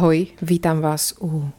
Ahoj, 0.00 0.26
vítám 0.42 0.80
vás 0.80 1.14
u 1.20 1.50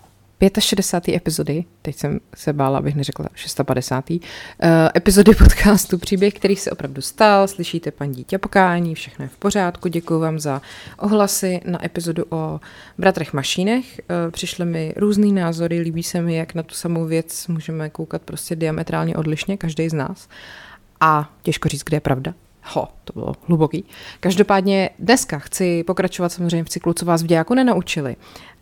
65. 0.60 1.16
epizody, 1.16 1.66
teď 1.82 1.96
jsem 1.96 2.20
se 2.36 2.54
bála, 2.54 2.78
abych 2.78 2.96
neřekla 2.96 3.26
650. 3.36 4.10
Uh, 4.10 4.18
eh, 4.60 4.90
epizody 4.96 5.36
podcastu 5.36 5.98
Příběh, 5.98 6.34
který 6.34 6.56
se 6.56 6.72
opravdu 6.72 7.02
stal. 7.02 7.48
Slyšíte 7.48 7.92
paní 7.92 8.14
dítě 8.14 8.38
pokání, 8.38 8.96
všechno 8.96 9.26
je 9.26 9.30
v 9.30 9.38
pořádku. 9.38 9.88
Děkuji 9.88 10.20
vám 10.20 10.40
za 10.40 10.62
ohlasy 10.98 11.62
na 11.66 11.86
epizodu 11.86 12.24
o 12.30 12.60
bratrech 12.98 13.34
Mašínech. 13.34 13.86
Uh, 13.86 14.32
přišly 14.32 14.66
mi 14.66 14.94
různý 14.98 15.34
názory, 15.34 15.80
líbí 15.80 16.04
se 16.04 16.22
mi, 16.22 16.36
jak 16.36 16.56
na 16.56 16.64
tu 16.64 16.76
samou 16.76 17.06
věc 17.06 17.48
můžeme 17.48 17.90
koukat 17.90 18.22
prostě 18.22 18.56
diametrálně 18.56 19.16
odlišně, 19.16 19.58
každý 19.58 19.90
z 19.90 19.94
nás. 19.94 20.30
A 21.00 21.34
těžko 21.42 21.70
říct, 21.70 21.84
kde 21.84 21.98
je 21.98 22.02
pravda. 22.02 22.34
Ho, 22.64 22.88
to 23.04 23.14
bylo 23.14 23.34
hluboký. 23.48 23.86
Každopádně 24.20 24.90
dneska 25.00 25.40
chci 25.40 25.84
pokračovat 25.84 26.30
samozřejmě 26.30 26.64
v 26.64 26.70
cyklu, 26.70 26.94
co 26.94 27.06
vás 27.06 27.24
v 27.24 27.26
dějáku 27.26 27.54
nenaučili. 27.54 28.16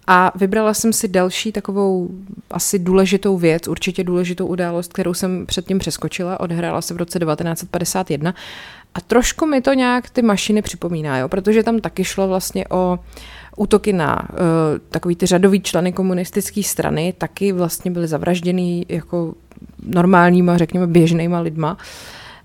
A 0.08 0.32
vybrala 0.36 0.74
jsem 0.74 0.94
si 0.94 1.08
další 1.08 1.52
takovou 1.52 2.10
asi 2.52 2.80
důležitou 2.80 3.38
věc, 3.38 3.68
určitě 3.68 4.04
důležitou 4.04 4.48
událost, 4.48 4.94
kterou 4.94 5.14
jsem 5.14 5.46
předtím 5.46 5.80
přeskočila, 5.80 6.40
odehrála 6.40 6.82
se 6.82 6.94
v 6.94 6.98
roce 6.98 7.20
1951 7.20 8.34
a 8.94 9.02
trošku 9.02 9.46
mi 9.46 9.62
to 9.62 9.74
nějak 9.74 10.10
ty 10.10 10.22
mašiny 10.22 10.62
připomíná, 10.62 11.18
jo, 11.18 11.28
protože 11.28 11.64
tam 11.64 11.80
taky 11.80 12.04
šlo 12.04 12.28
vlastně 12.28 12.66
o 12.70 13.00
útoky 13.58 13.94
na 13.94 14.30
uh, 14.30 14.38
takový 14.90 15.16
ty 15.16 15.26
řadový 15.26 15.62
členy 15.62 15.94
komunistické 15.94 16.64
strany, 16.64 17.14
taky 17.18 17.52
vlastně 17.52 17.92
byly 17.92 18.08
zavražděný 18.08 18.86
jako 18.90 19.34
normálníma, 19.86 20.58
řekněme, 20.58 20.88
běžnýma 20.88 21.40
lidma. 21.40 21.74
Uh, 21.74 21.80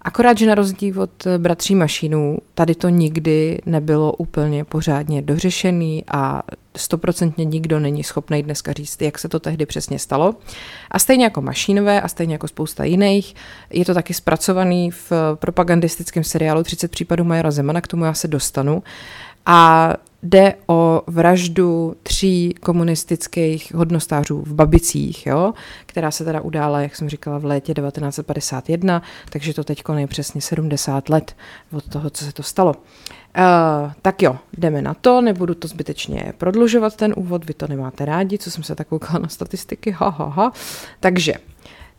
Akorát, 0.04 0.38
že 0.38 0.46
na 0.46 0.54
rozdíl 0.54 1.02
od 1.02 1.26
bratří 1.38 1.74
Mašinů, 1.74 2.38
tady 2.54 2.74
to 2.74 2.88
nikdy 2.88 3.58
nebylo 3.66 4.12
úplně 4.12 4.64
pořádně 4.64 5.22
dořešený 5.22 6.04
a 6.08 6.42
stoprocentně 6.76 7.44
nikdo 7.44 7.80
není 7.80 8.04
schopný 8.04 8.42
dneska 8.42 8.72
říct, 8.72 9.02
jak 9.02 9.18
se 9.18 9.28
to 9.28 9.40
tehdy 9.40 9.66
přesně 9.66 9.98
stalo. 9.98 10.34
A 10.90 10.98
stejně 10.98 11.24
jako 11.24 11.42
Mašínové 11.42 12.00
a 12.00 12.08
stejně 12.08 12.34
jako 12.34 12.48
spousta 12.48 12.84
jiných, 12.84 13.34
je 13.70 13.84
to 13.84 13.94
taky 13.94 14.14
zpracovaný 14.14 14.90
v 14.90 15.12
propagandistickém 15.34 16.24
seriálu 16.24 16.62
30 16.62 16.90
případů 16.90 17.24
Majora 17.24 17.50
Zemana, 17.50 17.80
k 17.80 17.86
tomu 17.86 18.04
já 18.04 18.14
se 18.14 18.28
dostanu. 18.28 18.82
A 19.46 19.92
jde 20.24 20.54
o 20.66 21.02
vraždu 21.06 21.96
tří 22.02 22.54
komunistických 22.60 23.74
hodnostářů 23.74 24.42
v 24.42 24.54
Babicích, 24.54 25.26
jo, 25.26 25.52
která 25.86 26.10
se 26.10 26.24
teda 26.24 26.40
udála, 26.40 26.80
jak 26.80 26.96
jsem 26.96 27.08
říkala, 27.08 27.38
v 27.38 27.44
létě 27.44 27.74
1951, 27.74 29.02
takže 29.30 29.54
to 29.54 29.64
teď 29.64 29.82
je 29.96 30.06
přesně 30.06 30.40
70 30.40 31.08
let 31.08 31.36
od 31.72 31.88
toho, 31.88 32.10
co 32.10 32.24
se 32.24 32.32
to 32.32 32.42
stalo. 32.42 32.74
Uh, 32.74 33.92
tak 34.02 34.22
jo, 34.22 34.36
jdeme 34.58 34.82
na 34.82 34.94
to, 34.94 35.20
nebudu 35.20 35.54
to 35.54 35.68
zbytečně 35.68 36.32
prodlužovat 36.38 36.96
ten 36.96 37.14
úvod, 37.16 37.44
vy 37.44 37.54
to 37.54 37.66
nemáte 37.68 38.04
rádi, 38.04 38.38
co 38.38 38.50
jsem 38.50 38.62
se 38.62 38.74
tak 38.74 38.88
koukala 38.88 39.18
na 39.18 39.28
statistiky, 39.28 39.90
ha, 39.90 40.08
ha, 40.08 40.24
ha. 40.24 40.52
Takže 41.00 41.34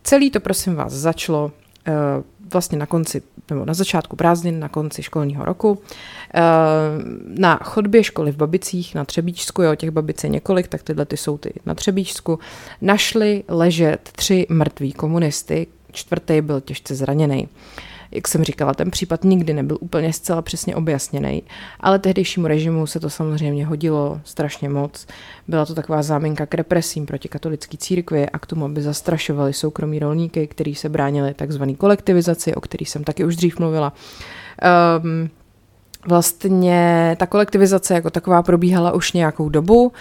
celý 0.02 0.30
to 0.30 0.40
prosím 0.40 0.74
vás 0.74 0.92
začalo 0.92 1.52
Eh, 1.88 2.22
vlastně 2.52 2.78
na 2.78 2.86
konci, 2.86 3.22
nebo 3.50 3.64
na 3.64 3.74
začátku 3.74 4.16
prázdnin, 4.16 4.60
na 4.60 4.68
konci 4.68 5.02
školního 5.02 5.44
roku. 5.44 5.82
Eh, 6.34 6.40
na 7.26 7.56
chodbě 7.56 8.04
školy 8.04 8.32
v 8.32 8.36
Babicích 8.36 8.94
na 8.94 9.04
Třebíčsku, 9.04 9.62
jo, 9.62 9.74
těch 9.74 9.90
babic 9.90 10.24
je 10.24 10.30
několik, 10.30 10.68
tak 10.68 10.82
tyhle 10.82 11.04
ty 11.04 11.16
jsou 11.16 11.38
ty 11.38 11.52
na 11.66 11.74
Třebíčsku, 11.74 12.38
našli 12.80 13.44
ležet 13.48 14.10
tři 14.16 14.46
mrtví 14.48 14.92
komunisty, 14.92 15.66
čtvrtý 15.92 16.40
byl 16.40 16.60
těžce 16.60 16.94
zraněný. 16.94 17.48
Jak 18.16 18.28
jsem 18.28 18.44
říkala, 18.44 18.74
ten 18.74 18.90
případ 18.90 19.24
nikdy 19.24 19.52
nebyl 19.52 19.78
úplně 19.80 20.12
zcela 20.12 20.42
přesně 20.42 20.76
objasněný, 20.76 21.42
ale 21.80 21.98
tehdejšímu 21.98 22.46
režimu 22.46 22.86
se 22.86 23.00
to 23.00 23.10
samozřejmě 23.10 23.66
hodilo 23.66 24.20
strašně 24.24 24.68
moc. 24.68 25.06
Byla 25.48 25.66
to 25.66 25.74
taková 25.74 26.02
záminka 26.02 26.46
k 26.46 26.54
represím 26.54 27.06
proti 27.06 27.28
katolické 27.28 27.76
církvi 27.76 28.30
a 28.30 28.38
k 28.38 28.46
tomu, 28.46 28.64
aby 28.64 28.82
zastrašovali 28.82 29.52
soukromí 29.52 29.98
rolníky, 29.98 30.46
kteří 30.46 30.74
se 30.74 30.88
bránili 30.88 31.34
takzvané 31.34 31.74
kolektivizaci, 31.74 32.54
o 32.54 32.60
který 32.60 32.84
jsem 32.84 33.04
taky 33.04 33.24
už 33.24 33.36
dřív 33.36 33.58
mluvila. 33.58 33.92
Um, 35.02 35.30
vlastně 36.08 37.16
ta 37.18 37.26
kolektivizace 37.26 37.94
jako 37.94 38.10
taková 38.10 38.42
probíhala 38.42 38.92
už 38.92 39.12
nějakou 39.12 39.48
dobu 39.48 39.92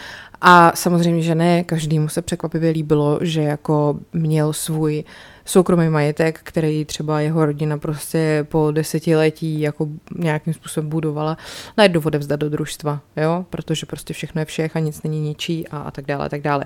a 0.41 0.71
samozřejmě, 0.75 1.21
že 1.21 1.35
ne 1.35 1.63
každému 1.63 2.09
se 2.09 2.21
překvapivě 2.21 2.71
líbilo, 2.71 3.19
že 3.21 3.41
jako 3.41 3.99
měl 4.13 4.53
svůj 4.53 5.03
soukromý 5.45 5.89
majetek, 5.89 6.39
který 6.43 6.85
třeba 6.85 7.21
jeho 7.21 7.45
rodina 7.45 7.77
prostě 7.77 8.45
po 8.49 8.71
desetiletí 8.71 9.61
jako 9.61 9.87
nějakým 10.17 10.53
způsobem 10.53 10.89
budovala, 10.89 11.37
najednou 11.77 12.01
odevzdat 12.05 12.39
do 12.39 12.49
družstva, 12.49 13.01
jo, 13.17 13.45
protože 13.49 13.85
prostě 13.85 14.13
všechno 14.13 14.41
je 14.41 14.45
všech 14.45 14.75
a 14.75 14.79
nic 14.79 15.03
není 15.03 15.19
ničí 15.19 15.67
a, 15.67 15.77
a 15.77 15.91
tak 15.91 16.05
dále, 16.05 16.25
a 16.25 16.29
tak 16.29 16.41
dále. 16.41 16.65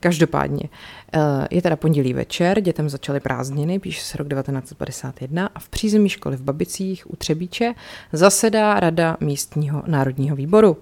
Každopádně 0.00 0.62
eh, 1.12 1.18
je 1.50 1.62
teda 1.62 1.76
pondělí 1.76 2.12
večer, 2.12 2.60
dětem 2.60 2.88
začaly 2.88 3.20
prázdniny, 3.20 3.78
píše 3.78 4.00
se 4.00 4.18
rok 4.18 4.28
1951 4.28 5.50
a 5.54 5.58
v 5.58 5.68
přízemí 5.68 6.08
školy 6.08 6.36
v 6.36 6.42
Babicích 6.42 7.10
u 7.10 7.16
Třebíče 7.16 7.74
zasedá 8.12 8.80
Rada 8.80 9.16
místního 9.20 9.82
národního 9.86 10.36
výboru. 10.36 10.76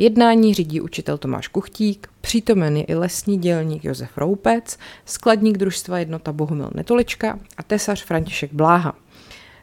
Jednání 0.00 0.54
řídí 0.54 0.80
učitel 0.80 1.18
Tomáš 1.18 1.48
Kuchtík, 1.48 2.08
přítomen 2.20 2.76
je 2.76 2.82
i 2.82 2.94
lesní 2.94 3.38
dělník 3.38 3.84
Josef 3.84 4.18
Roupec, 4.18 4.78
skladník 5.04 5.58
družstva 5.58 5.98
jednota 5.98 6.32
Bohumil 6.32 6.70
Netolička 6.74 7.38
a 7.56 7.62
tesař 7.62 8.04
František 8.04 8.52
Bláha. 8.52 8.96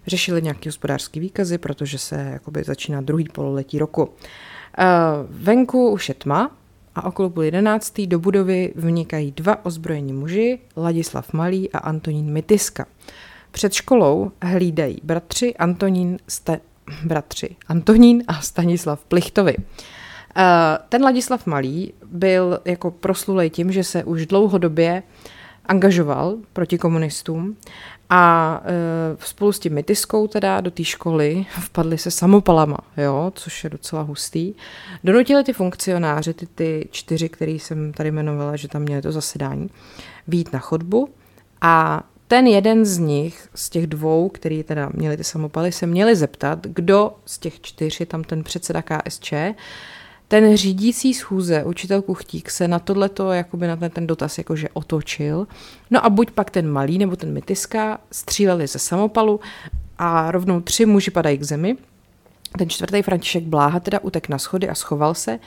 Řešili 0.07 0.41
nějaké 0.41 0.69
hospodářské 0.69 1.19
výkazy, 1.19 1.57
protože 1.57 1.97
se 1.97 2.29
jakoby 2.33 2.63
začíná 2.63 3.01
druhý 3.01 3.25
pololetí 3.33 3.79
roku. 3.79 4.03
Uh, 4.03 4.09
venku 5.29 5.89
už 5.89 6.09
je 6.09 6.15
tma 6.15 6.51
a 6.95 7.05
okolo 7.05 7.29
půl 7.29 7.43
jedenáctý 7.43 8.07
do 8.07 8.19
budovy 8.19 8.73
vnikají 8.75 9.31
dva 9.31 9.65
ozbrojení 9.65 10.13
muži, 10.13 10.59
Ladislav 10.77 11.33
Malý 11.33 11.71
a 11.71 11.77
Antonín 11.77 12.33
Mytiska. 12.33 12.85
Před 13.51 13.73
školou 13.73 14.31
hlídají 14.41 14.97
bratři 15.03 15.55
Antonín, 15.55 16.17
Sta- 16.27 16.59
bratři 17.05 17.55
Antonín 17.67 18.23
a 18.27 18.41
Stanislav 18.41 19.05
Plichtovi. 19.05 19.55
Eh, 20.37 20.77
ten 20.89 21.03
Ladislav 21.03 21.45
Malý 21.45 21.93
byl 22.05 22.59
jako 22.65 22.91
proslulej 22.91 23.49
tím, 23.49 23.71
že 23.71 23.83
se 23.83 24.03
už 24.03 24.25
dlouhodobě 24.25 25.03
angažoval 25.67 26.35
proti 26.53 26.77
komunistům 26.77 27.57
a 28.09 28.61
e, 28.65 29.25
spolu 29.25 29.51
s 29.51 29.59
tím 29.59 29.73
mytiskou 29.73 30.27
teda 30.27 30.61
do 30.61 30.71
té 30.71 30.83
školy 30.83 31.45
vpadli 31.59 31.97
se 31.97 32.11
samopalama, 32.11 32.77
jo, 32.97 33.31
což 33.35 33.63
je 33.63 33.69
docela 33.69 34.01
hustý. 34.01 34.53
Donutili 35.03 35.43
ty 35.43 35.53
funkcionáři, 35.53 36.33
ty, 36.33 36.45
ty 36.45 36.87
čtyři, 36.91 37.29
který 37.29 37.59
jsem 37.59 37.93
tady 37.93 38.09
jmenovala, 38.09 38.55
že 38.55 38.67
tam 38.67 38.81
měli 38.81 39.01
to 39.01 39.11
zasedání, 39.11 39.69
výjít 40.27 40.53
na 40.53 40.59
chodbu 40.59 41.09
a 41.61 42.03
ten 42.27 42.47
jeden 42.47 42.85
z 42.85 42.97
nich, 42.97 43.49
z 43.55 43.69
těch 43.69 43.87
dvou, 43.87 44.29
který 44.29 44.63
teda 44.63 44.89
měli 44.93 45.17
ty 45.17 45.23
samopaly, 45.23 45.71
se 45.71 45.87
měli 45.87 46.15
zeptat, 46.15 46.59
kdo 46.61 47.13
z 47.25 47.39
těch 47.39 47.61
čtyř 47.61 47.99
je 47.99 48.05
tam 48.05 48.23
ten 48.23 48.43
předseda 48.43 48.81
KSČ, 48.81 49.33
ten 50.27 50.57
řídící 50.57 51.13
schůze, 51.13 51.63
učitel 51.63 52.01
Kuchtík, 52.01 52.49
se 52.49 52.67
na 52.67 52.79
tohleto, 52.79 53.31
jakoby 53.31 53.67
na 53.67 53.75
ten, 53.75 53.91
ten 53.91 54.07
dotaz 54.07 54.37
jakože 54.37 54.69
otočil. 54.73 55.47
No 55.91 56.05
a 56.05 56.09
buď 56.09 56.31
pak 56.31 56.49
ten 56.49 56.71
malý 56.71 56.97
nebo 56.97 57.15
ten 57.15 57.33
mytiska 57.33 57.99
stříleli 58.11 58.67
ze 58.67 58.79
samopalu 58.79 59.39
a 59.97 60.31
rovnou 60.31 60.61
tři 60.61 60.85
muži 60.85 61.11
padají 61.11 61.37
k 61.37 61.43
zemi. 61.43 61.77
Ten 62.57 62.69
čtvrtý 62.69 63.01
František 63.01 63.43
Bláha 63.43 63.79
teda 63.79 63.99
utek 63.99 64.29
na 64.29 64.37
schody 64.37 64.69
a 64.69 64.75
schoval 64.75 65.13
se 65.13 65.39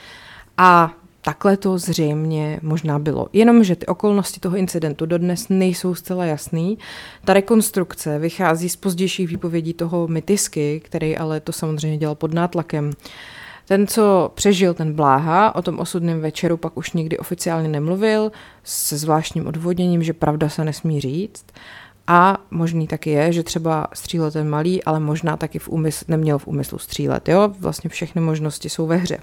a 0.57 0.93
takhle 1.21 1.57
to 1.57 1.77
zřejmě 1.77 2.59
možná 2.61 2.99
bylo. 2.99 3.27
Jenomže 3.33 3.75
ty 3.75 3.85
okolnosti 3.85 4.39
toho 4.39 4.57
incidentu 4.57 5.05
dodnes 5.05 5.49
nejsou 5.49 5.95
zcela 5.95 6.25
jasný. 6.25 6.77
Ta 7.25 7.33
rekonstrukce 7.33 8.19
vychází 8.19 8.69
z 8.69 8.75
pozdějších 8.75 9.27
výpovědí 9.27 9.73
toho 9.73 10.07
mytisky, 10.07 10.81
který 10.85 11.17
ale 11.17 11.39
to 11.39 11.51
samozřejmě 11.51 11.97
dělal 11.97 12.15
pod 12.15 12.33
nátlakem 12.33 12.91
ten, 13.71 13.87
co 13.87 14.31
přežil 14.33 14.73
ten 14.73 14.93
Bláha, 14.93 15.55
o 15.55 15.61
tom 15.61 15.79
osudném 15.79 16.21
večeru 16.21 16.57
pak 16.57 16.77
už 16.77 16.93
nikdy 16.93 17.17
oficiálně 17.17 17.67
nemluvil, 17.67 18.31
se 18.63 18.97
zvláštním 18.97 19.47
odvodněním, 19.47 20.03
že 20.03 20.13
pravda 20.13 20.49
se 20.49 20.65
nesmí 20.65 21.01
říct. 21.01 21.45
A 22.07 22.37
možný 22.51 22.87
taky 22.87 23.09
je, 23.09 23.33
že 23.33 23.43
třeba 23.43 23.87
střílel 23.93 24.31
ten 24.31 24.49
malý, 24.49 24.83
ale 24.83 24.99
možná 24.99 25.37
taky 25.37 25.59
v 25.59 25.69
úmysl, 25.69 26.05
neměl 26.07 26.37
v 26.39 26.47
úmyslu 26.47 26.77
střílet. 26.77 27.29
Jo? 27.29 27.53
Vlastně 27.59 27.89
všechny 27.89 28.21
možnosti 28.21 28.69
jsou 28.69 28.87
ve 28.87 28.95
hře. 28.95 29.17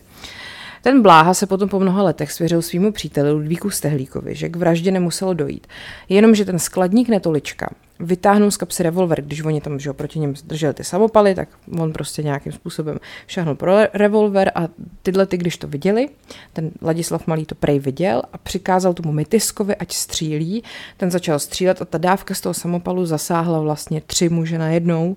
Ten 0.82 1.02
Bláha 1.02 1.34
se 1.34 1.46
potom 1.46 1.68
po 1.68 1.80
mnoha 1.80 2.02
letech 2.02 2.32
svěřil 2.32 2.62
svýmu 2.62 2.92
příteli 2.92 3.32
Ludvíku 3.32 3.70
Stehlíkovi, 3.70 4.34
že 4.34 4.48
k 4.48 4.56
vraždě 4.56 4.90
nemuselo 4.90 5.34
dojít. 5.34 5.66
Jenomže 6.08 6.44
ten 6.44 6.58
skladník 6.58 7.08
Netolička 7.08 7.70
vytáhnul 8.00 8.50
z 8.50 8.56
kapsy 8.56 8.82
revolver, 8.82 9.22
když 9.22 9.42
oni 9.42 9.60
tam 9.60 9.78
že 9.78 9.92
proti 9.92 10.18
něm 10.18 10.34
drželi 10.44 10.74
ty 10.74 10.84
samopaly, 10.84 11.34
tak 11.34 11.48
on 11.78 11.92
prostě 11.92 12.22
nějakým 12.22 12.52
způsobem 12.52 12.98
šáhnul 13.26 13.54
pro 13.54 13.72
revolver 13.94 14.52
a 14.54 14.68
tyhle 15.02 15.26
ty, 15.26 15.36
když 15.36 15.56
to 15.56 15.68
viděli, 15.68 16.08
ten 16.52 16.70
Ladislav 16.82 17.26
Malý 17.26 17.46
to 17.46 17.54
prej 17.54 17.78
viděl 17.78 18.22
a 18.32 18.38
přikázal 18.38 18.94
tomu 18.94 19.12
Mytiskovi, 19.12 19.76
ať 19.76 19.92
střílí. 19.92 20.62
Ten 20.96 21.10
začal 21.10 21.38
střílet 21.38 21.82
a 21.82 21.84
ta 21.84 21.98
dávka 21.98 22.34
z 22.34 22.40
toho 22.40 22.54
samopalu 22.54 23.06
zasáhla 23.06 23.60
vlastně 23.60 24.00
tři 24.00 24.28
muže 24.28 24.58
najednou 24.58 25.16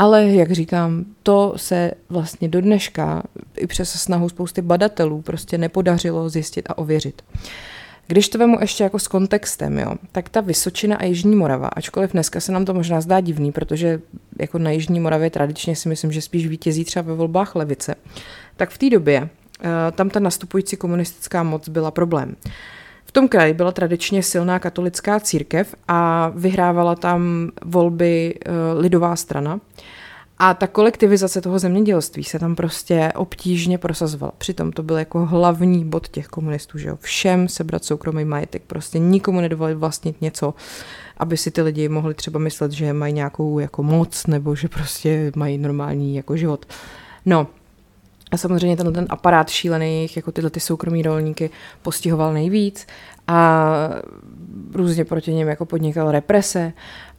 Ale, 0.00 0.28
jak 0.28 0.52
říkám, 0.52 1.04
to 1.22 1.52
se 1.56 1.92
vlastně 2.08 2.48
do 2.48 2.60
dneška 2.60 3.22
i 3.56 3.66
přes 3.66 3.90
snahu 3.90 4.28
spousty 4.28 4.62
badatelů 4.62 5.22
prostě 5.22 5.58
nepodařilo 5.58 6.28
zjistit 6.28 6.70
a 6.70 6.78
ověřit. 6.78 7.22
Když 8.06 8.28
to 8.28 8.38
vemu 8.38 8.56
ještě 8.60 8.84
jako 8.84 8.98
s 8.98 9.08
kontextem, 9.08 9.78
jo, 9.78 9.94
tak 10.12 10.28
ta 10.28 10.40
Vysočina 10.40 10.96
a 10.96 11.04
Jižní 11.04 11.36
Morava, 11.36 11.68
ačkoliv 11.68 12.12
dneska 12.12 12.40
se 12.40 12.52
nám 12.52 12.64
to 12.64 12.74
možná 12.74 13.00
zdá 13.00 13.20
divný, 13.20 13.52
protože 13.52 14.00
jako 14.38 14.58
na 14.58 14.70
Jižní 14.70 15.00
Moravě 15.00 15.30
tradičně 15.30 15.76
si 15.76 15.88
myslím, 15.88 16.12
že 16.12 16.22
spíš 16.22 16.46
vítězí 16.46 16.84
třeba 16.84 17.02
ve 17.02 17.14
volbách 17.14 17.54
levice, 17.54 17.94
tak 18.56 18.70
v 18.70 18.78
té 18.78 18.90
době 18.90 19.20
uh, 19.22 19.28
tam 19.92 20.10
ta 20.10 20.20
nastupující 20.20 20.76
komunistická 20.76 21.42
moc 21.42 21.68
byla 21.68 21.90
problém. 21.90 22.36
V 23.10 23.12
tom 23.12 23.28
kraji 23.28 23.54
byla 23.54 23.72
tradičně 23.72 24.22
silná 24.22 24.58
katolická 24.58 25.20
církev 25.20 25.74
a 25.88 26.32
vyhrávala 26.34 26.94
tam 26.94 27.50
volby 27.64 28.34
uh, 28.34 28.80
lidová 28.80 29.16
strana. 29.16 29.60
A 30.38 30.54
ta 30.54 30.66
kolektivizace 30.66 31.40
toho 31.40 31.58
zemědělství 31.58 32.24
se 32.24 32.38
tam 32.38 32.56
prostě 32.56 33.12
obtížně 33.16 33.78
prosazovala. 33.78 34.32
Přitom 34.38 34.72
to 34.72 34.82
byl 34.82 34.96
jako 34.98 35.26
hlavní 35.26 35.84
bod 35.84 36.08
těch 36.08 36.26
komunistů, 36.26 36.78
že 36.78 36.88
jo. 36.88 36.98
Všem 37.00 37.48
sebrat 37.48 37.84
soukromý 37.84 38.24
majetek, 38.24 38.62
prostě 38.66 38.98
nikomu 38.98 39.40
nedovolit 39.40 39.74
vlastnit 39.74 40.20
něco, 40.20 40.54
aby 41.16 41.36
si 41.36 41.50
ty 41.50 41.62
lidi 41.62 41.88
mohli 41.88 42.14
třeba 42.14 42.38
myslet, 42.38 42.72
že 42.72 42.92
mají 42.92 43.12
nějakou 43.12 43.58
jako 43.58 43.82
moc, 43.82 44.26
nebo 44.26 44.54
že 44.54 44.68
prostě 44.68 45.32
mají 45.36 45.58
normální 45.58 46.16
jako 46.16 46.36
život. 46.36 46.66
No, 47.26 47.46
a 48.30 48.36
samozřejmě 48.36 48.76
ten, 48.76 48.92
ten 48.92 49.06
aparát 49.08 49.48
šílených, 49.48 50.16
jako 50.16 50.32
tyhle 50.32 50.50
ty 50.50 50.60
soukromí 50.60 51.02
rolníky, 51.02 51.50
postihoval 51.82 52.32
nejvíc 52.32 52.86
a 53.26 53.90
různě 54.72 55.04
proti 55.04 55.34
něm 55.34 55.48
jako 55.48 55.66
podnikal 55.66 56.10
represe 56.10 56.72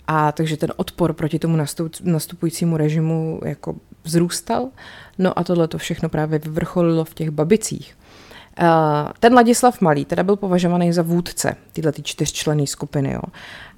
a 0.08 0.32
takže 0.32 0.58
ten 0.58 0.74
odpor 0.76 1.14
proti 1.14 1.40
tomu 1.40 1.58
nastupujícímu 2.04 2.78
režimu 2.78 3.40
jako 3.46 3.76
vzrůstal. 4.04 4.70
No 5.18 5.40
a 5.40 5.44
tohle 5.44 5.68
to 5.68 5.78
všechno 5.78 6.10
právě 6.10 6.40
vyvrcholilo 6.40 7.06
v 7.06 7.14
těch 7.14 7.30
babicích. 7.30 7.98
Eh, 8.60 8.66
ten 9.20 9.34
Ladislav 9.34 9.82
Malý 9.82 10.06
teda 10.06 10.24
byl 10.24 10.36
považovaný 10.36 10.94
za 10.94 11.02
vůdce 11.02 11.56
tyhle 11.74 11.92
ty 11.92 12.04
čtyřčlenné 12.04 12.68
skupiny. 12.68 13.12
Jo. 13.12 13.22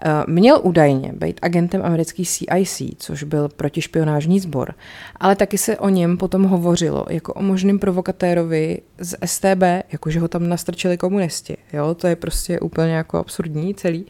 Eh, 0.06 0.12
měl 0.28 0.60
údajně 0.64 1.14
být 1.16 1.40
agentem 1.42 1.82
americký 1.86 2.26
CIC, 2.26 2.96
což 2.98 3.24
byl 3.24 3.50
protišpionážní 3.50 4.40
sbor, 4.40 4.74
ale 5.16 5.36
taky 5.36 5.58
se 5.58 5.78
o 5.78 5.90
něm 5.90 6.18
potom 6.18 6.44
hovořilo 6.44 7.06
jako 7.10 7.34
o 7.34 7.42
možným 7.42 7.80
provokatérovi 7.80 8.80
z 8.98 9.16
STB, 9.26 9.84
jakože 9.92 10.20
ho 10.20 10.28
tam 10.28 10.50
nastrčili 10.50 10.98
komunisti. 10.98 11.58
Jo, 11.74 11.94
to 11.94 12.08
je 12.08 12.16
prostě 12.16 12.60
úplně 12.60 12.94
jako 12.94 13.18
absurdní 13.18 13.76
celý. 13.76 14.06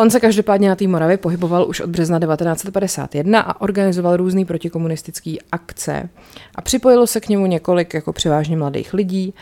On 0.00 0.10
se 0.10 0.20
každopádně 0.20 0.68
na 0.68 0.76
té 0.76 0.88
Moravě 0.88 1.16
pohyboval 1.16 1.68
už 1.68 1.80
od 1.80 1.90
března 1.90 2.18
1951 2.18 3.40
a 3.40 3.60
organizoval 3.60 4.16
různé 4.16 4.44
protikomunistické 4.44 5.34
akce. 5.52 6.08
A 6.54 6.62
připojilo 6.62 7.06
se 7.06 7.20
k 7.20 7.28
němu 7.28 7.46
několik 7.46 7.94
jako 7.94 8.12
převážně 8.12 8.56
mladých 8.56 8.94
lidí. 8.94 9.34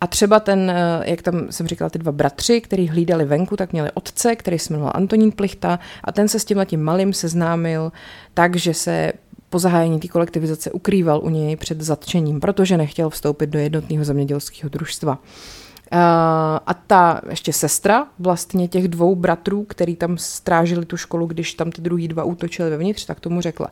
A 0.00 0.06
třeba 0.06 0.40
ten, 0.40 0.70
eh, 0.70 1.10
jak 1.10 1.22
tam 1.22 1.46
jsem 1.50 1.66
říkala, 1.66 1.90
ty 1.90 1.98
dva 1.98 2.12
bratři, 2.12 2.60
který 2.60 2.88
hlídali 2.88 3.24
venku, 3.24 3.56
tak 3.56 3.72
měli 3.72 3.90
otce, 3.94 4.36
který 4.36 4.58
se 4.58 4.72
jmenoval 4.72 4.92
Antonín 4.94 5.32
Plichta 5.32 5.78
a 6.04 6.12
ten 6.12 6.28
se 6.28 6.38
s 6.38 6.44
tím 6.44 6.58
letím 6.58 6.82
malým 6.82 7.12
seznámil 7.12 7.92
tak, 8.34 8.56
že 8.56 8.74
se 8.74 9.12
po 9.50 9.58
zahájení 9.58 10.00
té 10.00 10.08
kolektivizace 10.08 10.70
ukrýval 10.70 11.20
u 11.24 11.30
něj 11.30 11.56
před 11.56 11.80
zatčením, 11.80 12.40
protože 12.40 12.76
nechtěl 12.76 13.10
vstoupit 13.10 13.50
do 13.50 13.58
jednotného 13.58 14.04
zemědělského 14.04 14.68
družstva. 14.68 15.18
Uh, 15.92 15.98
a 16.66 16.74
ta 16.86 17.20
ještě 17.30 17.52
sestra 17.52 18.06
vlastně 18.18 18.68
těch 18.68 18.88
dvou 18.88 19.14
bratrů, 19.14 19.64
který 19.64 19.96
tam 19.96 20.18
strážili 20.18 20.86
tu 20.86 20.96
školu, 20.96 21.26
když 21.26 21.54
tam 21.54 21.70
ty 21.70 21.82
druhý 21.82 22.08
dva 22.08 22.24
útočili 22.24 22.70
vevnitř, 22.70 23.06
tak 23.06 23.20
tomu 23.20 23.40
řekla. 23.40 23.70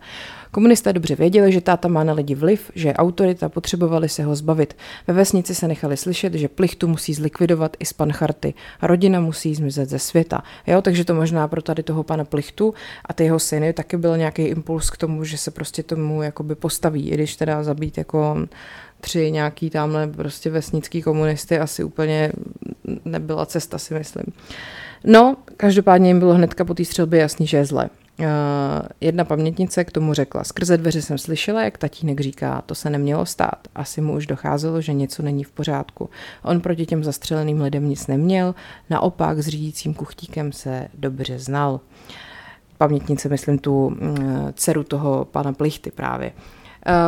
Komunisté 0.51 0.93
dobře 0.93 1.15
věděli, 1.15 1.53
že 1.53 1.61
táta 1.61 1.89
má 1.89 2.05
na 2.05 2.13
lidi 2.13 2.35
vliv, 2.35 2.71
že 2.75 2.89
je 2.89 2.95
autorita, 2.95 3.49
potřebovali 3.49 4.09
se 4.09 4.25
ho 4.25 4.37
zbavit. 4.37 4.77
Ve 5.07 5.15
vesnici 5.15 5.55
se 5.55 5.69
nechali 5.69 5.97
slyšet, 5.97 6.35
že 6.35 6.49
plichtu 6.49 6.89
musí 6.89 7.15
zlikvidovat 7.15 7.77
i 7.79 7.85
z 7.85 7.93
pancharty. 7.93 8.55
Rodina 8.83 9.21
musí 9.21 9.55
zmizet 9.55 9.89
ze 9.89 9.99
světa. 9.99 10.43
Jo, 10.67 10.83
takže 10.83 11.05
to 11.05 11.15
možná 11.15 11.49
pro 11.49 11.63
tady 11.63 11.83
toho 11.83 12.03
pana 12.03 12.25
plichtu 12.25 12.75
a 13.05 13.13
ty 13.13 13.25
jeho 13.25 13.39
syny 13.39 13.73
taky 13.73 13.97
byl 13.97 14.17
nějaký 14.17 14.43
impuls 14.43 14.91
k 14.91 14.97
tomu, 14.97 15.25
že 15.25 15.39
se 15.39 15.51
prostě 15.51 15.83
tomu 15.83 16.23
jakoby 16.23 16.55
postaví, 16.55 17.11
i 17.11 17.15
když 17.15 17.37
teda 17.37 17.63
zabít 17.63 17.99
jako 17.99 18.37
tři 19.05 19.31
nějaký 19.31 19.71
tamhle 19.71 20.07
prostě 20.07 20.51
vesnický 20.51 21.03
komunisty 21.03 21.59
asi 21.59 21.85
úplně 21.85 22.33
nebyla 23.05 23.47
cesta, 23.47 23.79
si 23.79 23.95
myslím. 23.95 24.25
No, 25.05 25.37
každopádně 25.57 26.09
jim 26.11 26.19
bylo 26.19 26.35
hnedka 26.35 26.65
po 26.65 26.75
té 26.75 26.85
střelbě 26.85 27.21
jasný, 27.21 27.47
že 27.47 27.57
je 27.57 27.65
zle. 27.65 27.91
Uh, 28.19 28.27
jedna 29.01 29.25
pamětnice 29.25 29.85
k 29.85 29.93
tomu 29.93 30.15
řekla, 30.15 30.45
skrze 30.45 30.77
dveře 30.77 31.03
jsem 31.03 31.19
slyšela, 31.19 31.63
jak 31.63 31.79
tatínek 31.79 32.21
říká, 32.21 32.63
to 32.67 32.75
se 32.75 32.91
nemělo 32.91 33.27
stát. 33.27 33.69
Asi 33.75 34.01
mu 34.01 34.13
už 34.13 34.27
docházelo, 34.27 34.81
že 34.81 34.93
něco 34.93 35.23
není 35.23 35.45
v 35.45 35.51
pořádku. 35.51 36.11
On 36.43 36.61
proti 36.61 36.87
těm 36.87 37.05
zastřeleným 37.05 37.61
lidem 37.61 37.89
nic 37.89 38.07
neměl, 38.07 38.55
naopak 38.91 39.39
s 39.39 39.49
řídícím 39.49 39.95
kuchtíkem 39.95 40.53
se 40.53 40.89
dobře 40.95 41.39
znal. 41.39 41.81
Pamětnice, 42.79 43.29
myslím 43.29 43.59
tu 43.59 43.87
uh, 43.87 43.97
dceru 44.55 44.85
toho 44.85 45.25
pana 45.25 45.53
Plichty 45.53 45.91
právě. 45.91 46.33
Uh, 46.37 46.64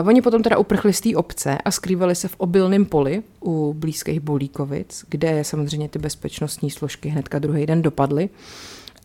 oni 0.06 0.22
potom 0.22 0.42
teda 0.42 0.58
uprchli 0.58 0.92
z 0.92 1.00
té 1.00 1.16
obce 1.16 1.58
a 1.64 1.70
skrývali 1.70 2.14
se 2.14 2.28
v 2.28 2.34
obilném 2.38 2.84
poli 2.84 3.22
u 3.44 3.74
blízkých 3.78 4.20
Bolíkovic, 4.20 5.04
kde 5.08 5.44
samozřejmě 5.44 5.88
ty 5.88 5.98
bezpečnostní 5.98 6.70
složky 6.70 7.08
hnedka 7.08 7.38
druhý 7.38 7.66
den 7.66 7.82
dopadly. 7.82 8.28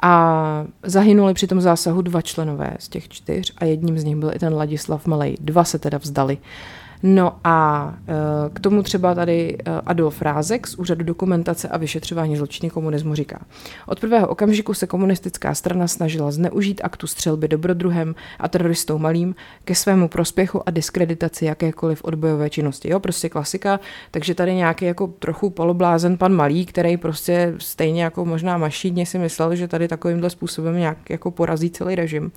A 0.03 0.65
zahynuli 0.83 1.33
při 1.33 1.47
tom 1.47 1.62
zásahu 1.62 2.01
dva 2.01 2.21
členové 2.21 2.73
z 2.79 2.89
těch 2.89 3.09
čtyř 3.09 3.53
a 3.57 3.65
jedním 3.65 4.00
z 4.00 4.03
nich 4.03 4.15
byl 4.15 4.31
i 4.35 4.39
ten 4.39 4.53
Ladislav 4.53 5.06
Malej. 5.06 5.38
Dva 5.39 5.63
se 5.63 5.79
teda 5.79 5.97
vzdali. 5.97 6.38
No 7.03 7.39
a 7.44 7.94
e, 8.07 8.50
k 8.50 8.59
tomu 8.59 8.83
třeba 8.83 9.15
tady 9.15 9.57
e, 9.57 9.71
Adolf 9.86 10.21
Rázek 10.21 10.68
z 10.68 10.75
Úřadu 10.75 11.06
dokumentace 11.06 11.68
a 11.68 11.77
vyšetřování 11.77 12.38
zločiny 12.38 12.69
komunismu 12.69 13.15
říká. 13.15 13.39
Od 13.86 14.00
prvého 14.00 14.27
okamžiku 14.27 14.74
se 14.74 14.88
komunistická 14.88 15.53
strana 15.53 15.88
snažila 15.88 16.31
zneužít 16.31 16.81
aktu 16.83 17.07
střelby 17.07 17.48
dobrodruhem 17.48 18.15
a 18.39 18.48
teroristou 18.48 18.98
malým 18.98 19.36
ke 19.63 19.75
svému 19.75 20.07
prospěchu 20.07 20.68
a 20.68 20.71
diskreditaci 20.71 21.45
jakékoliv 21.45 22.03
odbojové 22.03 22.50
činnosti. 22.50 22.89
Jo, 22.89 23.00
prostě 23.00 23.30
klasika, 23.30 23.80
takže 24.12 24.36
tady 24.36 24.56
nějaký 24.56 24.86
jako 24.86 25.07
trochu 25.07 25.50
poloblázen 25.50 26.18
pan 26.18 26.33
Malý, 26.33 26.65
který 26.65 26.97
prostě 26.97 27.54
stejně 27.57 28.04
jako 28.04 28.25
možná 28.25 28.57
mašíně 28.57 29.06
si 29.06 29.19
myslel, 29.19 29.56
že 29.56 29.68
tady 29.68 29.88
takovýmhle 29.88 30.30
způsobem 30.30 30.77
nějak 30.77 31.09
jako 31.09 31.31
porazí 31.31 31.69
celý 31.69 31.95
režim 31.95 32.31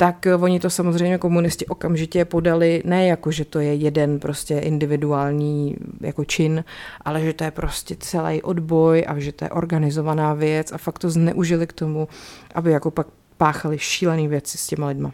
tak 0.00 0.26
oni 0.40 0.60
to 0.60 0.70
samozřejmě 0.70 1.18
komunisti 1.18 1.66
okamžitě 1.66 2.24
podali, 2.24 2.82
ne 2.84 3.06
jako, 3.06 3.30
že 3.30 3.44
to 3.44 3.60
je 3.60 3.74
jeden 3.74 4.20
prostě 4.20 4.58
individuální 4.58 5.76
jako 6.00 6.24
čin, 6.24 6.64
ale 7.04 7.20
že 7.20 7.32
to 7.32 7.44
je 7.44 7.50
prostě 7.50 7.96
celý 7.98 8.42
odboj 8.42 9.04
a 9.08 9.18
že 9.18 9.32
to 9.32 9.44
je 9.44 9.50
organizovaná 9.50 10.34
věc 10.34 10.72
a 10.72 10.78
fakt 10.78 10.98
to 10.98 11.10
zneužili 11.10 11.66
k 11.66 11.72
tomu, 11.72 12.08
aby 12.54 12.70
jako 12.70 12.90
pak 12.90 13.06
páchali 13.36 13.78
šílené 13.78 14.28
věci 14.28 14.58
s 14.58 14.66
těma 14.66 14.86
lidma. 14.86 15.12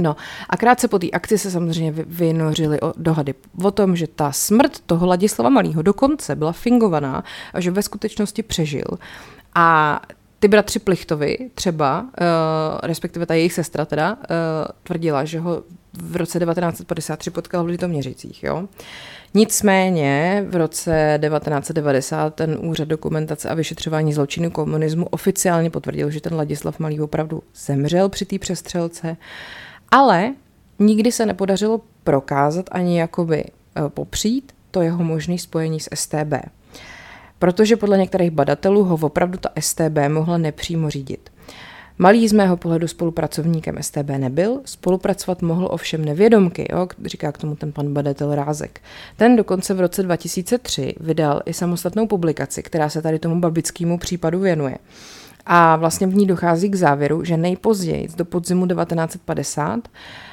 No 0.00 0.16
a 0.48 0.56
krátce 0.56 0.88
po 0.88 0.98
té 0.98 1.10
akci 1.10 1.38
se 1.38 1.50
samozřejmě 1.50 1.92
vynořily 2.06 2.78
dohady 2.96 3.34
o 3.62 3.70
tom, 3.70 3.96
že 3.96 4.06
ta 4.06 4.32
smrt 4.32 4.80
toho 4.86 5.06
Ladislava 5.06 5.50
Malého 5.50 5.82
dokonce 5.82 6.36
byla 6.36 6.52
fingovaná 6.52 7.24
a 7.54 7.60
že 7.60 7.70
ve 7.70 7.82
skutečnosti 7.82 8.42
přežil. 8.42 8.86
A 9.54 10.00
ty 10.40 10.48
bratři 10.48 10.78
Plichtovi 10.78 11.38
třeba, 11.54 12.00
uh, 12.00 12.06
respektive 12.82 13.26
ta 13.26 13.34
jejich 13.34 13.52
sestra 13.52 13.84
teda, 13.84 14.12
uh, 14.12 14.18
tvrdila, 14.82 15.24
že 15.24 15.40
ho 15.40 15.62
v 15.92 16.16
roce 16.16 16.38
1953 16.38 17.30
potkal 17.30 17.64
v 17.64 17.66
Litoměřicích, 17.66 18.42
jo. 18.42 18.68
Nicméně 19.34 20.44
v 20.48 20.56
roce 20.56 21.18
1990 21.22 22.34
ten 22.34 22.58
úřad 22.60 22.88
dokumentace 22.88 23.48
a 23.48 23.54
vyšetřování 23.54 24.12
zločinu 24.12 24.50
komunismu 24.50 25.06
oficiálně 25.06 25.70
potvrdil, 25.70 26.10
že 26.10 26.20
ten 26.20 26.34
Ladislav 26.34 26.78
Malý 26.78 27.00
opravdu 27.00 27.42
zemřel 27.54 28.08
při 28.08 28.24
té 28.24 28.38
přestřelce, 28.38 29.16
ale 29.90 30.34
nikdy 30.78 31.12
se 31.12 31.26
nepodařilo 31.26 31.80
prokázat 32.04 32.66
ani 32.72 32.98
jakoby 32.98 33.44
uh, 33.44 33.88
popřít 33.88 34.52
to 34.70 34.82
jeho 34.82 35.04
možné 35.04 35.38
spojení 35.38 35.80
s 35.80 35.88
STB 35.94 36.34
protože 37.40 37.76
podle 37.76 37.98
některých 37.98 38.30
badatelů 38.30 38.84
ho 38.84 38.98
opravdu 39.02 39.38
ta 39.38 39.48
STB 39.60 39.98
mohla 40.08 40.38
nepřímo 40.38 40.90
řídit. 40.90 41.30
Malý 41.98 42.28
z 42.28 42.32
mého 42.32 42.56
pohledu 42.56 42.88
spolupracovníkem 42.88 43.76
STB 43.80 44.08
nebyl, 44.18 44.60
spolupracovat 44.64 45.42
mohl 45.42 45.68
ovšem 45.70 46.04
nevědomky, 46.04 46.68
jo, 46.72 46.88
říká 47.04 47.32
k 47.32 47.38
tomu 47.38 47.56
ten 47.56 47.72
pan 47.72 47.94
badatel 47.94 48.34
Rázek. 48.34 48.80
Ten 49.16 49.36
dokonce 49.36 49.74
v 49.74 49.80
roce 49.80 50.02
2003 50.02 50.94
vydal 51.00 51.42
i 51.46 51.52
samostatnou 51.52 52.06
publikaci, 52.06 52.62
která 52.62 52.88
se 52.88 53.02
tady 53.02 53.18
tomu 53.18 53.40
babickému 53.40 53.98
případu 53.98 54.40
věnuje. 54.40 54.78
A 55.46 55.76
vlastně 55.76 56.06
v 56.06 56.14
ní 56.14 56.26
dochází 56.26 56.68
k 56.68 56.74
závěru, 56.74 57.24
že 57.24 57.36
nejpozději 57.36 58.08
do 58.16 58.24
podzimu 58.24 58.66
1950 58.66 59.70
Uh, 59.74 59.76
eh, 59.78 60.29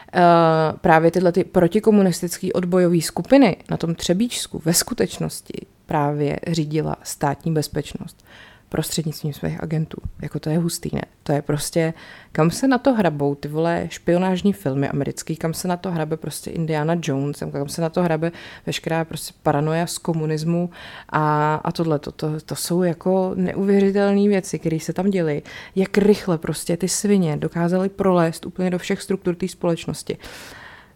právě 0.81 1.11
tyhle 1.11 1.31
ty 1.31 1.43
protikomunistické 1.43 2.53
odbojové 2.53 3.01
skupiny 3.01 3.57
na 3.69 3.77
tom 3.77 3.95
Třebíčsku 3.95 4.61
ve 4.65 4.73
skutečnosti 4.73 5.65
právě 5.85 6.39
řídila 6.47 6.95
státní 7.03 7.53
bezpečnost. 7.53 8.25
Prostřednictvím 8.69 9.33
svých 9.33 9.63
agentů. 9.63 9.97
Jako 10.21 10.39
to 10.39 10.49
je 10.49 10.57
hustý, 10.57 10.89
ne? 10.93 11.01
To 11.23 11.31
je 11.31 11.41
prostě, 11.41 11.93
kam 12.31 12.51
se 12.51 12.67
na 12.67 12.77
to 12.77 12.93
hrabou 12.93 13.35
ty 13.35 13.47
vole 13.47 13.87
špionážní 13.89 14.53
filmy 14.53 14.89
americký, 14.89 15.35
kam 15.35 15.53
se 15.53 15.67
na 15.67 15.77
to 15.77 15.91
hrabe 15.91 16.17
prostě 16.17 16.51
Indiana 16.51 16.95
Jones, 17.01 17.43
kam 17.51 17.69
se 17.69 17.81
na 17.81 17.89
to 17.89 18.03
hrabe 18.03 18.31
veškerá 18.65 19.05
prostě 19.05 19.33
paranoia 19.43 19.87
z 19.87 19.97
komunismu 19.97 20.69
a, 21.09 21.55
a 21.55 21.71
tohle, 21.71 21.99
to, 21.99 22.11
to, 22.11 22.39
to 22.39 22.55
jsou 22.55 22.83
jako 22.83 23.31
neuvěřitelné 23.35 24.27
věci, 24.27 24.59
které 24.59 24.79
se 24.79 24.93
tam 24.93 25.09
děly. 25.09 25.41
Jak 25.75 25.97
rychle 25.97 26.37
prostě 26.37 26.77
ty 26.77 26.87
svině 26.87 27.37
dokázaly 27.37 27.89
prolézt 27.89 28.45
úplně 28.45 28.69
do 28.69 28.79
všech 28.79 29.01
struktur 29.01 29.35
té 29.35 29.47
společnosti. 29.47 30.17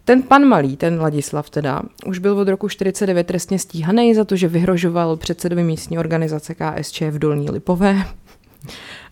Ten 0.04 0.22
pan 0.22 0.44
Malý, 0.44 0.76
ten 0.76 1.00
Ladislav 1.00 1.50
teda, 1.50 1.82
už 2.06 2.18
byl 2.18 2.38
od 2.38 2.48
roku 2.48 2.68
49 2.68 3.26
trestně 3.26 3.58
stíhaný 3.58 4.14
za 4.14 4.24
to, 4.24 4.36
že 4.36 4.48
vyhrožoval 4.48 5.16
předsedovi 5.16 5.64
místní 5.64 5.98
organizace 5.98 6.54
KSČ 6.54 7.00
v 7.00 7.18
Dolní 7.18 7.50
Lipové 7.50 8.04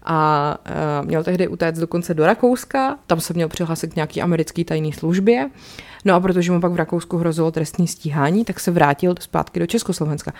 a 0.02 0.58
uh, 1.00 1.06
měl 1.06 1.24
tehdy 1.24 1.48
utéct 1.48 1.80
dokonce 1.80 2.14
do 2.14 2.26
Rakouska, 2.26 2.98
tam 3.06 3.20
se 3.20 3.34
měl 3.34 3.48
přihlásit 3.48 3.92
k 3.92 3.96
nějaký 3.96 4.22
americký 4.22 4.64
tajné 4.64 4.92
službě. 4.92 5.50
No 6.04 6.14
a 6.14 6.20
protože 6.20 6.52
mu 6.52 6.60
pak 6.60 6.72
v 6.72 6.76
Rakousku 6.76 7.18
hrozilo 7.18 7.50
trestní 7.50 7.88
stíhání, 7.88 8.44
tak 8.44 8.60
se 8.60 8.70
vrátil 8.70 9.14
zpátky 9.20 9.60
do 9.60 9.66
Československa. 9.66 10.32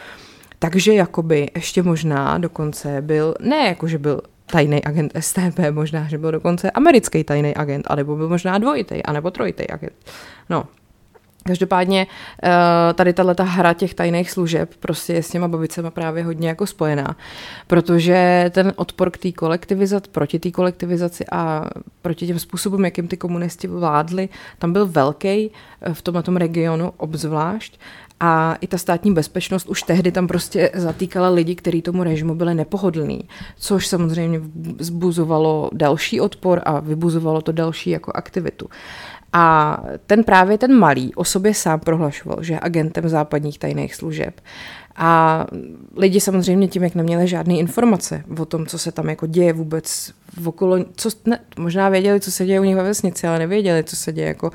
Takže 0.59 0.95
jakoby 0.95 1.51
ještě 1.55 1.83
možná 1.83 2.39
dokonce 2.39 3.01
byl, 3.01 3.35
ne 3.41 3.67
jako 3.67 3.89
že 3.89 3.99
byl 3.99 4.21
tajný 4.51 4.85
agent 4.85 5.13
STB, 5.21 5.59
možná, 5.71 6.09
že 6.09 6.19
byl 6.19 6.31
dokonce 6.33 6.71
americký 6.71 7.25
tajný 7.25 7.55
agent, 7.55 7.87
anebo 7.89 8.17
byl 8.17 8.29
možná 8.29 8.59
dvojitý, 8.59 9.03
anebo 9.03 9.31
trojitý 9.31 9.71
agent. 9.71 9.93
No, 10.51 10.65
Každopádně 11.45 12.07
eh, 12.43 12.95
tady 12.95 13.13
tato 13.13 13.45
hra 13.45 13.75
těch 13.75 13.95
tajných 13.95 14.31
služeb 14.31 14.71
prostě 14.81 15.13
je 15.13 15.23
s 15.23 15.31
těma 15.31 15.49
babicema 15.49 15.91
právě 15.91 16.25
hodně 16.25 16.49
jako 16.49 16.67
spojená, 16.67 17.17
protože 17.67 18.51
ten 18.55 18.73
odpor 18.77 19.11
k 19.11 19.19
té 19.19 19.33
kolektivizaci, 19.33 20.11
proti 20.11 20.39
té 20.39 20.51
kolektivizaci 20.51 21.25
a 21.33 21.71
proti 22.03 22.27
těm 22.27 22.39
způsobům, 22.39 22.85
jakým 22.85 23.09
ty 23.09 23.17
komunisti 23.17 23.69
vládli, 23.69 24.29
tam 24.59 24.73
byl 24.73 24.87
velký 24.87 25.51
eh, 25.83 25.95
v 25.95 26.03
tomhle 26.03 26.23
regionu 26.37 26.93
obzvlášť 26.97 27.81
a 28.21 28.57
i 28.61 28.67
ta 28.67 28.79
státní 28.79 29.15
bezpečnost 29.15 29.69
už 29.69 29.83
tehdy 29.83 30.13
tam 30.13 30.27
prostě 30.27 30.71
zatýkala 30.75 31.29
lidi, 31.29 31.55
kteří 31.55 31.83
tomu 31.83 32.05
režimu 32.05 32.35
byli 32.35 32.55
nepohodlní, 32.55 33.29
což 33.57 33.87
samozřejmě 33.87 34.41
zbuzovalo 34.79 35.71
další 35.73 36.21
odpor 36.21 36.61
a 36.65 36.81
vybuzovalo 36.81 37.43
to 37.43 37.53
další 37.53 37.91
jako 37.91 38.13
aktivitu. 38.15 38.69
A 39.33 39.77
ten 40.07 40.25
právě 40.25 40.59
ten 40.59 40.79
malý 40.79 41.15
o 41.15 41.25
sobě 41.25 41.55
sám 41.55 41.81
prohlašoval, 41.81 42.43
že 42.43 42.55
je 42.55 42.61
agentem 42.63 43.09
západních 43.09 43.59
tajných 43.59 43.95
služeb. 43.95 44.41
A 44.97 45.47
lidi 45.97 46.21
samozřejmě 46.21 46.69
tím, 46.69 46.83
jak 46.83 46.95
neměli 46.95 47.29
žádné 47.29 47.55
informace 47.55 48.25
o 48.39 48.45
tom, 48.45 48.67
co 48.67 48.79
se 48.79 48.93
tam 48.93 49.09
jako 49.09 49.27
děje 49.27 49.53
vůbec 49.53 50.13
okolo, 50.45 50.77
co, 50.97 51.11
ne, 51.25 51.39
možná 51.59 51.89
věděli, 51.89 52.21
co 52.21 52.31
se 52.31 52.47
děje 52.47 52.61
u 52.61 52.65
nich 52.65 52.77
ve 52.77 52.83
vesnici, 52.83 53.27
ale 53.27 53.39
nevěděli, 53.39 53.85
co 53.85 53.97
se 53.97 54.13
děje 54.13 54.29
jako 54.29 54.51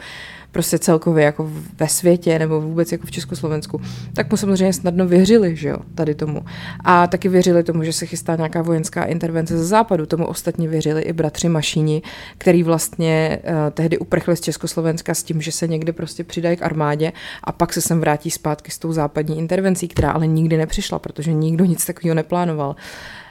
prostě 0.56 0.80
celkově 0.80 1.26
jako 1.26 1.52
ve 1.78 1.88
světě 1.88 2.40
nebo 2.40 2.62
vůbec 2.62 2.92
jako 2.92 3.08
v 3.08 3.12
Československu, 3.12 3.82
tak 4.14 4.32
mu 4.32 4.38
samozřejmě 4.38 4.74
snadno 4.74 5.08
věřili, 5.08 5.56
že 5.56 5.70
jo, 5.70 5.78
tady 5.96 6.16
tomu. 6.16 6.46
A 6.84 7.08
taky 7.08 7.30
věřili 7.30 7.64
tomu, 7.64 7.84
že 7.84 7.94
se 7.94 8.06
chystá 8.06 8.36
nějaká 8.36 8.62
vojenská 8.62 9.04
intervence 9.04 9.58
ze 9.58 9.66
západu. 9.66 10.06
Tomu 10.06 10.26
ostatně 10.26 10.68
věřili 10.68 11.02
i 11.02 11.14
bratři 11.14 11.50
Mašíni, 11.50 12.02
který 12.38 12.64
vlastně 12.64 13.40
uh, 13.44 13.52
tehdy 13.72 13.98
uprchli 13.98 14.36
z 14.36 14.42
Československa 14.42 15.14
s 15.14 15.24
tím, 15.24 15.42
že 15.42 15.52
se 15.52 15.68
někde 15.68 15.94
prostě 15.94 16.24
přidají 16.24 16.58
k 16.58 16.64
armádě 16.64 17.12
a 17.44 17.52
pak 17.52 17.74
se 17.74 17.82
sem 17.82 18.00
vrátí 18.00 18.32
zpátky 18.32 18.72
s 18.72 18.80
tou 18.80 18.94
západní 18.94 19.38
intervencí, 19.38 19.88
která 19.88 20.12
ale 20.12 20.28
nikdy 20.28 20.58
nepřišla, 20.58 21.00
protože 21.00 21.34
nikdo 21.34 21.66
nic 21.66 21.86
takového 21.86 22.16
neplánoval. 22.16 22.76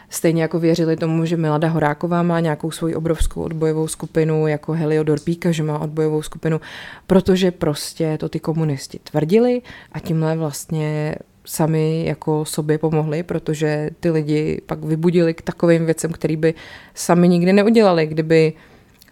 Stejně 0.09 0.43
jako 0.43 0.59
věřili 0.59 0.97
tomu, 0.97 1.25
že 1.25 1.37
Milada 1.37 1.69
Horáková 1.69 2.23
má 2.23 2.41
nějakou 2.41 2.71
svoji 2.71 2.95
obrovskou 2.95 3.43
odbojovou 3.43 3.89
skupinu, 3.89 4.47
jako 4.47 4.73
Heliodor 4.73 5.21
Píka, 5.21 5.53
že 5.53 5.63
má 5.63 5.79
odbojovou 5.79 6.23
skupinu, 6.23 6.61
protože 7.07 7.51
prostě 7.51 8.19
to 8.19 8.29
ty 8.29 8.41
komunisti 8.41 8.99
tvrdili 8.99 9.63
a 9.93 10.01
tímhle 10.01 10.37
vlastně 10.37 11.15
sami 11.45 12.05
jako 12.07 12.45
sobě 12.45 12.79
pomohli, 12.79 13.23
protože 13.23 13.91
ty 14.01 14.11
lidi 14.11 14.61
pak 14.67 14.85
vybudili 14.85 15.35
k 15.35 15.43
takovým 15.43 15.87
věcem, 15.87 16.13
který 16.13 16.37
by 16.37 16.55
sami 16.95 17.29
nikdy 17.29 17.53
neudělali, 17.53 18.07
kdyby 18.07 18.53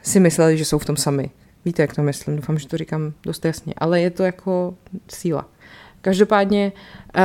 si 0.03 0.21
mysleli, 0.21 0.59
že 0.59 0.65
jsou 0.65 0.79
v 0.79 0.85
tom 0.85 0.97
sami. 0.97 1.31
Víte, 1.65 1.83
jak 1.83 1.95
to 1.95 2.03
myslím, 2.03 2.37
doufám, 2.37 2.59
že 2.59 2.69
to 2.69 2.77
říkám 2.77 3.13
dost 3.23 3.45
jasně, 3.45 3.75
ale 3.79 4.01
je 4.01 4.11
to 4.11 4.23
jako 4.23 4.75
síla. 5.09 5.49
Každopádně 6.03 6.73
uh, 7.17 7.23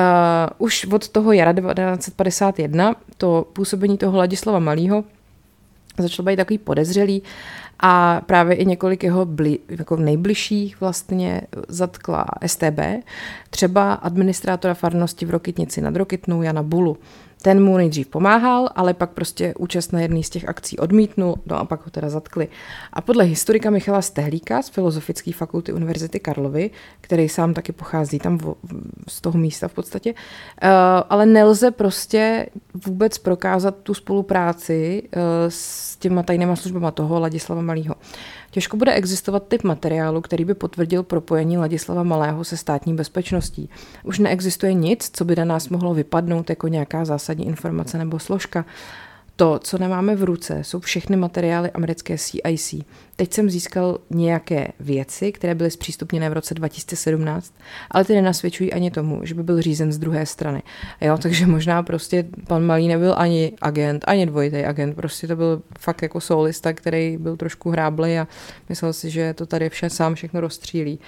už 0.58 0.86
od 0.86 1.10
toho 1.10 1.32
jara 1.32 1.54
1951 1.54 2.96
to 3.18 3.48
působení 3.54 3.98
toho 3.98 4.18
Ladislava 4.18 4.60
Malého 4.60 5.04
začalo 5.98 6.26
být 6.26 6.36
takový 6.36 6.58
podezřelý 6.58 7.24
a 7.80 8.22
právě 8.26 8.56
i 8.56 8.66
několik 8.66 9.04
jeho 9.04 9.26
bli, 9.26 9.60
jako 9.70 9.96
nejbližších 9.96 10.82
vlastně 10.82 11.42
zatkla 11.68 12.26
STB, 12.46 12.80
třeba 13.50 13.94
administrátora 13.94 14.74
farnosti 14.74 15.26
v 15.26 15.30
Rokitnici 15.30 15.82
nad 15.82 15.96
Rokitnou 15.96 16.42
Jana 16.42 16.64
Bulu. 16.64 16.98
Ten 17.42 17.64
mu 17.64 17.78
nejdřív 17.78 18.08
pomáhal, 18.08 18.70
ale 18.76 18.94
pak 18.94 19.10
prostě 19.10 19.54
účast 19.60 19.94
na 19.94 20.02
jedné 20.02 20.24
z 20.24 20.30
těch 20.30 20.50
akcí 20.50 20.78
odmítnul, 20.80 21.36
no 21.46 21.60
a 21.60 21.66
pak 21.66 21.86
ho 21.86 21.92
teda 21.92 22.10
zatkli. 22.10 22.48
A 22.94 23.02
podle 23.02 23.24
historika 23.24 23.70
Michala 23.70 24.02
Stehlíka 24.02 24.62
z 24.62 24.70
Filozofické 24.70 25.34
fakulty 25.34 25.74
Univerzity 25.74 26.20
Karlovy, 26.20 26.70
který 27.02 27.30
sám 27.30 27.54
taky 27.54 27.72
pochází 27.72 28.20
tam 28.20 28.38
v, 28.38 28.56
z 29.08 29.22
toho 29.22 29.40
místa 29.40 29.68
v 29.68 29.74
podstatě, 29.74 30.14
uh, 30.14 30.70
ale 31.10 31.26
nelze 31.26 31.72
prostě 31.72 32.48
vůbec 32.86 33.18
prokázat 33.18 33.76
tu 33.84 33.94
spolupráci 33.94 35.04
uh, 35.16 35.22
s 35.50 35.96
těma 35.96 36.24
tajnýma 36.24 36.56
službama 36.56 36.92
toho 36.92 37.20
Ladislava 37.20 37.62
Malého. 37.62 37.96
Těžko 38.52 38.78
bude 38.78 38.94
existovat 38.94 39.48
typ 39.48 39.64
materiálu, 39.64 40.22
který 40.22 40.46
by 40.46 40.54
potvrdil 40.54 41.04
propojení 41.04 41.58
Ladislava 41.58 42.04
Malého 42.04 42.44
se 42.44 42.58
státní 42.58 42.94
bezpečností. 42.94 43.70
Už 44.04 44.20
neexistuje 44.20 44.74
nic, 44.74 45.10
co 45.14 45.26
by 45.26 45.36
na 45.36 45.46
nás 45.46 45.70
mohlo 45.70 45.94
vypadnout 45.94 46.50
jako 46.50 46.68
nějaká 46.68 47.06
zásadní 47.06 47.27
informace 47.34 47.98
nebo 47.98 48.20
složka. 48.20 48.66
To, 49.38 49.60
co 49.64 49.78
nemáme 49.78 50.16
v 50.16 50.24
ruce, 50.24 50.64
jsou 50.64 50.80
všechny 50.80 51.18
materiály 51.18 51.72
americké 51.72 52.18
CIC. 52.18 52.76
Teď 53.16 53.34
jsem 53.34 53.50
získal 53.50 54.00
nějaké 54.10 54.68
věci, 54.80 55.32
které 55.32 55.56
byly 55.56 55.72
zpřístupněné 55.72 56.30
v 56.30 56.34
roce 56.34 56.54
2017, 56.54 57.54
ale 57.92 58.06
ty 58.06 58.16
nenasvědčují 58.16 58.74
ani 58.74 58.92
tomu, 58.92 59.26
že 59.26 59.34
by 59.34 59.44
byl 59.44 59.62
řízen 59.62 59.92
z 59.92 59.98
druhé 59.98 60.26
strany. 60.26 60.64
Jo, 61.02 61.18
takže 61.18 61.48
možná 61.48 61.84
prostě 61.84 62.26
pan 62.48 62.66
Malý 62.66 62.88
nebyl 62.88 63.14
ani 63.18 63.54
agent, 63.62 64.04
ani 64.08 64.26
dvojitý 64.26 64.58
agent, 64.58 64.96
prostě 64.96 65.28
to 65.28 65.36
byl 65.36 65.62
fakt 65.80 66.02
jako 66.02 66.22
solista, 66.22 66.74
který 66.74 67.18
byl 67.18 67.38
trošku 67.38 67.70
hráblej 67.70 68.20
a 68.20 68.28
myslel 68.70 68.94
si, 68.94 69.10
že 69.10 69.34
to 69.34 69.46
tady 69.46 69.70
vše 69.70 69.90
sám 69.90 70.16
všechno 70.16 70.42
rozstřílí. 70.42 71.00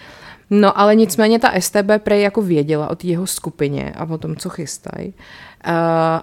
No 0.50 0.80
ale 0.80 0.96
nicméně 0.96 1.40
ta 1.40 1.52
STB 1.60 1.92
prej 1.98 2.22
jako 2.22 2.42
věděla 2.42 2.90
o 2.90 2.96
té 2.96 3.08
jeho 3.08 3.28
skupině 3.28 3.94
a 3.98 4.06
o 4.10 4.18
tom, 4.18 4.36
co 4.36 4.50
chystají. 4.50 5.08
Uh, 5.08 5.74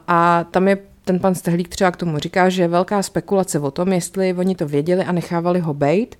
a 0.08 0.44
tam 0.50 0.68
je 0.68 0.78
ten 1.04 1.20
pan 1.20 1.34
Stehlík 1.34 1.68
třeba 1.68 1.90
k 1.90 1.96
tomu 1.96 2.18
říká, 2.18 2.48
že 2.48 2.62
je 2.62 2.68
velká 2.68 3.02
spekulace 3.02 3.58
o 3.58 3.70
tom, 3.70 3.92
jestli 3.92 4.34
oni 4.34 4.54
to 4.54 4.66
věděli 4.66 5.04
a 5.04 5.12
nechávali 5.12 5.60
ho 5.60 5.74
bejt 5.74 6.18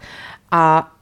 a 0.51 0.93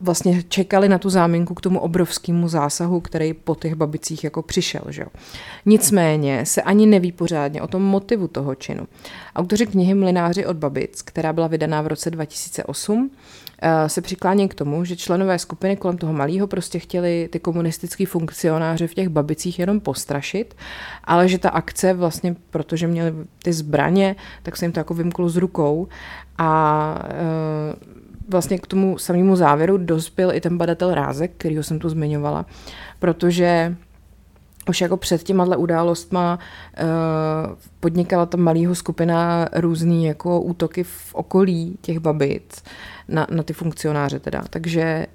vlastně 0.00 0.42
čekali 0.42 0.88
na 0.88 0.98
tu 0.98 1.10
záminku 1.10 1.54
k 1.54 1.60
tomu 1.60 1.80
obrovskému 1.80 2.48
zásahu, 2.48 3.00
který 3.00 3.34
po 3.34 3.54
těch 3.54 3.74
babicích 3.74 4.24
jako 4.24 4.42
přišel. 4.42 4.82
Že. 4.88 5.04
Nicméně 5.66 6.46
se 6.46 6.62
ani 6.62 6.86
neví 6.86 7.12
pořádně 7.12 7.62
o 7.62 7.66
tom 7.66 7.82
motivu 7.82 8.28
toho 8.28 8.54
činu. 8.54 8.86
Autoři 9.36 9.66
knihy 9.66 9.94
Mlináři 9.94 10.46
od 10.46 10.56
babic, 10.56 11.02
která 11.02 11.32
byla 11.32 11.46
vydaná 11.46 11.82
v 11.82 11.86
roce 11.86 12.10
2008, 12.10 13.10
Eh, 13.10 13.47
se 13.86 14.00
přiklání 14.00 14.48
k 14.48 14.54
tomu, 14.54 14.84
že 14.84 14.96
členové 14.96 15.38
skupiny 15.38 15.76
kolem 15.76 15.98
toho 15.98 16.12
malého 16.12 16.46
prostě 16.46 16.78
chtěli 16.78 17.28
ty 17.32 17.40
komunistický 17.40 18.04
funkcionáře 18.04 18.86
v 18.86 18.94
těch 18.94 19.08
babicích 19.08 19.58
jenom 19.58 19.80
postrašit, 19.80 20.56
ale 21.04 21.28
že 21.28 21.38
ta 21.38 21.50
akce 21.50 21.94
vlastně, 21.94 22.36
protože 22.50 22.86
měli 22.86 23.12
ty 23.42 23.52
zbraně, 23.52 24.16
tak 24.42 24.56
se 24.56 24.64
jim 24.64 24.72
to 24.72 24.80
jako 24.80 24.94
vymklo 24.94 25.28
z 25.28 25.36
rukou 25.36 25.88
a 26.38 27.02
eh, 27.04 27.74
vlastně 28.28 28.58
k 28.58 28.66
tomu 28.66 28.98
samému 28.98 29.36
závěru 29.36 29.76
dospěl 29.78 30.32
i 30.32 30.40
ten 30.40 30.58
badatel 30.58 30.94
Rázek, 30.94 31.30
kterýho 31.36 31.62
jsem 31.62 31.78
tu 31.78 31.88
zmiňovala, 31.88 32.46
protože 32.98 33.76
už 34.68 34.80
jako 34.80 34.96
před 34.96 35.22
těma 35.22 35.56
událostma 35.56 36.38
uh, 36.38 36.86
podnikala 37.80 38.26
ta 38.26 38.36
malého 38.36 38.74
skupina 38.74 39.48
různý 39.56 40.04
jako 40.04 40.40
útoky 40.40 40.84
v 40.84 41.14
okolí 41.14 41.78
těch 41.80 41.98
babic 41.98 42.62
na, 43.08 43.26
na 43.30 43.42
ty 43.42 43.52
funkcionáře 43.52 44.18
teda. 44.18 44.44
Takže 44.50 45.06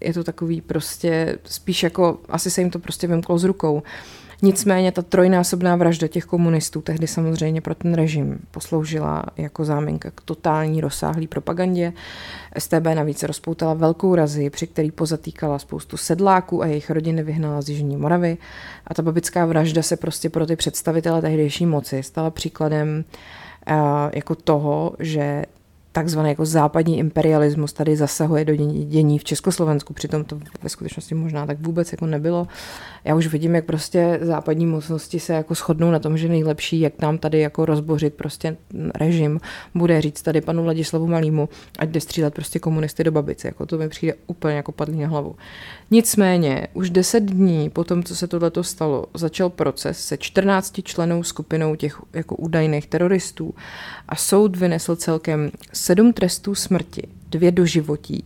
je 0.00 0.14
to 0.14 0.24
takový 0.24 0.60
prostě 0.60 1.38
spíš 1.44 1.82
jako, 1.82 2.18
asi 2.28 2.50
se 2.50 2.60
jim 2.60 2.70
to 2.70 2.78
prostě 2.78 3.06
vymklo 3.06 3.38
z 3.38 3.44
rukou. 3.44 3.82
Nicméně 4.44 4.92
ta 4.92 5.02
trojnásobná 5.02 5.76
vražda 5.76 6.08
těch 6.08 6.24
komunistů 6.24 6.80
tehdy 6.80 7.06
samozřejmě 7.06 7.60
pro 7.60 7.74
ten 7.74 7.94
režim 7.94 8.38
posloužila 8.50 9.24
jako 9.36 9.64
záminka 9.64 10.10
k 10.10 10.20
totální 10.20 10.80
rozsáhlý 10.80 11.26
propagandě. 11.26 11.92
STB 12.58 12.86
navíc 12.94 13.22
rozpoutala 13.22 13.74
velkou 13.74 14.14
razi, 14.14 14.50
při 14.50 14.66
který 14.66 14.90
pozatýkala 14.90 15.58
spoustu 15.58 15.96
sedláků 15.96 16.62
a 16.62 16.66
jejich 16.66 16.90
rodiny 16.90 17.22
vyhnala 17.22 17.62
z 17.62 17.68
Jižní 17.68 17.96
Moravy. 17.96 18.38
A 18.86 18.94
ta 18.94 19.02
babická 19.02 19.46
vražda 19.46 19.82
se 19.82 19.96
prostě 19.96 20.30
pro 20.30 20.46
ty 20.46 20.56
představitele 20.56 21.20
tehdejší 21.20 21.66
moci 21.66 22.02
stala 22.02 22.30
příkladem 22.30 23.04
uh, 23.70 23.76
jako 24.12 24.34
toho, 24.34 24.92
že 24.98 25.44
takzvaný 25.92 26.28
jako 26.28 26.46
západní 26.46 26.98
imperialismus 26.98 27.72
tady 27.72 27.96
zasahuje 27.96 28.44
do 28.44 28.56
dění 28.84 29.18
v 29.18 29.24
Československu, 29.24 29.92
přitom 29.92 30.24
to 30.24 30.38
ve 30.62 30.68
skutečnosti 30.68 31.14
možná 31.14 31.46
tak 31.46 31.60
vůbec 31.60 31.92
jako 31.92 32.06
nebylo. 32.06 32.46
Já 33.04 33.14
už 33.14 33.26
vidím, 33.26 33.54
jak 33.54 33.64
prostě 33.64 34.18
západní 34.22 34.66
mocnosti 34.66 35.20
se 35.20 35.32
jako 35.32 35.54
shodnou 35.54 35.90
na 35.90 35.98
tom, 35.98 36.18
že 36.18 36.28
nejlepší, 36.28 36.80
jak 36.80 37.02
nám 37.02 37.18
tady 37.18 37.40
jako 37.40 37.64
rozbořit 37.64 38.14
prostě 38.14 38.56
režim, 38.94 39.40
bude 39.74 40.00
říct 40.00 40.22
tady 40.22 40.40
panu 40.40 40.62
Vladislavu 40.62 41.06
Malýmu, 41.06 41.48
ať 41.78 41.88
jde 41.88 42.00
střílet 42.00 42.34
prostě 42.34 42.58
komunisty 42.58 43.04
do 43.04 43.12
babice. 43.12 43.48
Jako 43.48 43.66
to 43.66 43.78
mi 43.78 43.88
přijde 43.88 44.14
úplně 44.26 44.54
jako 44.54 44.72
padlý 44.72 45.00
na 45.00 45.08
hlavu. 45.08 45.36
Nicméně, 45.90 46.66
už 46.74 46.90
deset 46.90 47.20
dní 47.20 47.70
po 47.70 47.84
tom, 47.84 48.02
co 48.02 48.16
se 48.16 48.26
tohleto 48.26 48.64
stalo, 48.64 49.06
začal 49.14 49.50
proces 49.50 50.06
se 50.06 50.16
14 50.16 50.80
členou 50.82 51.22
skupinou 51.22 51.76
těch 51.76 52.00
jako 52.12 52.36
údajných 52.36 52.86
teroristů 52.86 53.54
a 54.08 54.16
soud 54.16 54.56
vynesl 54.56 54.96
celkem 54.96 55.50
sedm 55.82 56.12
trestů 56.12 56.54
smrti, 56.54 57.02
dvě 57.30 57.50
doživotí 57.50 58.24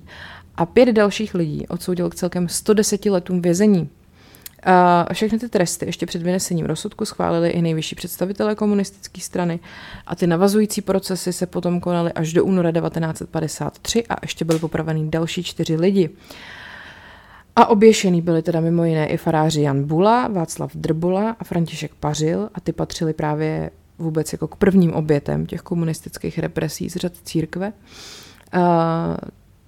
a 0.55 0.67
pět 0.67 0.89
dalších 0.89 1.35
lidí 1.35 1.67
odsoudil 1.69 2.11
k 2.11 2.15
celkem 2.15 2.49
110 2.49 3.07
letům 3.07 3.43
vězení. 3.43 3.89
A 4.63 5.07
všechny 5.13 5.39
ty 5.39 5.49
tresty 5.49 5.87
ještě 5.87 6.07
před 6.07 6.23
vynesením 6.23 6.67
rozsudku 6.67 7.05
schválili 7.05 7.51
i 7.51 7.63
nejvyšší 7.63 7.95
představitelé 7.95 8.55
komunistické 8.55 9.21
strany 9.21 9.61
a 10.07 10.17
ty 10.17 10.27
navazující 10.27 10.81
procesy 10.81 11.33
se 11.33 11.47
potom 11.47 11.81
konaly 11.81 12.13
až 12.13 12.33
do 12.33 12.45
února 12.45 12.73
1953 12.73 14.07
a 14.07 14.17
ještě 14.23 14.45
byly 14.45 14.59
popravený 14.59 15.11
další 15.11 15.43
čtyři 15.43 15.77
lidi. 15.77 16.11
A 17.57 17.67
oběšený 17.67 18.23
byli 18.23 18.43
teda 18.43 18.61
mimo 18.61 18.85
jiné 18.85 19.07
i 19.07 19.17
faráři 19.17 19.63
Jan 19.63 19.85
Bula, 19.85 20.29
Václav 20.29 20.77
Drbula 20.77 21.37
a 21.41 21.45
František 21.45 21.95
Pařil 22.01 22.51
a 22.55 22.61
ty 22.61 22.73
patřili 22.73 23.13
právě 23.13 23.71
vůbec 23.99 24.33
jako 24.33 24.49
k 24.49 24.57
prvním 24.57 24.93
obětem 24.93 25.47
těch 25.47 25.61
komunistických 25.61 26.39
represí 26.39 26.91
z 26.91 26.97
řad 26.97 27.13
církve. 27.25 27.73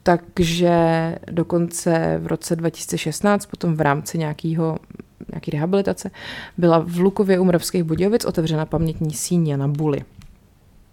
Takže 0.03 1.15
dokonce 1.31 2.19
v 2.23 2.27
roce 2.27 2.57
2016, 2.57 3.47
potom 3.47 3.75
v 3.75 3.81
rámci 3.81 4.19
nějakého 4.19 4.79
nějaký 5.33 5.51
rehabilitace, 5.51 6.11
byla 6.59 6.79
v 6.79 6.99
Lukově 6.99 7.39
u 7.39 7.45
Moravských 7.45 7.85
Budějovic 7.85 8.25
otevřena 8.25 8.67
pamětní 8.67 9.13
síně 9.13 9.57
na 9.57 9.69
Buly. 9.69 10.05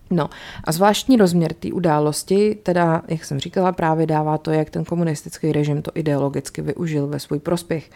No 0.10 0.30
a 0.64 0.72
zvláštní 0.72 1.18
rozměr 1.18 1.54
té 1.54 1.74
události, 1.74 2.58
teda, 2.64 3.02
jak 3.08 3.26
jsem 3.26 3.40
říkala, 3.40 3.72
právě 3.72 4.08
dává 4.08 4.38
to, 4.38 4.52
jak 4.52 4.70
ten 4.70 4.86
komunistický 4.86 5.52
režim 5.52 5.82
to 5.82 5.92
ideologicky 5.96 6.62
využil 6.62 7.08
ve 7.08 7.20
svůj 7.20 7.40
prospěch. 7.40 7.90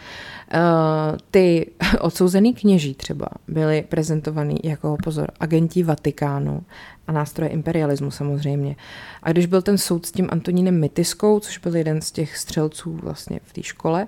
Uh, 0.54 1.18
ty 1.32 1.72
odsouzený 2.00 2.54
kněží 2.54 2.94
třeba 2.94 3.28
byli 3.48 3.86
prezentovaní 3.90 4.58
jako, 4.64 4.98
pozor, 5.04 5.32
agenti 5.40 5.84
Vatikánu 5.84 6.64
a 7.08 7.12
nástroje 7.12 7.50
imperialismu 7.52 8.12
samozřejmě. 8.12 8.76
A 9.24 9.32
když 9.32 9.46
byl 9.46 9.62
ten 9.62 9.78
soud 9.78 10.06
s 10.06 10.12
tím 10.12 10.28
Antonínem 10.32 10.80
Mytiskou, 10.80 11.40
což 11.40 11.58
byl 11.58 11.76
jeden 11.76 12.02
z 12.02 12.12
těch 12.12 12.38
střelců 12.38 13.00
vlastně 13.04 13.40
v 13.44 13.54
té 13.54 13.64
škole, 13.64 14.08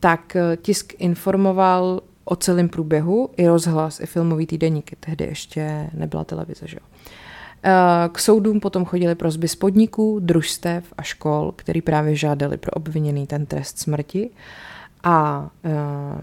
tak 0.00 0.36
eh, 0.36 0.56
tisk 0.62 0.94
informoval 0.98 2.00
o 2.24 2.36
celém 2.36 2.68
průběhu, 2.68 3.30
i 3.36 3.46
rozhlas, 3.46 4.00
i 4.00 4.06
filmový 4.06 4.46
týdeníky. 4.46 4.96
Tehdy 5.00 5.24
ještě 5.24 5.90
nebyla 5.94 6.24
televize, 6.24 6.66
že 6.66 6.76
jo. 6.80 6.89
K 8.12 8.18
soudům 8.18 8.60
potom 8.60 8.84
chodili 8.84 9.14
prozby 9.14 9.48
z 9.48 9.56
podniků, 9.56 10.18
družstev 10.20 10.84
a 10.96 11.02
škol, 11.02 11.52
který 11.56 11.82
právě 11.82 12.16
žádali 12.16 12.56
pro 12.56 12.70
obviněný 12.70 13.26
ten 13.26 13.46
trest 13.46 13.78
smrti. 13.78 14.30
A 15.04 15.48
e, 15.64 15.70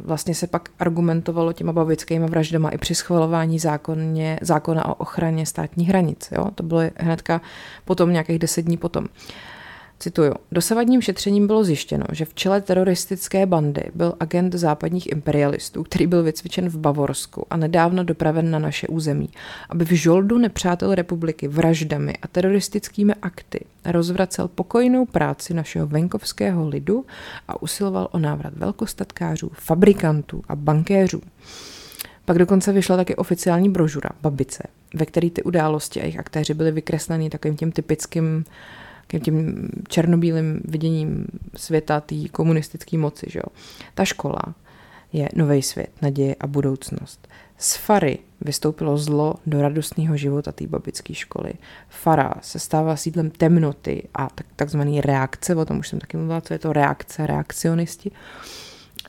vlastně 0.05 0.35
se 0.35 0.47
pak 0.47 0.69
argumentovalo 0.79 1.53
těma 1.53 1.73
babickými 1.73 2.27
vraždama 2.27 2.69
i 2.69 2.77
při 2.77 2.95
schvalování 2.95 3.59
zákonně, 3.59 4.39
zákona 4.41 4.85
o 4.85 4.93
ochraně 4.93 5.45
státních 5.45 5.89
hranic. 5.89 6.29
Jo? 6.31 6.45
To 6.55 6.63
bylo 6.63 6.81
hnedka 6.95 7.41
potom 7.85 8.13
nějakých 8.13 8.39
deset 8.39 8.61
dní 8.61 8.77
potom. 8.77 9.05
E, 9.05 9.56
Cituju. 9.99 10.33
Dosavadním 10.51 11.01
šetřením 11.01 11.47
bylo 11.47 11.63
zjištěno, 11.63 12.05
že 12.11 12.25
v 12.25 12.33
čele 12.33 12.61
teroristické 12.61 13.45
bandy 13.45 13.83
byl 13.95 14.13
agent 14.19 14.55
západních 14.55 15.11
imperialistů, 15.11 15.83
který 15.83 16.07
byl 16.07 16.23
vycvičen 16.23 16.69
v 16.69 16.77
Bavorsku 16.77 17.45
a 17.49 17.57
nedávno 17.57 18.03
dopraven 18.03 18.51
na 18.51 18.59
naše 18.59 18.87
území, 18.87 19.29
aby 19.69 19.85
v 19.85 19.91
žoldu 19.91 20.37
nepřátel 20.37 20.95
republiky 20.95 21.47
vraždami 21.47 22.13
a 22.21 22.27
teroristickými 22.27 23.13
akty 23.21 23.65
rozvracel 23.85 24.47
pokojnou 24.47 25.05
práci 25.05 25.53
našeho 25.53 25.87
venkovského 25.87 26.67
lidu 26.67 27.05
a 27.47 27.61
usiloval 27.61 28.07
o 28.11 28.19
návrat 28.19 28.53
velkostatkářů, 28.55 29.51
fabrikantů 29.53 30.41
a 30.49 30.55
bankéřů. 30.55 31.21
Pak 32.25 32.37
dokonce 32.37 32.73
vyšla 32.73 32.97
taky 32.97 33.15
oficiální 33.15 33.69
brožura 33.69 34.09
Babice, 34.21 34.63
ve 34.93 35.05
které 35.05 35.29
ty 35.29 35.43
události 35.43 35.99
a 35.99 36.03
jejich 36.03 36.19
aktéři 36.19 36.53
byly 36.53 36.71
vykreslený 36.71 37.29
takovým 37.29 37.57
tím 37.57 37.71
typickým 37.71 38.45
tím 39.23 39.69
černobílým 39.87 40.61
viděním 40.65 41.25
světa 41.55 42.01
té 42.01 42.15
komunistické 42.31 42.97
moci. 42.97 43.25
Že 43.29 43.39
jo. 43.39 43.55
Ta 43.93 44.05
škola 44.05 44.41
je 45.13 45.29
nový 45.35 45.61
svět, 45.61 45.89
naděje 46.01 46.35
a 46.39 46.47
budoucnost. 46.47 47.27
Z 47.57 47.75
Fary 47.75 48.19
vystoupilo 48.41 48.97
zlo 48.97 49.35
do 49.45 49.61
radostného 49.61 50.17
života 50.17 50.51
té 50.51 50.67
babické 50.67 51.13
školy. 51.13 51.53
Fara 51.89 52.33
se 52.41 52.59
stává 52.59 52.95
sídlem 52.95 53.29
temnoty 53.29 54.07
a 54.13 54.27
tak, 54.29 54.45
takzvaný 54.55 55.01
reakce, 55.01 55.55
o 55.55 55.65
tom 55.65 55.79
už 55.79 55.87
jsem 55.87 55.99
taky 55.99 56.17
mluvila, 56.17 56.41
co 56.41 56.53
je 56.53 56.59
to 56.59 56.73
reakce, 56.73 57.27
reakcionisti. 57.27 58.11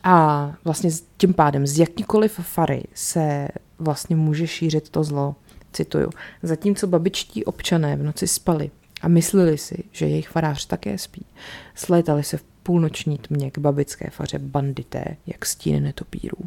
A 0.02 0.52
vlastně 0.64 0.90
tím 1.16 1.34
pádem 1.34 1.66
z 1.66 1.78
jakýkoliv 1.78 2.32
fary 2.32 2.82
se 2.94 3.48
vlastně 3.78 4.16
může 4.16 4.46
šířit 4.46 4.88
to 4.88 5.04
zlo. 5.04 5.34
Cituju. 5.72 6.10
Zatímco 6.42 6.86
babičtí 6.86 7.44
občané 7.44 7.96
v 7.96 8.02
noci 8.02 8.26
spali, 8.26 8.70
a 9.00 9.08
mysleli 9.08 9.58
si, 9.58 9.84
že 9.92 10.06
jejich 10.06 10.28
farář 10.28 10.66
také 10.66 10.98
spí. 10.98 11.26
Slétali 11.74 12.22
se 12.22 12.36
v 12.36 12.44
půlnoční 12.62 13.18
tmě 13.18 13.50
k 13.50 13.58
babické 13.58 14.10
faře 14.10 14.38
bandité, 14.38 15.04
jak 15.26 15.46
stíny 15.46 15.80
netopírů. 15.80 16.38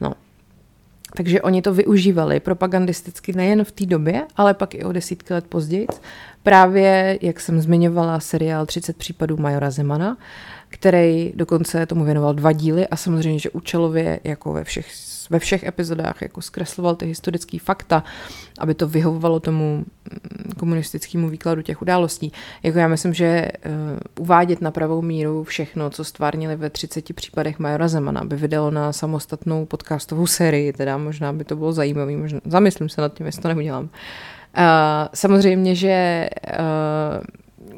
No, 0.00 0.14
takže 1.16 1.42
oni 1.42 1.62
to 1.62 1.74
využívali 1.74 2.40
propagandisticky 2.40 3.32
nejen 3.32 3.64
v 3.64 3.72
té 3.72 3.86
době, 3.86 4.26
ale 4.36 4.54
pak 4.54 4.74
i 4.74 4.84
o 4.84 4.92
desítky 4.92 5.34
let 5.34 5.46
později. 5.46 5.86
Právě, 6.42 7.18
jak 7.22 7.40
jsem 7.40 7.60
zmiňovala, 7.60 8.20
seriál 8.20 8.66
30 8.66 8.96
případů 8.96 9.36
Majora 9.36 9.70
Zemana, 9.70 10.16
který 10.72 11.32
dokonce 11.36 11.86
tomu 11.86 12.04
věnoval 12.04 12.34
dva 12.34 12.52
díly 12.52 12.86
a 12.86 12.96
samozřejmě, 12.96 13.38
že 13.38 13.50
účelově, 13.50 14.20
jako 14.24 14.52
ve 14.52 14.64
všech, 14.64 14.86
ve 15.30 15.38
všech 15.38 15.64
epizodách, 15.64 16.22
jako 16.22 16.42
zkresloval 16.42 16.96
ty 16.96 17.06
historické 17.06 17.58
fakta, 17.58 18.04
aby 18.58 18.74
to 18.74 18.88
vyhovovalo 18.88 19.40
tomu 19.40 19.76
mm, 19.76 20.52
komunistickému 20.58 21.28
výkladu 21.28 21.62
těch 21.62 21.82
událostí. 21.82 22.32
Jako 22.62 22.78
já 22.78 22.88
myslím, 22.88 23.14
že 23.14 23.48
uh, 23.66 23.72
uvádět 24.18 24.60
na 24.60 24.70
pravou 24.70 25.02
míru 25.02 25.44
všechno, 25.44 25.90
co 25.90 26.04
stvárnili 26.04 26.56
ve 26.56 26.70
30 26.70 27.12
případech 27.12 27.58
Majora 27.58 27.88
Zemana, 27.88 28.24
by 28.24 28.36
vydalo 28.36 28.70
na 28.70 28.92
samostatnou 28.92 29.66
podcastovou 29.66 30.26
sérii, 30.26 30.72
teda 30.72 30.98
možná 30.98 31.32
by 31.32 31.44
to 31.44 31.56
bylo 31.56 31.72
zajímavé, 31.72 32.16
možná 32.16 32.40
zamyslím 32.44 32.88
se 32.88 33.00
nad 33.00 33.14
tím, 33.14 33.26
jestli 33.26 33.42
to 33.42 33.48
neudělám. 33.48 33.84
Uh, 33.84 33.90
samozřejmě, 35.14 35.74
že 35.74 36.28
uh, 36.58 37.24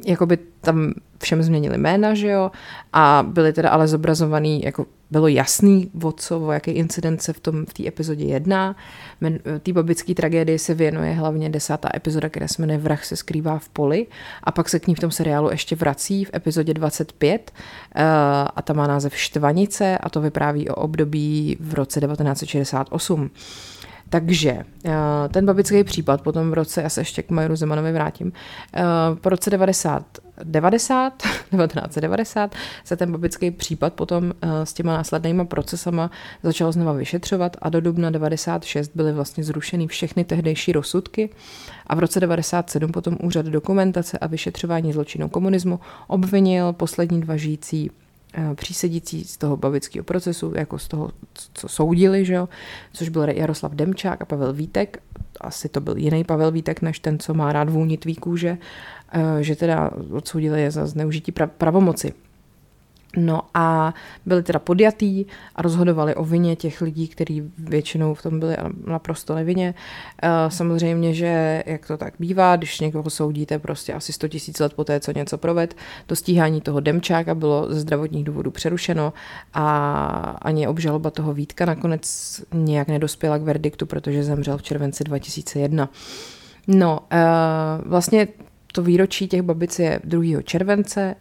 jakoby 0.07 0.39
tam 0.61 0.95
všem 1.25 1.43
změnili 1.43 1.79
jména, 1.79 2.15
že 2.15 2.29
jo, 2.29 2.51
a 2.93 3.25
byly 3.29 3.53
teda 3.53 3.71
ale 3.71 3.89
zobrazovaný, 3.89 4.63
jako 4.65 4.87
bylo 5.11 5.29
jasný, 5.29 5.91
o 6.03 6.13
co, 6.13 6.41
o 6.41 6.53
jaký 6.53 6.71
incident 6.71 7.23
se 7.23 7.33
v 7.33 7.41
tom 7.41 7.67
v 7.67 7.75
té 7.75 7.87
epizodě 7.87 8.25
jedná. 8.25 8.77
Té 9.63 9.73
babické 9.73 10.15
tragédii 10.15 10.59
se 10.59 10.75
věnuje 10.75 11.13
hlavně 11.13 11.51
desátá 11.51 11.89
epizoda, 11.95 12.29
která 12.29 12.49
se 12.49 12.63
jmenuje 12.63 12.79
Vrah 12.79 13.05
se 13.05 13.17
skrývá 13.17 13.59
v 13.59 13.69
poli 13.69 14.07
a 14.43 14.53
pak 14.53 14.69
se 14.69 14.81
k 14.81 14.87
ní 14.87 14.95
v 14.95 15.01
tom 15.01 15.11
seriálu 15.11 15.51
ještě 15.51 15.77
vrací 15.77 16.25
v 16.25 16.31
epizodě 16.35 16.75
25 16.75 17.53
uh, 17.55 17.61
eh, 17.95 18.05
a 18.57 18.63
ta 18.63 18.73
má 18.73 18.87
název 18.87 19.17
Štvanice 19.17 19.99
a 19.99 20.11
to 20.11 20.21
vypráví 20.21 20.69
o 20.69 20.75
období 20.75 21.57
v 21.61 21.75
roce 21.75 22.01
1968. 22.01 23.31
Takže 24.09 24.65
eh, 24.85 24.93
ten 25.29 25.47
babický 25.47 25.85
případ 25.85 26.23
potom 26.23 26.51
v 26.51 26.55
roce, 26.55 26.83
já 26.83 26.89
se 26.89 27.01
ještě 27.01 27.23
k 27.23 27.31
Majoru 27.31 27.57
Zemanovi 27.57 27.93
vrátím, 27.93 28.33
eh, 28.75 28.83
po 29.21 29.29
roce 29.29 29.51
90 29.51 30.24
90, 30.43 31.23
1990 31.23 32.55
se 32.85 32.97
ten 32.97 33.13
babický 33.13 33.51
případ 33.51 33.93
potom 33.93 34.33
s 34.65 34.73
těma 34.73 34.97
následnýma 34.97 35.45
procesama 35.45 36.11
začal 36.43 36.73
znova 36.73 36.93
vyšetřovat 36.93 37.57
a 37.63 37.69
do 37.69 37.81
dubna 37.81 38.11
96 38.11 38.91
byly 38.95 39.13
vlastně 39.13 39.45
zrušeny 39.45 39.87
všechny 39.87 40.25
tehdejší 40.25 40.73
rozsudky 40.73 41.31
a 41.87 41.95
v 41.95 41.99
roce 41.99 42.21
97 42.21 42.93
potom 42.93 43.17
úřad 43.23 43.47
dokumentace 43.47 44.19
a 44.19 44.27
vyšetřování 44.27 44.93
zločinů 44.93 45.29
komunismu 45.29 45.81
obvinil 46.07 46.73
poslední 46.73 47.21
dva 47.21 47.37
žijící 47.37 47.91
Eh, 48.37 48.55
přísedící 48.55 49.25
z 49.25 49.37
toho 49.37 49.57
babického 49.57 50.05
procesu, 50.05 50.53
jako 50.57 50.79
z 50.79 50.89
toho, 50.89 51.11
co 51.55 51.69
soudili, 51.69 52.25
že 52.25 52.35
jo? 52.35 52.49
což 52.93 53.09
byl 53.09 53.23
Jaroslav 53.23 53.73
Demčák 53.73 54.23
a 54.23 54.25
Pavel 54.25 54.53
Vítek. 54.53 55.03
Asi 55.41 55.69
to 55.69 55.81
byl 55.81 55.97
jiný 55.97 56.25
Pavel 56.25 56.51
Vítek, 56.51 56.83
než 56.83 56.99
ten, 56.99 57.19
co 57.19 57.35
má 57.35 57.53
rád 57.53 57.69
vůni 57.69 57.99
tvý 57.99 58.15
kůže, 58.15 58.59
eh, 58.59 59.04
že 59.41 59.57
teda 59.57 59.91
odsoudili 60.11 60.63
je 60.63 60.71
za 60.71 60.87
zneužití 60.87 61.33
pravomoci. 61.33 62.13
No 63.17 63.41
a 63.55 63.95
byli 64.27 64.43
teda 64.43 64.59
podjatý 64.59 65.25
a 65.57 65.63
rozhodovali 65.63 66.15
o 66.15 66.25
vině 66.25 66.57
těch 66.57 66.81
lidí, 66.81 67.09
kteří 67.09 67.53
většinou 67.59 68.15
v 68.15 68.23
tom 68.23 68.41
byli 68.41 68.57
naprosto 68.87 69.35
nevinně. 69.35 69.75
Eh, 70.23 70.29
samozřejmě, 70.49 71.15
že 71.15 71.63
jak 71.67 71.87
to 71.87 71.97
tak 71.97 72.15
bývá, 72.19 72.57
když 72.57 72.81
někoho 72.81 73.11
soudíte 73.11 73.59
prostě 73.59 73.93
asi 73.93 74.13
100 74.13 74.29
tisíc 74.29 74.59
let 74.59 74.75
poté, 74.75 75.01
co 75.01 75.13
něco 75.13 75.39
proved, 75.39 75.77
to 76.07 76.17
stíhání 76.17 76.61
toho 76.61 76.81
Demčáka 76.81 77.35
bylo 77.35 77.67
ze 77.69 77.81
zdravotních 77.81 78.25
důvodů 78.25 78.51
přerušeno 78.51 79.13
a 79.55 80.39
ani 80.43 80.69
obžaloba 80.69 81.11
toho 81.11 81.35
Vítka 81.35 81.65
nakonec 81.65 82.43
nějak 82.53 82.89
nedospěla 82.89 83.39
k 83.39 83.43
verdiktu, 83.43 83.87
protože 83.87 84.25
zemřel 84.25 84.59
v 84.59 84.63
červenci 84.63 85.05
2001. 85.05 85.89
No, 86.67 87.01
eh, 87.11 87.19
vlastně 87.87 88.29
to 88.75 88.83
výročí 88.83 89.29
těch 89.29 89.43
babic 89.43 89.79
je 89.79 90.01
2. 90.05 90.43
července 90.43 91.15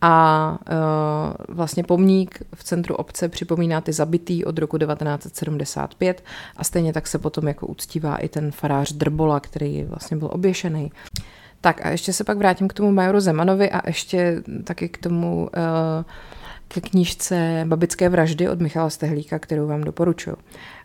a 0.00 0.58
uh, 0.70 1.56
vlastně 1.56 1.84
pomník 1.84 2.42
v 2.54 2.64
centru 2.64 2.94
obce 2.94 3.28
připomíná 3.28 3.80
ty 3.80 3.92
zabitý 3.92 4.44
od 4.44 4.58
roku 4.58 4.78
1975 4.78 6.24
a 6.56 6.64
stejně 6.64 6.92
tak 6.92 7.06
se 7.06 7.18
potom 7.18 7.48
jako 7.48 7.66
uctívá 7.66 8.16
i 8.16 8.28
ten 8.28 8.50
farář 8.50 8.92
Drbola, 8.92 9.40
který 9.40 9.84
vlastně 9.84 10.16
byl 10.16 10.28
oběšený. 10.32 10.92
Tak 11.60 11.86
a 11.86 11.90
ještě 11.90 12.12
se 12.12 12.24
pak 12.24 12.38
vrátím 12.38 12.68
k 12.68 12.72
tomu 12.72 12.92
majoru 12.92 13.20
Zemanovi 13.20 13.70
a 13.70 13.88
ještě 13.88 14.42
taky 14.64 14.88
k 14.88 14.98
tomu 14.98 15.36
uh, 15.42 16.04
ke 16.68 16.80
knížce 16.80 17.64
Babické 17.68 18.08
vraždy 18.08 18.48
od 18.48 18.60
Michala 18.60 18.90
Stehlíka, 18.90 19.38
kterou 19.38 19.66
vám 19.66 19.80
doporučuji. 19.80 20.36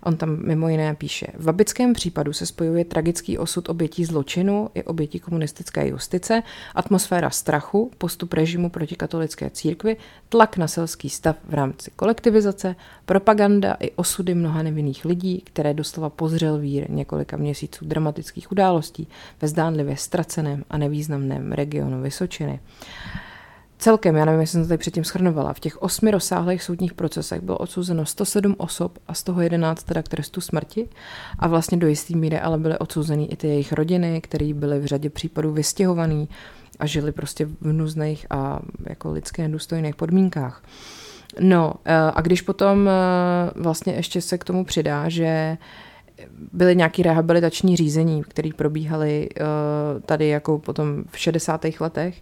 On 0.05 0.17
tam 0.17 0.45
mimo 0.45 0.69
jiné 0.69 0.95
píše, 0.95 1.27
v 1.37 1.45
babickém 1.45 1.93
případu 1.93 2.33
se 2.33 2.45
spojuje 2.45 2.85
tragický 2.85 3.37
osud 3.37 3.69
obětí 3.69 4.05
zločinu 4.05 4.69
i 4.73 4.83
obětí 4.83 5.19
komunistické 5.19 5.87
justice, 5.87 6.43
atmosféra 6.75 7.29
strachu, 7.29 7.91
postup 7.97 8.33
režimu 8.33 8.69
proti 8.69 8.95
katolické 8.95 9.49
církvi, 9.49 9.97
tlak 10.29 10.57
na 10.57 10.67
selský 10.67 11.09
stav 11.09 11.35
v 11.45 11.53
rámci 11.53 11.91
kolektivizace, 11.95 12.75
propaganda 13.05 13.77
i 13.79 13.91
osudy 13.91 14.35
mnoha 14.35 14.63
nevinných 14.63 15.05
lidí, 15.05 15.41
které 15.45 15.73
doslova 15.73 16.09
pozřel 16.09 16.57
vír 16.57 16.89
několika 16.89 17.37
měsíců 17.37 17.85
dramatických 17.85 18.51
událostí 18.51 19.07
ve 19.41 19.47
zdánlivě 19.47 19.97
ztraceném 19.97 20.63
a 20.69 20.77
nevýznamném 20.77 21.51
regionu 21.51 22.01
Vysočiny. 22.01 22.59
Celkem, 23.77 24.15
já 24.15 24.25
nevím, 24.25 24.41
jestli 24.41 24.51
jsem 24.51 24.61
to 24.61 24.67
tady 24.67 24.77
předtím 24.77 25.03
schrnovala, 25.03 25.53
v 25.53 25.59
těch 25.59 25.81
osmi 25.81 26.11
rozsáhlých 26.11 26.63
soudních 26.63 26.93
procesech 26.93 27.41
bylo 27.41 27.57
odsouzeno 27.57 28.05
107 28.05 28.55
osob 28.57 28.99
a 29.07 29.13
z 29.13 29.23
toho 29.23 29.41
11 29.41 29.83
teda 29.83 30.03
k 30.03 30.07
trestu 30.07 30.41
smrti 30.41 30.89
a 31.39 31.47
vlastně 31.47 31.77
do 31.77 31.87
jistý 31.87 32.15
míry 32.15 32.39
ale 32.39 32.57
byly 32.57 32.77
odsouzeny 32.77 33.25
i 33.25 33.35
ty 33.35 33.47
jejich 33.47 33.73
rodiny, 33.73 34.21
které 34.21 34.53
byly 34.53 34.79
v 34.79 34.85
řadě 34.85 35.09
případů 35.09 35.51
vystěhovaný 35.51 36.29
a 36.79 36.85
žili 36.85 37.11
prostě 37.11 37.45
v 37.45 37.73
nuzných 37.73 38.25
a 38.29 38.59
jako 38.89 39.11
lidské 39.11 39.41
nedůstojných 39.41 39.95
podmínkách. 39.95 40.63
No 41.39 41.73
eh, 41.85 41.95
a 42.15 42.21
když 42.21 42.41
potom 42.41 42.89
eh, 42.89 43.51
vlastně 43.55 43.93
ještě 43.93 44.21
se 44.21 44.37
k 44.37 44.43
tomu 44.43 44.65
přidá, 44.65 45.09
že 45.09 45.57
byly 46.53 46.75
nějaké 46.75 47.03
rehabilitační 47.03 47.75
řízení, 47.75 48.23
které 48.23 48.49
probíhaly 48.55 49.29
eh, 49.29 49.43
tady 50.05 50.27
jako 50.27 50.59
potom 50.59 51.03
v 51.09 51.19
60. 51.19 51.65
letech 51.79 52.21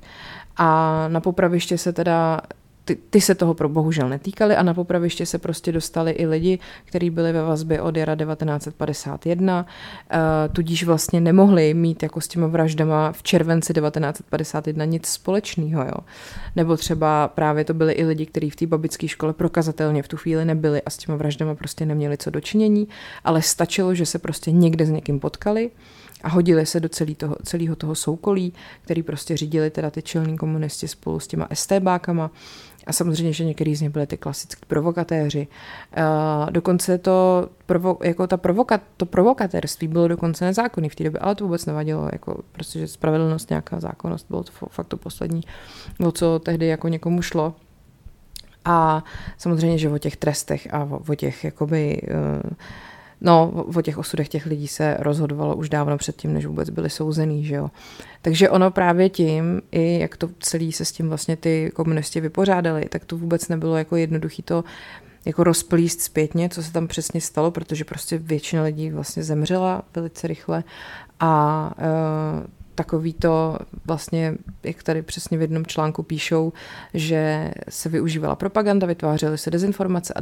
a 0.57 1.07
na 1.07 1.19
popraviště 1.19 1.77
se 1.77 1.93
teda 1.93 2.41
ty, 2.85 2.97
ty 3.09 3.21
se 3.21 3.35
toho 3.35 3.53
pro 3.53 3.69
bohužel 3.69 4.09
netýkaly 4.09 4.55
a 4.55 4.63
na 4.63 4.73
popraviště 4.73 5.25
se 5.25 5.37
prostě 5.37 5.71
dostali 5.71 6.11
i 6.11 6.25
lidi, 6.25 6.59
kteří 6.85 7.09
byli 7.09 7.33
ve 7.33 7.43
vazbě 7.43 7.81
od 7.81 7.97
jara 7.97 8.15
1951, 8.15 9.61
uh, 9.61 9.67
eh, 10.11 10.49
tudíž 10.49 10.83
vlastně 10.83 11.21
nemohli 11.21 11.73
mít 11.73 12.03
jako 12.03 12.21
s 12.21 12.27
těma 12.27 12.47
vraždama 12.47 13.11
v 13.11 13.23
červenci 13.23 13.73
1951 13.73 14.85
nic 14.85 15.07
společného. 15.07 15.83
Jo. 15.83 15.97
Nebo 16.55 16.77
třeba 16.77 17.27
právě 17.27 17.65
to 17.65 17.73
byli 17.73 17.93
i 17.93 18.05
lidi, 18.05 18.25
kteří 18.25 18.49
v 18.49 18.55
té 18.55 18.67
babické 18.67 19.07
škole 19.07 19.33
prokazatelně 19.33 20.03
v 20.03 20.07
tu 20.07 20.17
chvíli 20.17 20.45
nebyli 20.45 20.81
a 20.81 20.89
s 20.89 20.97
těma 20.97 21.17
vraždama 21.17 21.55
prostě 21.55 21.85
neměli 21.85 22.17
co 22.17 22.29
dočinění, 22.29 22.87
ale 23.23 23.41
stačilo, 23.41 23.95
že 23.95 24.05
se 24.05 24.19
prostě 24.19 24.51
někde 24.51 24.85
s 24.85 24.89
někým 24.89 25.19
potkali 25.19 25.71
a 26.23 26.29
hodili 26.29 26.65
se 26.65 26.79
do 26.79 26.89
celý 26.89 27.15
toho, 27.15 27.35
celého 27.43 27.75
toho 27.75 27.95
soukolí, 27.95 28.53
který 28.81 29.03
prostě 29.03 29.37
řídili 29.37 29.69
teda 29.69 29.91
ty 29.91 30.01
čelní 30.01 30.37
komunisti 30.37 30.87
spolu 30.87 31.19
s 31.19 31.27
těma 31.27 31.47
STBákama 31.53 32.31
a 32.87 32.93
samozřejmě, 32.93 33.33
že 33.33 33.45
některý 33.45 33.75
z 33.75 33.81
nich 33.81 33.89
byli 33.89 34.07
ty 34.07 34.17
klasický 34.17 34.61
provokatéři. 34.67 35.47
Uh, 35.97 36.51
dokonce 36.51 36.97
to, 36.97 37.49
provo, 37.65 37.97
jako 38.03 38.27
ta 38.27 38.37
provoka, 38.37 38.81
to 38.97 39.05
provokatérství 39.05 39.87
bylo 39.87 40.07
dokonce 40.07 40.45
nezákonný 40.45 40.89
v 40.89 40.95
té 40.95 41.03
době, 41.03 41.19
ale 41.19 41.35
to 41.35 41.43
vůbec 41.43 41.65
nevadilo, 41.65 42.09
jako 42.11 42.43
prostě, 42.51 42.79
že 42.79 42.87
spravedlnost, 42.87 43.49
nějaká 43.49 43.79
zákonnost, 43.79 44.25
bylo 44.29 44.43
to 44.43 44.51
fakt 44.69 44.87
to 44.87 44.97
poslední, 44.97 45.41
o 46.05 46.11
co 46.11 46.39
tehdy 46.39 46.67
jako 46.67 46.87
někomu 46.87 47.21
šlo. 47.21 47.55
A 48.65 49.03
samozřejmě, 49.37 49.77
že 49.77 49.89
o 49.89 49.97
těch 49.97 50.17
trestech 50.17 50.73
a 50.73 50.83
o, 50.83 51.01
o 51.09 51.15
těch 51.15 51.43
jakoby 51.43 52.01
uh, 52.43 52.51
No, 53.23 53.65
o 53.75 53.81
těch 53.81 53.97
osudech 53.97 54.29
těch 54.29 54.45
lidí 54.45 54.67
se 54.67 54.97
rozhodovalo 54.99 55.55
už 55.55 55.69
dávno 55.69 55.97
předtím, 55.97 56.33
než 56.33 56.45
vůbec 56.45 56.69
byli 56.69 56.89
souzený, 56.89 57.45
že 57.45 57.55
jo. 57.55 57.69
Takže 58.21 58.49
ono 58.49 58.71
právě 58.71 59.09
tím, 59.09 59.61
i 59.71 59.99
jak 59.99 60.17
to 60.17 60.29
celý 60.39 60.71
se 60.71 60.85
s 60.85 60.91
tím 60.91 61.09
vlastně 61.09 61.37
ty 61.37 61.71
komunisti 61.75 62.21
vypořádali, 62.21 62.85
tak 62.89 63.05
to 63.05 63.17
vůbec 63.17 63.47
nebylo 63.47 63.77
jako 63.77 63.95
jednoduchý 63.95 64.43
to 64.43 64.63
jako 65.25 65.43
rozplíst 65.43 66.01
zpětně, 66.01 66.49
co 66.49 66.63
se 66.63 66.73
tam 66.73 66.87
přesně 66.87 67.21
stalo, 67.21 67.51
protože 67.51 67.85
prostě 67.85 68.17
většina 68.17 68.63
lidí 68.63 68.89
vlastně 68.89 69.23
zemřela 69.23 69.83
velice 69.95 70.27
rychle 70.27 70.63
a 71.19 71.71
uh, 71.77 72.43
takový 72.75 73.13
to 73.13 73.57
vlastně, 73.85 74.35
jak 74.63 74.83
tady 74.83 75.01
přesně 75.01 75.37
v 75.37 75.41
jednom 75.41 75.65
článku 75.65 76.03
píšou, 76.03 76.53
že 76.93 77.51
se 77.69 77.89
využívala 77.89 78.35
propaganda, 78.35 78.87
vytvářely 78.87 79.37
se 79.37 79.51
dezinformace 79.51 80.13
a 80.13 80.21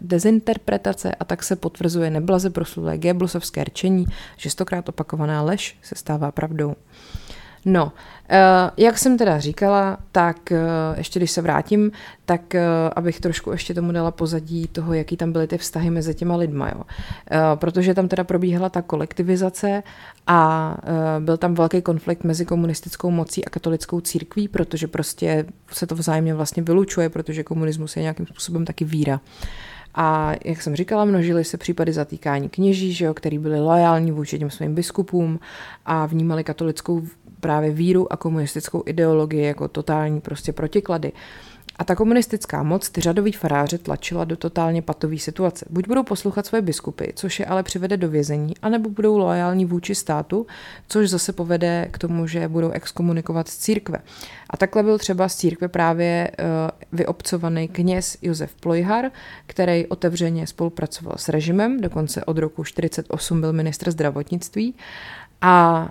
dezinterpretace 0.00 1.14
a 1.14 1.24
tak 1.24 1.42
se 1.42 1.56
potvrzuje 1.56 2.10
neblaze 2.10 2.50
proslulé 2.50 2.98
Goebbelsovské 2.98 3.64
rčení, 3.64 4.06
že 4.36 4.50
stokrát 4.50 4.88
opakovaná 4.88 5.42
lež 5.42 5.78
se 5.82 5.94
stává 5.94 6.32
pravdou. 6.32 6.74
No, 7.70 7.92
eh, 8.28 8.70
jak 8.76 8.98
jsem 8.98 9.18
teda 9.18 9.38
říkala, 9.38 9.98
tak 10.12 10.52
eh, 10.52 10.58
ještě 10.96 11.18
když 11.18 11.30
se 11.30 11.42
vrátím, 11.42 11.92
tak 12.24 12.54
eh, 12.54 12.66
abych 12.96 13.20
trošku 13.20 13.50
ještě 13.50 13.74
tomu 13.74 13.92
dala 13.92 14.10
pozadí 14.10 14.66
toho, 14.66 14.94
jaký 14.94 15.16
tam 15.16 15.32
byly 15.32 15.46
ty 15.46 15.58
vztahy 15.58 15.90
mezi 15.90 16.14
těma 16.14 16.36
lidma, 16.36 16.68
jo. 16.68 16.82
Protože 17.54 17.94
tam 17.94 18.08
teda 18.08 18.24
probíhala 18.24 18.68
ta 18.68 18.82
kolektivizace 18.82 19.82
a 20.26 20.76
byl 21.18 21.36
tam 21.36 21.54
velký 21.54 21.82
konflikt 21.82 22.24
mezi 22.24 22.44
komunistickou 22.44 23.10
mocí 23.10 23.44
a 23.44 23.50
katolickou 23.50 24.00
církví, 24.00 24.48
protože 24.48 24.86
prostě 24.88 25.44
se 25.72 25.86
to 25.86 25.94
vzájemně 25.94 26.34
vlastně 26.34 26.62
vylučuje, 26.62 27.08
protože 27.08 27.44
komunismus 27.44 27.96
je 27.96 28.02
nějakým 28.02 28.26
způsobem 28.26 28.64
taky 28.64 28.84
víra. 28.84 29.20
A 30.00 30.32
jak 30.44 30.62
jsem 30.62 30.76
říkala, 30.76 31.04
množily 31.04 31.44
se 31.44 31.58
případy 31.58 31.92
zatýkání 31.92 32.48
kněží, 32.48 32.92
že 32.92 33.04
jo, 33.04 33.14
který 33.14 33.38
byli 33.38 33.60
lojální 33.60 34.12
vůči 34.12 34.38
těm 34.38 34.50
svým 34.50 34.74
biskupům 34.74 35.40
a 35.86 36.06
vnímali 36.06 36.44
katolickou 36.44 37.02
právě 37.40 37.70
víru 37.70 38.12
a 38.12 38.16
komunistickou 38.16 38.82
ideologii 38.86 39.42
jako 39.42 39.68
totální 39.68 40.20
prostě 40.20 40.52
protiklady. 40.52 41.12
A 41.78 41.84
ta 41.84 41.94
komunistická 41.94 42.62
moc 42.62 42.90
ty 42.90 43.00
řadový 43.00 43.32
faráře 43.32 43.78
tlačila 43.78 44.24
do 44.24 44.36
totálně 44.36 44.82
patové 44.82 45.18
situace. 45.18 45.66
Buď 45.70 45.88
budou 45.88 46.02
poslouchat 46.02 46.46
svoje 46.46 46.62
biskupy, 46.62 47.12
což 47.14 47.40
je 47.40 47.46
ale 47.46 47.62
přivede 47.62 47.96
do 47.96 48.08
vězení, 48.08 48.54
anebo 48.62 48.90
budou 48.90 49.18
loajální 49.18 49.64
vůči 49.64 49.94
státu, 49.94 50.46
což 50.88 51.10
zase 51.10 51.32
povede 51.32 51.88
k 51.90 51.98
tomu, 51.98 52.26
že 52.26 52.48
budou 52.48 52.70
exkomunikovat 52.70 53.48
z 53.48 53.56
církve. 53.56 53.98
A 54.50 54.56
takhle 54.56 54.82
byl 54.82 54.98
třeba 54.98 55.28
z 55.28 55.36
církve 55.36 55.68
právě 55.68 56.30
uh, 56.38 56.44
vyobcovaný 56.92 57.68
kněz 57.68 58.18
Josef 58.22 58.54
Plojhar, 58.54 59.10
který 59.46 59.86
otevřeně 59.86 60.46
spolupracoval 60.46 61.14
s 61.18 61.28
režimem, 61.28 61.80
dokonce 61.80 62.24
od 62.24 62.38
roku 62.38 62.62
1948 62.62 63.40
byl 63.40 63.52
ministr 63.52 63.90
zdravotnictví 63.90 64.74
a 65.40 65.88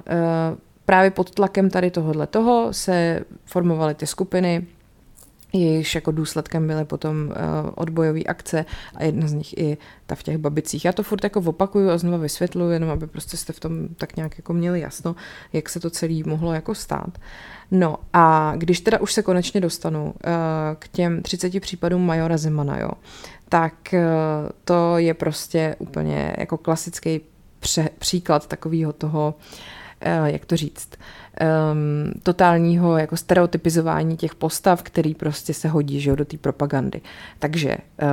uh, 0.51 0.57
právě 0.85 1.11
pod 1.11 1.31
tlakem 1.31 1.69
tady 1.69 1.91
tohohle 1.91 2.27
toho 2.27 2.73
se 2.73 3.21
formovaly 3.45 3.95
ty 3.95 4.07
skupiny 4.07 4.67
jejichž 5.53 5.95
jako 5.95 6.11
důsledkem 6.11 6.67
byly 6.67 6.85
potom 6.85 7.27
uh, 7.27 7.33
odbojové 7.75 8.23
akce 8.23 8.65
a 8.95 9.03
jedna 9.03 9.27
z 9.27 9.33
nich 9.33 9.57
i 9.57 9.77
ta 10.05 10.15
v 10.15 10.23
těch 10.23 10.37
babicích. 10.37 10.85
Já 10.85 10.91
to 10.91 11.03
furt 11.03 11.23
jako 11.23 11.39
opakuju 11.39 11.89
a 11.89 11.97
znovu 11.97 12.17
vysvětluji, 12.17 12.73
jenom 12.73 12.89
aby 12.89 13.07
prostě 13.07 13.37
jste 13.37 13.53
v 13.53 13.59
tom 13.59 13.87
tak 13.97 14.15
nějak 14.15 14.37
jako 14.37 14.53
měli 14.53 14.79
jasno, 14.79 15.15
jak 15.53 15.69
se 15.69 15.79
to 15.79 15.89
celé 15.89 16.23
mohlo 16.25 16.53
jako 16.53 16.75
stát. 16.75 17.17
No 17.71 17.97
a 18.13 18.53
když 18.55 18.81
teda 18.81 18.99
už 18.99 19.13
se 19.13 19.21
konečně 19.21 19.61
dostanu 19.61 20.05
uh, 20.05 20.11
k 20.79 20.87
těm 20.87 21.21
30 21.21 21.59
případům 21.59 22.05
Majora 22.05 22.37
Zemana, 22.37 22.79
jo, 22.79 22.91
tak 23.49 23.73
uh, 23.93 23.99
to 24.63 24.97
je 24.97 25.13
prostě 25.13 25.75
úplně 25.79 26.35
jako 26.37 26.57
klasický 26.57 27.21
pře- 27.59 27.89
příklad 27.99 28.47
takového 28.47 28.93
toho, 28.93 29.35
uh, 30.19 30.25
jak 30.25 30.45
to 30.45 30.57
říct, 30.57 30.89
um, 31.41 32.11
totálního 32.23 32.97
jako 32.97 33.17
stereotypizování 33.17 34.17
těch 34.17 34.35
postav, 34.35 34.83
který 34.83 35.15
prostě 35.15 35.53
se 35.53 35.67
hodí 35.67 35.99
že 35.99 36.15
do 36.15 36.25
té 36.25 36.37
propagandy. 36.37 37.01
Takže 37.39 37.77
uh, 38.01 38.07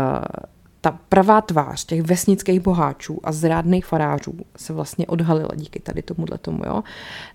ta 0.84 0.98
pravá 1.08 1.40
tvář 1.40 1.84
těch 1.84 2.02
vesnických 2.02 2.60
boháčů 2.60 3.20
a 3.24 3.32
zrádných 3.32 3.86
farářů 3.86 4.32
se 4.56 4.72
vlastně 4.72 5.06
odhalila 5.06 5.48
díky 5.54 5.80
tady 5.80 6.02
tomuhle 6.02 6.38
tomu. 6.38 6.62
Jo. 6.66 6.82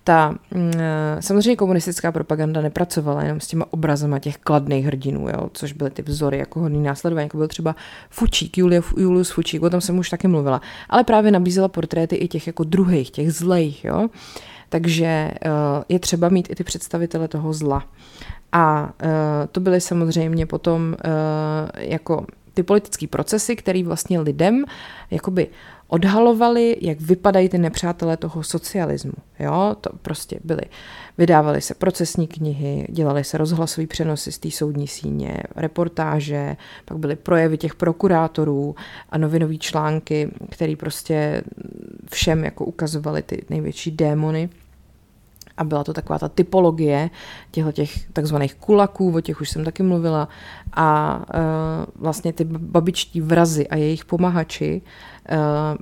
Ta 0.03 0.35
mm, 0.51 0.71
samozřejmě 1.19 1.55
komunistická 1.55 2.11
propaganda 2.11 2.61
nepracovala 2.61 3.23
jenom 3.23 3.39
s 3.39 3.47
těma 3.47 3.65
obrazama 3.69 4.19
těch 4.19 4.37
kladných 4.37 4.85
hrdinů, 4.85 5.29
jo, 5.29 5.49
což 5.53 5.73
byly 5.73 5.89
ty 5.89 6.01
vzory 6.01 6.37
jako 6.37 6.59
hodný 6.59 6.83
následování, 6.83 7.25
jako 7.25 7.37
byl 7.37 7.47
třeba 7.47 7.75
Fučík, 8.09 8.57
Julia, 8.57 8.81
Julius 8.97 9.31
Fučík, 9.31 9.63
o 9.63 9.69
tom 9.69 9.81
jsem 9.81 9.97
už 9.97 10.09
taky 10.09 10.27
mluvila, 10.27 10.61
ale 10.89 11.03
právě 11.03 11.31
nabízela 11.31 11.67
portréty 11.67 12.15
i 12.15 12.27
těch 12.27 12.47
jako 12.47 12.63
druhých, 12.63 13.11
těch 13.11 13.33
zlejch, 13.33 13.85
jo. 13.85 14.09
Takže 14.69 15.31
uh, 15.45 15.51
je 15.89 15.99
třeba 15.99 16.29
mít 16.29 16.51
i 16.51 16.55
ty 16.55 16.63
představitele 16.63 17.27
toho 17.27 17.53
zla. 17.53 17.83
A 18.51 18.83
uh, 19.03 19.09
to 19.51 19.59
byly 19.59 19.81
samozřejmě 19.81 20.45
potom 20.45 20.95
uh, 21.05 21.81
jako 21.81 22.25
ty 22.53 22.63
politické 22.63 23.07
procesy, 23.07 23.55
které 23.55 23.83
vlastně 23.83 24.19
lidem 24.19 24.65
jakoby 25.11 25.47
odhalovali, 25.87 26.77
jak 26.81 27.01
vypadají 27.01 27.49
ty 27.49 27.57
nepřátelé 27.57 28.17
toho 28.17 28.43
socialismu. 28.43 29.13
Jo, 29.39 29.75
to 29.81 29.89
prostě 30.01 30.39
byly. 30.43 30.61
Vydávaly 31.19 31.61
se 31.61 31.73
procesní 31.73 32.27
knihy, 32.27 32.87
dělaly 32.89 33.23
se 33.23 33.37
rozhlasové 33.37 33.87
přenosy 33.87 34.31
z 34.31 34.37
té 34.37 34.51
soudní 34.51 34.87
síně, 34.87 35.37
reportáže, 35.55 36.57
pak 36.85 36.97
byly 36.97 37.15
projevy 37.15 37.57
těch 37.57 37.75
prokurátorů 37.75 38.75
a 39.09 39.17
novinové 39.17 39.57
články, 39.57 40.31
které 40.51 40.75
prostě 40.75 41.43
všem 42.11 42.43
jako 42.43 42.65
ukazovaly 42.65 43.21
ty 43.21 43.45
největší 43.49 43.91
démony. 43.91 44.49
A 45.57 45.63
byla 45.63 45.83
to 45.83 45.93
taková 45.93 46.19
ta 46.19 46.29
typologie 46.29 47.09
těchto 47.51 47.71
těch 47.71 48.11
takzvaných 48.13 48.55
kulaků, 48.55 49.15
o 49.15 49.21
těch 49.21 49.41
už 49.41 49.49
jsem 49.49 49.65
taky 49.65 49.83
mluvila. 49.83 50.29
A 50.73 51.17
uh, 51.17 51.85
vlastně 51.95 52.33
ty 52.33 52.43
babičtí 52.43 53.21
vrazy 53.21 53.67
a 53.67 53.75
jejich 53.75 54.05
pomahači 54.05 54.81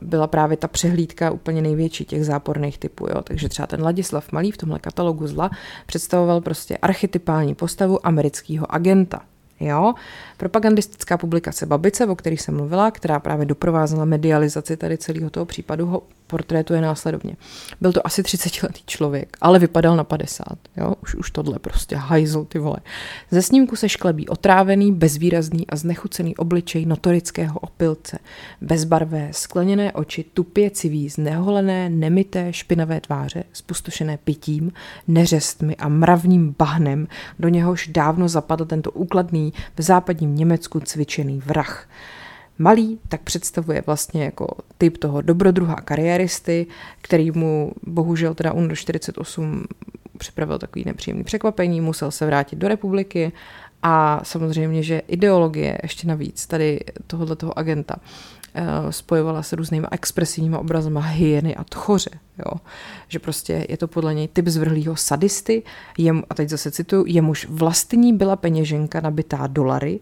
byla 0.02 0.28
právě 0.28 0.58
ta 0.58 0.68
přehlídka 0.68 1.32
úplně 1.32 1.62
největší 1.62 2.06
těch 2.06 2.26
záporných 2.26 2.78
typů. 2.78 3.08
Jo? 3.10 3.22
Takže 3.22 3.50
třeba 3.50 3.68
ten 3.68 3.84
Ladislav 3.84 4.32
Malý 4.32 4.52
v 4.52 4.58
tomhle 4.58 4.80
katalogu 4.80 5.28
zla 5.28 5.50
představoval 5.86 6.42
prostě 6.42 6.78
archetypální 6.78 7.56
postavu 7.56 8.08
amerického 8.08 8.76
agenta. 8.76 9.22
Jo? 9.60 9.94
Propagandistická 10.38 11.18
publikace 11.18 11.66
Babice, 11.66 12.06
o 12.06 12.16
které 12.16 12.36
jsem 12.36 12.56
mluvila, 12.56 12.92
která 12.92 13.20
právě 13.20 13.46
doprovázela 13.46 14.06
medializaci 14.06 14.78
tady 14.78 14.98
celého 14.98 15.30
toho 15.30 15.46
případu, 15.46 15.86
ho 15.86 16.04
portrétuje 16.28 16.82
následovně. 16.82 17.36
Byl 17.82 17.94
to 17.94 18.08
asi 18.08 18.22
30-letý 18.22 18.82
člověk, 18.86 19.38
ale 19.42 19.60
vypadal 19.60 19.96
na 19.96 20.04
50. 20.04 20.46
Jo? 20.78 20.94
Už, 21.04 21.16
už 21.16 21.32
tohle 21.32 21.60
prostě 21.60 21.96
hajzl, 21.96 22.46
ty 22.46 22.60
vole. 22.60 22.78
Ze 23.32 23.42
snímku 23.42 23.76
se 23.76 23.90
šklebí 23.90 24.28
otrávený, 24.28 24.94
bezvýrazný 24.94 25.68
a 25.68 25.76
znechucený 25.76 26.36
obličej 26.36 26.86
notorického 26.86 27.60
opilce. 27.60 28.20
Bezbarvé, 28.62 29.30
skleněné 29.32 29.94
oči, 29.94 30.26
tupě 30.34 30.70
civí, 30.72 31.10
zneholené, 31.10 31.90
nemité, 31.90 32.54
špinavé 32.54 33.02
tváře, 33.02 33.44
spustošené 33.54 34.18
pitím, 34.18 34.72
neřestmi 35.08 35.76
a 35.76 35.90
mravním 35.90 36.56
bahnem, 36.60 37.08
do 37.40 37.50
něhož 37.50 37.88
dávno 37.88 38.30
zapadl 38.30 38.66
tento 38.66 38.92
úkladný 38.92 39.54
v 39.76 39.82
západním 39.82 40.27
Německu 40.36 40.80
cvičený 40.80 41.42
vrah. 41.46 41.90
Malý 42.60 43.00
tak 43.10 43.22
představuje 43.22 43.84
vlastně 43.86 44.24
jako 44.24 44.48
typ 44.78 44.98
toho 44.98 45.22
dobrodruha 45.22 45.76
kariéristy, 45.76 46.66
který 47.02 47.32
mu 47.32 47.72
bohužel 47.84 48.34
teda 48.34 48.54
UNR 48.54 48.76
48 48.76 49.66
připravil 50.18 50.60
takový 50.60 50.86
nepříjemný 50.86 51.24
překvapení, 51.24 51.82
musel 51.82 52.12
se 52.12 52.26
vrátit 52.26 52.56
do 52.56 52.68
republiky 52.68 53.32
a 53.84 54.20
samozřejmě, 54.24 54.84
že 54.84 55.02
ideologie 55.08 55.78
ještě 55.84 56.08
navíc 56.08 56.48
tady 56.48 56.80
tohoto 57.08 57.36
toho 57.36 57.60
agenta 57.60 57.96
spojovala 58.90 59.44
se 59.44 59.56
různými 59.56 59.88
expresivními 59.92 60.58
obrazama 60.58 61.02
hyeny 61.02 61.56
a 61.56 61.64
tchoře. 61.64 62.10
Jo? 62.38 62.60
Že 63.08 63.20
prostě 63.20 63.66
je 63.70 63.78
to 63.78 63.88
podle 63.88 64.14
něj 64.14 64.28
typ 64.28 64.48
zvrhlého 64.48 64.96
sadisty, 64.96 65.64
jem, 65.98 66.24
a 66.30 66.34
teď 66.34 66.50
zase 66.50 66.72
cituju, 66.72 67.04
jemuž 67.08 67.48
vlastní 67.50 68.14
byla 68.14 68.36
peněženka 68.36 69.02
nabitá 69.02 69.48
dolary, 69.48 70.00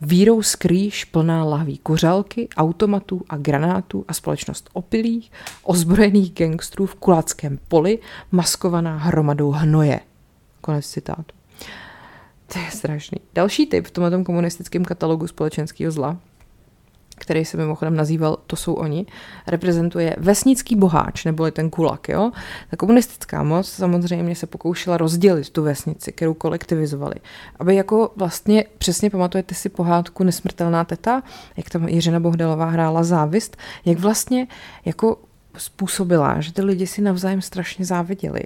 Vírou 0.00 0.42
skrýš 0.42 1.04
plná 1.04 1.44
lahví 1.44 1.78
kuřálky, 1.78 2.48
automatů 2.56 3.22
a 3.28 3.36
granátů 3.36 4.04
a 4.08 4.14
společnost 4.14 4.70
opilých, 4.72 5.32
ozbrojených 5.62 6.34
gangstrů 6.34 6.86
v 6.86 6.94
kulackém 6.94 7.58
poli, 7.68 7.98
maskovaná 8.32 8.96
hromadou 8.96 9.50
hnoje. 9.50 10.00
Konec 10.60 10.86
citátu. 10.86 11.34
To 12.52 12.58
je 12.58 12.70
strašný. 12.70 13.18
Další 13.34 13.66
typ 13.66 13.86
v 13.86 13.90
tomto 13.90 14.24
komunistickém 14.24 14.84
katalogu 14.84 15.26
společenského 15.26 15.92
zla 15.92 16.16
který 17.18 17.44
se 17.44 17.56
mimochodem 17.56 17.96
nazýval 17.96 18.38
To 18.46 18.56
jsou 18.56 18.74
oni, 18.74 19.06
reprezentuje 19.46 20.16
vesnický 20.18 20.76
boháč, 20.76 21.24
neboli 21.24 21.50
ten 21.50 21.70
kulak. 21.70 22.08
Jo? 22.08 22.30
Ta 22.70 22.76
komunistická 22.76 23.42
moc 23.42 23.68
samozřejmě 23.68 24.34
se 24.36 24.46
pokoušela 24.46 24.96
rozdělit 24.96 25.50
tu 25.50 25.62
vesnici, 25.62 26.12
kterou 26.12 26.34
kolektivizovali. 26.34 27.14
Aby 27.58 27.76
jako 27.76 28.12
vlastně, 28.16 28.64
přesně 28.78 29.10
pamatujete 29.10 29.54
si 29.54 29.68
pohádku 29.68 30.24
Nesmrtelná 30.24 30.84
teta, 30.84 31.22
jak 31.56 31.70
tam 31.70 31.88
Jiřina 31.88 32.20
Bohdalová 32.20 32.66
hrála 32.66 33.02
závist, 33.02 33.56
jak 33.84 33.98
vlastně 33.98 34.46
jako 34.84 35.16
způsobila, 35.56 36.40
že 36.40 36.52
ty 36.52 36.62
lidi 36.62 36.86
si 36.86 37.02
navzájem 37.02 37.42
strašně 37.42 37.84
záviděli. 37.84 38.40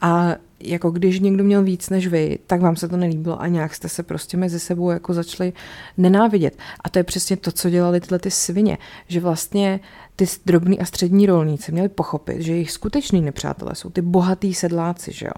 A 0.00 0.34
jako 0.60 0.90
když 0.90 1.20
někdo 1.20 1.44
měl 1.44 1.62
víc 1.62 1.90
než 1.90 2.06
vy, 2.06 2.38
tak 2.46 2.60
vám 2.60 2.76
se 2.76 2.88
to 2.88 2.96
nelíbilo 2.96 3.40
a 3.40 3.46
nějak 3.46 3.74
jste 3.74 3.88
se 3.88 4.02
prostě 4.02 4.36
mezi 4.36 4.60
sebou 4.60 4.90
jako 4.90 5.14
začali 5.14 5.52
nenávidět. 5.96 6.58
A 6.84 6.88
to 6.88 6.98
je 6.98 7.04
přesně 7.04 7.36
to, 7.36 7.52
co 7.52 7.70
dělali 7.70 8.00
tyhle 8.00 8.18
ty 8.18 8.30
svině, 8.30 8.78
že 9.08 9.20
vlastně 9.20 9.80
ty 10.16 10.24
drobní 10.46 10.80
a 10.80 10.84
střední 10.84 11.26
rolníci 11.26 11.72
měli 11.72 11.88
pochopit, 11.88 12.40
že 12.42 12.52
jejich 12.52 12.70
skuteční 12.70 13.20
nepřátelé 13.20 13.74
jsou 13.74 13.90
ty 13.90 14.02
bohatý 14.02 14.54
sedláci, 14.54 15.12
že 15.12 15.26
jo. 15.26 15.32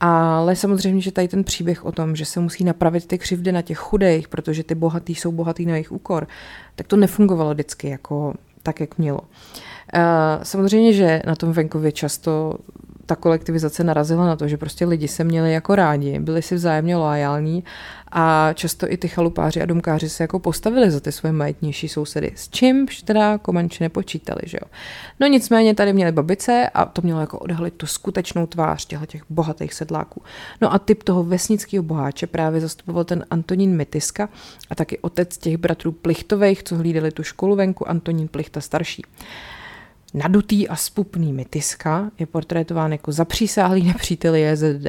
Ale 0.00 0.56
samozřejmě, 0.56 1.00
že 1.00 1.12
tady 1.12 1.28
ten 1.28 1.44
příběh 1.44 1.84
o 1.84 1.92
tom, 1.92 2.16
že 2.16 2.24
se 2.24 2.40
musí 2.40 2.64
napravit 2.64 3.06
ty 3.06 3.18
křivdy 3.18 3.52
na 3.52 3.62
těch 3.62 3.78
chudých, 3.78 4.28
protože 4.28 4.64
ty 4.64 4.74
bohatý 4.74 5.14
jsou 5.14 5.32
bohatý 5.32 5.66
na 5.66 5.72
jejich 5.72 5.92
úkor, 5.92 6.26
tak 6.74 6.86
to 6.86 6.96
nefungovalo 6.96 7.54
vždycky 7.54 7.88
jako 7.88 8.34
tak, 8.62 8.80
jak 8.80 8.98
mělo. 8.98 9.20
Samozřejmě, 10.42 10.92
že 10.92 11.22
na 11.26 11.36
tom 11.36 11.52
venkově 11.52 11.92
často 11.92 12.54
ta 13.06 13.16
kolektivizace 13.16 13.84
narazila 13.84 14.26
na 14.26 14.36
to, 14.36 14.48
že 14.48 14.56
prostě 14.56 14.86
lidi 14.86 15.08
se 15.08 15.24
měli 15.24 15.52
jako 15.52 15.74
rádi, 15.74 16.18
byli 16.18 16.42
si 16.42 16.54
vzájemně 16.54 16.96
loajální 16.96 17.64
a 18.12 18.52
často 18.52 18.92
i 18.92 18.96
ty 18.96 19.08
chalupáři 19.08 19.62
a 19.62 19.66
domkáři 19.66 20.08
se 20.08 20.22
jako 20.24 20.38
postavili 20.38 20.90
za 20.90 21.00
ty 21.00 21.12
svoje 21.12 21.32
majetnější 21.32 21.88
sousedy, 21.88 22.32
s 22.34 22.48
čímž 22.48 23.02
teda 23.02 23.38
komanči 23.38 23.84
nepočítali, 23.84 24.40
že 24.44 24.58
jo. 24.62 24.70
No 25.20 25.26
nicméně 25.26 25.74
tady 25.74 25.92
měli 25.92 26.12
babice 26.12 26.70
a 26.74 26.84
to 26.84 27.02
mělo 27.02 27.20
jako 27.20 27.38
odhalit 27.38 27.74
tu 27.74 27.86
skutečnou 27.86 28.46
tvář 28.46 28.86
těchto 28.86 29.06
těch 29.06 29.22
bohatých 29.30 29.74
sedláků. 29.74 30.22
No 30.60 30.74
a 30.74 30.78
typ 30.78 31.02
toho 31.02 31.24
vesnického 31.24 31.82
boháče 31.82 32.26
právě 32.26 32.60
zastupoval 32.60 33.04
ten 33.04 33.24
Antonín 33.30 33.76
Mytiska 33.76 34.28
a 34.70 34.74
taky 34.74 34.98
otec 34.98 35.38
těch 35.38 35.56
bratrů 35.56 35.92
Plichtových, 35.92 36.62
co 36.62 36.76
hlídali 36.76 37.10
tu 37.10 37.22
školu 37.22 37.56
venku, 37.56 37.88
Antonín 37.88 38.28
Plichta 38.28 38.60
starší. 38.60 39.02
Nadutý 40.14 40.68
a 40.68 40.76
spupný 40.76 41.32
Mytiska 41.32 42.10
je 42.18 42.26
portrétován 42.26 42.92
jako 42.92 43.12
zapřísáhlý 43.12 43.82
nepřítel 43.82 44.34
JZD. 44.34 44.86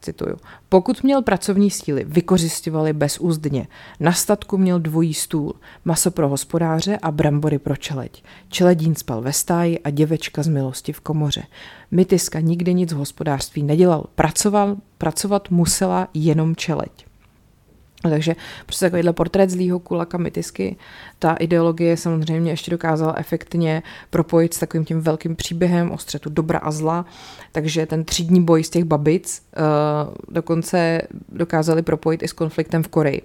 Cituju. 0.00 0.36
Pokud 0.68 1.02
měl 1.02 1.22
pracovní 1.22 1.70
síly, 1.70 2.04
vykořistovali 2.04 2.92
bezúzdně. 2.92 3.66
Na 4.00 4.12
statku 4.12 4.58
měl 4.58 4.80
dvojí 4.80 5.14
stůl, 5.14 5.54
maso 5.84 6.10
pro 6.10 6.28
hospodáře 6.28 6.98
a 7.02 7.10
brambory 7.10 7.58
pro 7.58 7.76
čeleď. 7.76 8.24
Čeledín 8.48 8.94
spal 8.94 9.20
ve 9.20 9.32
stáji 9.32 9.78
a 9.78 9.90
děvečka 9.90 10.42
z 10.42 10.48
milosti 10.48 10.92
v 10.92 11.00
komoře. 11.00 11.42
Mytiska 11.90 12.40
nikdy 12.40 12.74
nic 12.74 12.92
v 12.92 12.96
hospodářství 12.96 13.62
nedělal. 13.62 14.06
Pracoval, 14.14 14.76
pracovat 14.98 15.50
musela 15.50 16.08
jenom 16.14 16.56
čeleď. 16.56 17.11
Takže 18.02 18.36
prostě 18.66 18.86
takovýhle 18.86 19.12
portrét 19.12 19.50
zlýho 19.50 19.78
kulaka 19.78 20.18
mytisky, 20.18 20.76
ta 21.18 21.32
ideologie 21.32 21.96
samozřejmě 21.96 22.52
ještě 22.52 22.70
dokázala 22.70 23.14
efektně 23.16 23.82
propojit 24.10 24.54
s 24.54 24.58
takovým 24.58 24.84
tím 24.84 25.00
velkým 25.00 25.36
příběhem 25.36 25.90
o 25.90 25.98
střetu 25.98 26.30
dobra 26.30 26.58
a 26.58 26.70
zla, 26.70 27.04
takže 27.52 27.86
ten 27.86 28.04
třídní 28.04 28.44
boj 28.44 28.64
z 28.64 28.70
těch 28.70 28.84
babic 28.84 29.42
uh, 29.56 30.34
dokonce 30.34 31.02
dokázali 31.28 31.82
propojit 31.82 32.22
i 32.22 32.28
s 32.28 32.32
konfliktem 32.32 32.82
v 32.82 32.88
Koreji. 32.88 33.22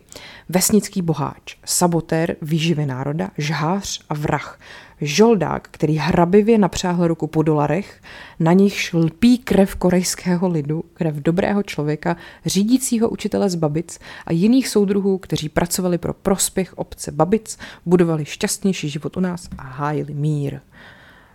Vesnický 0.49 1.01
boháč, 1.01 1.57
sabotér 1.65 2.35
výživy 2.41 2.85
národa, 2.85 3.29
žhář 3.37 4.01
a 4.09 4.13
vrah 4.13 4.59
žoldák, 5.01 5.67
který 5.71 5.97
hrabivě 5.97 6.57
napřáhl 6.57 7.07
ruku 7.07 7.27
po 7.27 7.43
dolarech, 7.43 8.01
na 8.39 8.53
nich 8.53 8.93
lpí 8.93 9.37
krev 9.37 9.75
korejského 9.75 10.47
lidu, 10.47 10.83
krev 10.93 11.15
dobrého 11.15 11.63
člověka, 11.63 12.17
řídícího 12.45 13.09
učitele 13.09 13.49
z 13.49 13.55
Babic 13.55 13.99
a 14.25 14.31
jiných 14.31 14.67
soudruhů, 14.67 15.17
kteří 15.17 15.49
pracovali 15.49 15.97
pro 15.97 16.13
prospěch 16.13 16.77
obce 16.77 17.11
Babic, 17.11 17.57
budovali 17.85 18.25
šťastnější 18.25 18.89
život 18.89 19.17
u 19.17 19.19
nás 19.19 19.49
a 19.57 19.63
hájili 19.63 20.13
mír. 20.13 20.59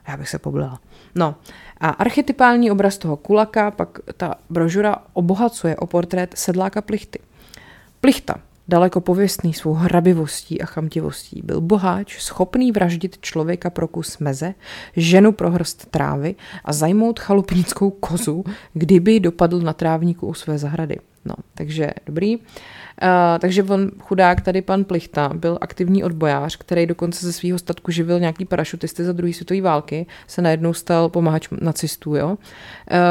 Já 0.09 0.17
bych 0.17 0.29
se 0.29 0.39
poblila. 0.39 0.81
No 1.15 1.35
a 1.81 1.89
archetypální 1.89 2.71
obraz 2.71 2.99
toho 2.99 3.17
kulaka 3.17 3.71
pak 3.71 3.99
ta 4.17 4.35
brožura 4.51 4.97
obohacuje 5.13 5.77
o 5.77 5.87
portrét 5.87 6.35
sedláka 6.37 6.83
Plichty. 6.83 7.19
Plichta, 8.01 8.35
Daleko 8.69 9.01
pověstný 9.01 9.55
svou 9.55 9.73
hrabivostí 9.73 10.63
a 10.63 10.67
chamtivostí 10.67 11.43
byl 11.45 11.61
boháč, 11.61 12.19
schopný 12.19 12.73
vraždit 12.73 13.19
člověka 13.21 13.71
pro 13.71 13.89
kus 13.89 14.19
meze, 14.19 14.55
ženu 14.97 15.33
pro 15.33 15.51
hrst 15.51 15.87
trávy 15.91 16.35
a 16.65 16.73
zajmout 16.73 17.21
chalupnickou 17.21 17.91
kozu, 17.91 18.45
kdyby 18.73 19.21
dopadl 19.21 19.61
na 19.61 19.73
trávníku 19.73 20.27
u 20.27 20.35
své 20.35 20.59
zahrady. 20.59 20.97
No, 21.25 21.35
takže 21.55 21.91
dobrý. 22.07 22.39
Uh, 23.03 23.09
takže 23.39 23.63
on, 23.63 23.91
chudák, 23.99 24.41
tady 24.41 24.63
pan 24.63 24.85
Plichta, 24.85 25.31
byl 25.35 25.59
aktivní 25.61 26.05
odbojář, 26.05 26.57
který 26.57 26.87
dokonce 26.87 27.27
ze 27.27 27.33
svého 27.33 27.59
statku 27.59 27.91
živil 27.91 28.21
nějaký 28.21 28.45
parašutisty 28.45 29.05
za 29.05 29.13
druhé 29.13 29.33
světové 29.33 29.61
války, 29.61 30.07
se 30.27 30.43
najednou 30.43 30.75
stal 30.75 31.09
pomáhač 31.09 31.49
nacistů. 31.61 32.17
Jo? 32.17 32.29
Uh, 32.29 32.37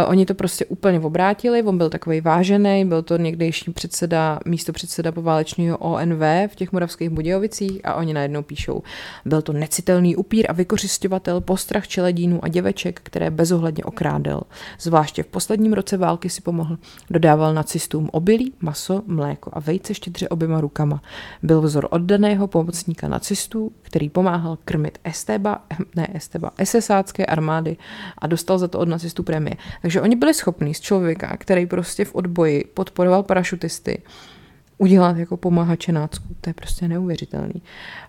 oni 0.07 0.25
to 0.25 0.33
prostě 0.33 0.65
úplně 0.65 0.99
obrátili, 0.99 1.63
on 1.63 1.77
byl 1.77 1.89
takový 1.89 2.21
vážený, 2.21 2.85
byl 2.85 3.01
to 3.01 3.17
někdejší 3.17 3.71
předseda, 3.71 4.39
místo 4.45 4.73
předseda 4.73 5.11
poválečního 5.11 5.77
ONV 5.77 6.21
v 6.47 6.55
těch 6.55 6.71
moravských 6.71 7.09
Budějovicích 7.09 7.81
a 7.83 7.93
oni 7.93 8.13
najednou 8.13 8.41
píšou, 8.41 8.83
byl 9.25 9.41
to 9.41 9.53
necitelný 9.53 10.15
upír 10.15 10.45
a 10.49 10.53
vykořišťovatel 10.53 11.41
postrach 11.41 11.87
čeledínů 11.87 12.39
a 12.43 12.47
děveček, 12.47 12.99
které 13.03 13.31
bezohledně 13.31 13.83
okrádel. 13.83 14.41
Zvláště 14.79 15.23
v 15.23 15.27
posledním 15.27 15.73
roce 15.73 15.97
války 15.97 16.29
si 16.29 16.41
pomohl. 16.41 16.77
Dodával 17.09 17.53
nacistům 17.53 18.09
obilí, 18.11 18.53
maso, 18.61 19.01
mléko 19.07 19.51
a 19.53 19.59
vejce 19.59 19.80
štědře 19.89 20.29
oběma 20.29 20.61
rukama. 20.61 21.01
Byl 21.43 21.61
vzor 21.61 21.87
oddaného 21.89 22.47
pomocníka 22.47 23.07
nacistů, 23.07 23.71
který 23.81 24.09
pomáhal 24.09 24.57
krmit 24.65 24.97
Esteba, 25.03 25.65
ne 25.95 26.07
Esteba, 26.13 26.51
SSácké 26.63 27.25
armády 27.25 27.77
a 28.17 28.27
dostal 28.27 28.57
za 28.57 28.67
to 28.67 28.79
od 28.79 28.87
nacistů 28.87 29.23
prémie. 29.23 29.55
Takže 29.81 30.01
oni 30.01 30.15
byli 30.15 30.33
schopní 30.33 30.73
z 30.73 30.79
člověka, 30.79 31.37
který 31.37 31.65
prostě 31.65 32.05
v 32.05 32.15
odboji 32.15 32.63
podporoval 32.73 33.23
parašutisty, 33.23 34.01
udělat 34.77 35.17
jako 35.17 35.37
pomáhače 35.37 35.91
nácku. 35.91 36.27
To 36.41 36.49
je 36.49 36.53
prostě 36.53 36.87
neuvěřitelný. 36.87 37.61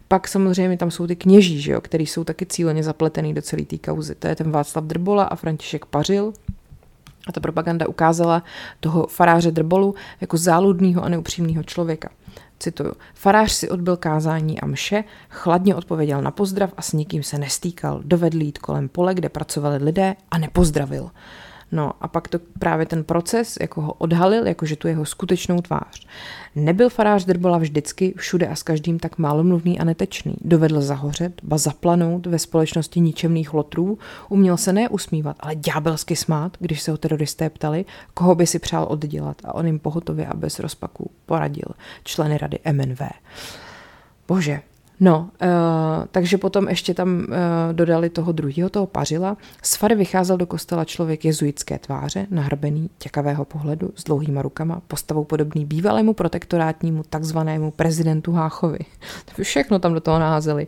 Pak 0.08 0.28
samozřejmě 0.28 0.76
tam 0.76 0.90
jsou 0.90 1.06
ty 1.06 1.16
kněží, 1.16 1.60
že 1.60 1.72
jo, 1.72 1.80
který 1.80 2.06
jsou 2.06 2.24
taky 2.24 2.46
cíleně 2.46 2.82
zapletený 2.82 3.34
do 3.34 3.42
celé 3.42 3.62
té 3.62 3.78
kauzy. 3.78 4.14
To 4.14 4.28
je 4.28 4.36
ten 4.36 4.50
Václav 4.50 4.84
Drbola 4.84 5.24
a 5.24 5.36
František 5.36 5.86
Pařil, 5.86 6.32
a 7.28 7.32
ta 7.32 7.40
propaganda 7.40 7.88
ukázala 7.88 8.42
toho 8.80 9.06
faráře 9.06 9.50
Drbolu 9.50 9.94
jako 10.20 10.36
záludného 10.36 11.04
a 11.04 11.08
neupřímného 11.08 11.62
člověka. 11.62 12.08
Cituju. 12.58 12.92
Farář 13.14 13.52
si 13.52 13.68
odbyl 13.70 13.96
kázání 13.96 14.60
a 14.60 14.66
mše, 14.66 15.04
chladně 15.28 15.74
odpověděl 15.74 16.22
na 16.22 16.30
pozdrav 16.30 16.72
a 16.76 16.82
s 16.82 16.92
nikým 16.92 17.22
se 17.22 17.38
nestýkal. 17.38 18.00
Dovedl 18.04 18.42
jít 18.42 18.58
kolem 18.58 18.88
pole, 18.88 19.14
kde 19.14 19.28
pracovali 19.28 19.84
lidé 19.84 20.16
a 20.30 20.38
nepozdravil. 20.38 21.10
No 21.72 21.92
a 22.00 22.08
pak 22.08 22.28
to 22.28 22.38
právě 22.58 22.86
ten 22.86 23.04
proces 23.04 23.58
jako 23.60 23.80
ho 23.80 23.92
odhalil, 23.92 24.46
jakože 24.46 24.76
tu 24.76 24.88
jeho 24.88 25.04
skutečnou 25.04 25.60
tvář. 25.60 26.06
Nebyl 26.54 26.90
farář 26.90 27.24
Drbola 27.24 27.58
vždycky 27.58 28.14
všude 28.16 28.48
a 28.48 28.54
s 28.54 28.62
každým 28.62 28.98
tak 28.98 29.18
málomluvný 29.18 29.80
a 29.80 29.84
netečný. 29.84 30.34
Dovedl 30.40 30.80
zahořet, 30.80 31.40
ba 31.42 31.58
zaplanout 31.58 32.26
ve 32.26 32.38
společnosti 32.38 33.00
ničemných 33.00 33.54
lotrů, 33.54 33.98
uměl 34.28 34.56
se 34.56 34.72
ne 34.72 34.88
usmívat, 34.88 35.36
ale 35.40 35.54
ďábelsky 35.54 36.16
smát, 36.16 36.56
když 36.60 36.82
se 36.82 36.90
ho 36.90 36.96
teroristé 36.96 37.50
ptali, 37.50 37.84
koho 38.14 38.34
by 38.34 38.46
si 38.46 38.58
přál 38.58 38.86
oddělat 38.90 39.36
a 39.44 39.54
on 39.54 39.66
jim 39.66 39.78
pohotově 39.78 40.26
a 40.26 40.36
bez 40.36 40.58
rozpaků 40.58 41.10
poradil 41.26 41.68
členy 42.04 42.38
rady 42.38 42.58
MNV. 42.72 43.02
Bože, 44.28 44.60
No, 45.04 45.30
uh, 45.42 45.48
takže 46.10 46.38
potom 46.38 46.68
ještě 46.68 46.94
tam 46.94 47.08
uh, 47.18 47.24
dodali 47.72 48.10
toho 48.10 48.32
druhého, 48.32 48.70
toho 48.70 48.86
pařila. 48.86 49.36
Z 49.62 49.76
fary 49.76 49.94
vycházel 49.94 50.36
do 50.36 50.46
kostela 50.46 50.84
člověk 50.84 51.24
jezuitské 51.24 51.78
tváře, 51.78 52.26
nahrbený, 52.30 52.90
těkavého 52.98 53.44
pohledu, 53.44 53.90
s 53.94 54.04
dlouhýma 54.04 54.42
rukama, 54.42 54.82
postavou 54.88 55.24
podobný 55.24 55.64
bývalému 55.64 56.14
protektorátnímu 56.14 57.02
takzvanému 57.10 57.70
prezidentu 57.70 58.32
Háchovi. 58.32 58.78
Všechno 59.42 59.78
tam 59.78 59.94
do 59.94 60.00
toho 60.00 60.18
naházeli. 60.18 60.66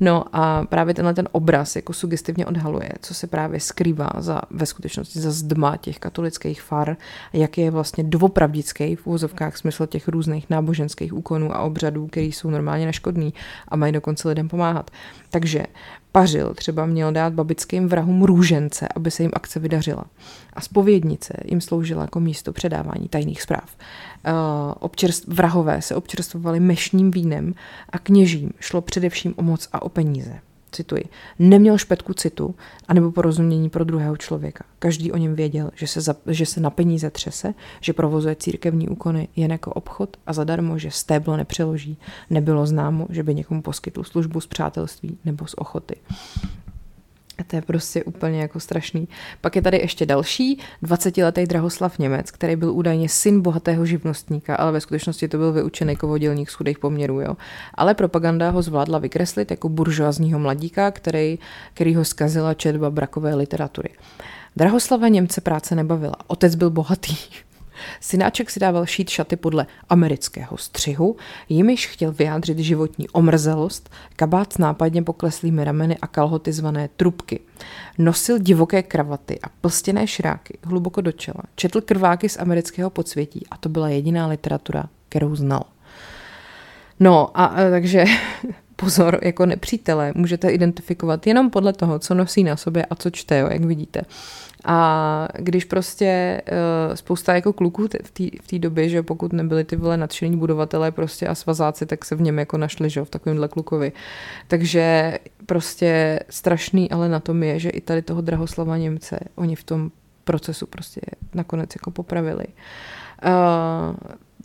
No 0.00 0.24
a 0.32 0.64
právě 0.64 0.94
tenhle 0.94 1.14
ten 1.14 1.28
obraz 1.32 1.76
jako 1.76 1.92
sugestivně 1.92 2.46
odhaluje, 2.46 2.90
co 3.00 3.14
se 3.14 3.26
právě 3.26 3.60
skrývá 3.60 4.10
za, 4.18 4.40
ve 4.50 4.66
skutečnosti 4.66 5.20
za 5.20 5.30
zdma 5.30 5.76
těch 5.76 5.98
katolických 5.98 6.62
far, 6.62 6.96
jak 7.32 7.58
je 7.58 7.70
vlastně 7.70 8.04
dvopravdický 8.04 8.96
v 8.96 9.06
úvozovkách 9.06 9.56
smysl 9.56 9.86
těch 9.86 10.08
různých 10.08 10.50
náboženských 10.50 11.14
úkonů 11.14 11.56
a 11.56 11.58
obřadů, 11.58 12.06
který 12.06 12.32
jsou 12.32 12.50
normálně 12.50 12.86
neškodný 12.86 13.34
a 13.74 13.76
mají 13.76 13.92
dokonce 13.92 14.28
lidem 14.28 14.48
pomáhat. 14.48 14.90
Takže 15.30 15.64
pařil 16.12 16.54
třeba 16.54 16.86
měl 16.86 17.12
dát 17.12 17.32
babickým 17.32 17.88
vrahům 17.88 18.22
růžence, 18.22 18.88
aby 18.96 19.10
se 19.10 19.22
jim 19.22 19.30
akce 19.34 19.60
vydařila. 19.60 20.04
A 20.52 20.60
spovědnice 20.60 21.34
jim 21.44 21.60
sloužila 21.60 22.02
jako 22.02 22.20
místo 22.20 22.52
předávání 22.52 23.08
tajných 23.08 23.42
zpráv. 23.42 23.76
Uh, 23.76 24.32
občerst, 24.78 25.24
vrahové 25.28 25.82
se 25.82 25.94
občerstvovali 25.94 26.60
mešním 26.60 27.10
vínem 27.10 27.54
a 27.90 27.98
kněžím 27.98 28.50
šlo 28.60 28.80
především 28.80 29.34
o 29.36 29.42
moc 29.42 29.68
a 29.72 29.82
o 29.82 29.88
peníze 29.88 30.40
cituji, 30.74 31.04
neměl 31.38 31.78
špetku 31.78 32.14
citu 32.14 32.54
anebo 32.88 33.10
porozumění 33.10 33.70
pro 33.70 33.84
druhého 33.84 34.16
člověka. 34.16 34.64
Každý 34.78 35.12
o 35.12 35.16
něm 35.16 35.34
věděl, 35.34 35.70
že 35.74 35.86
se, 35.86 36.00
za, 36.00 36.16
že 36.26 36.46
se 36.46 36.60
na 36.60 36.70
peníze 36.70 37.10
třese, 37.10 37.54
že 37.80 37.92
provozuje 37.92 38.36
církevní 38.36 38.88
úkony 38.88 39.28
jen 39.36 39.52
jako 39.52 39.72
obchod 39.72 40.16
a 40.26 40.32
zadarmo, 40.32 40.78
že 40.78 40.90
stéblo 40.90 41.36
nepřeloží. 41.36 41.98
Nebylo 42.30 42.66
známo, 42.66 43.06
že 43.10 43.22
by 43.22 43.34
někomu 43.34 43.62
poskytl 43.62 44.04
službu 44.04 44.40
z 44.40 44.46
přátelství 44.46 45.18
nebo 45.24 45.46
z 45.46 45.54
ochoty. 45.56 45.96
A 47.38 47.44
to 47.44 47.56
je 47.56 47.62
prostě 47.62 48.04
úplně 48.04 48.40
jako 48.40 48.60
strašný. 48.60 49.08
Pak 49.40 49.56
je 49.56 49.62
tady 49.62 49.78
ještě 49.78 50.06
další, 50.06 50.60
20-letý 50.82 51.46
Drahoslav 51.46 51.98
Němec, 51.98 52.30
který 52.30 52.56
byl 52.56 52.72
údajně 52.72 53.08
syn 53.08 53.40
bohatého 53.40 53.86
živnostníka, 53.86 54.56
ale 54.56 54.72
ve 54.72 54.80
skutečnosti 54.80 55.28
to 55.28 55.38
byl 55.38 55.52
vyučený 55.52 55.96
kovodělník 55.96 56.50
z 56.50 56.54
chudých 56.54 56.78
poměrů. 56.78 57.20
Jo. 57.20 57.36
Ale 57.74 57.94
propaganda 57.94 58.50
ho 58.50 58.62
zvládla 58.62 58.98
vykreslit 58.98 59.50
jako 59.50 59.68
buržoazního 59.68 60.38
mladíka, 60.38 60.90
který, 60.90 61.38
který 61.74 61.94
ho 61.94 62.04
zkazila 62.04 62.54
četba 62.54 62.90
brakové 62.90 63.34
literatury. 63.34 63.88
Drahoslava 64.56 65.08
Němce 65.08 65.40
práce 65.40 65.74
nebavila. 65.74 66.16
Otec 66.26 66.54
byl 66.54 66.70
bohatý, 66.70 67.16
Synáček 68.00 68.50
si 68.50 68.60
dával 68.60 68.86
šít 68.86 69.10
šaty 69.10 69.36
podle 69.36 69.66
amerického 69.88 70.56
střihu, 70.56 71.16
jimiž 71.48 71.86
chtěl 71.86 72.12
vyjádřit 72.12 72.58
životní 72.58 73.08
omrzelost, 73.08 73.90
kabát 74.16 74.52
s 74.52 74.58
nápadně 74.58 75.02
pokleslými 75.02 75.64
rameny 75.64 75.98
a 76.02 76.06
kalhoty 76.06 76.52
zvané 76.52 76.88
trubky. 76.96 77.40
Nosil 77.98 78.38
divoké 78.38 78.82
kravaty 78.82 79.40
a 79.40 79.46
plstěné 79.60 80.06
šráky 80.06 80.58
hluboko 80.64 81.00
do 81.00 81.12
čela, 81.12 81.42
četl 81.56 81.80
krváky 81.80 82.28
z 82.28 82.38
amerického 82.38 82.90
podsvětí 82.90 83.46
a 83.50 83.56
to 83.56 83.68
byla 83.68 83.88
jediná 83.88 84.26
literatura, 84.26 84.84
kterou 85.08 85.36
znal. 85.36 85.64
No 87.00 87.40
a, 87.40 87.44
a 87.44 87.70
takže 87.70 88.04
pozor, 88.84 89.18
jako 89.22 89.46
nepřítelé 89.46 90.12
můžete 90.14 90.50
identifikovat 90.50 91.26
jenom 91.26 91.50
podle 91.50 91.72
toho, 91.72 91.98
co 91.98 92.14
nosí 92.14 92.44
na 92.44 92.56
sobě 92.56 92.84
a 92.84 92.94
co 92.94 93.10
čte, 93.10 93.38
jo, 93.38 93.48
jak 93.50 93.64
vidíte. 93.64 94.02
A 94.64 95.28
když 95.38 95.64
prostě 95.64 96.42
uh, 96.88 96.94
spousta 96.94 97.34
jako 97.34 97.52
kluků 97.52 97.88
v 98.42 98.46
té 98.46 98.58
době, 98.58 98.88
že 98.88 99.02
pokud 99.02 99.32
nebyli 99.32 99.64
ty 99.64 99.76
vole 99.76 99.96
nadšení 99.96 100.36
budovatelé 100.36 100.90
prostě 100.92 101.26
a 101.26 101.34
svazáci, 101.34 101.86
tak 101.86 102.04
se 102.04 102.14
v 102.14 102.20
něm 102.20 102.38
jako 102.38 102.58
našli, 102.58 102.90
že 102.90 103.04
v 103.04 103.10
takovémhle 103.10 103.48
klukovi. 103.48 103.92
Takže 104.48 105.18
prostě 105.46 106.20
strašný, 106.30 106.90
ale 106.90 107.08
na 107.08 107.20
tom 107.20 107.42
je, 107.42 107.58
že 107.58 107.70
i 107.70 107.80
tady 107.80 108.02
toho 108.02 108.20
Drahoslava 108.20 108.76
Němce, 108.76 109.18
oni 109.34 109.56
v 109.56 109.64
tom 109.64 109.90
procesu 110.24 110.66
prostě 110.66 111.00
nakonec 111.34 111.70
jako 111.76 111.90
popravili. 111.90 112.44
Uh, 112.46 112.54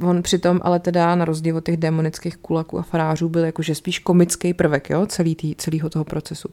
on 0.02 0.24
přitom 0.24 0.60
ale 0.64 0.80
teda 0.80 1.16
na 1.16 1.26
rozdíl 1.26 1.58
od 1.58 1.66
těch 1.66 1.78
demonických 1.78 2.38
kulaků 2.38 2.80
a 2.80 2.82
farářů 2.82 3.30
byl 3.30 3.46
jakože 3.46 3.76
spíš 3.76 4.00
komický 4.00 4.54
prvek, 4.54 4.90
jo, 4.90 5.06
celý 5.06 5.36
tý, 5.36 5.56
celýho 5.56 5.90
toho 5.90 6.06
procesu. 6.06 6.50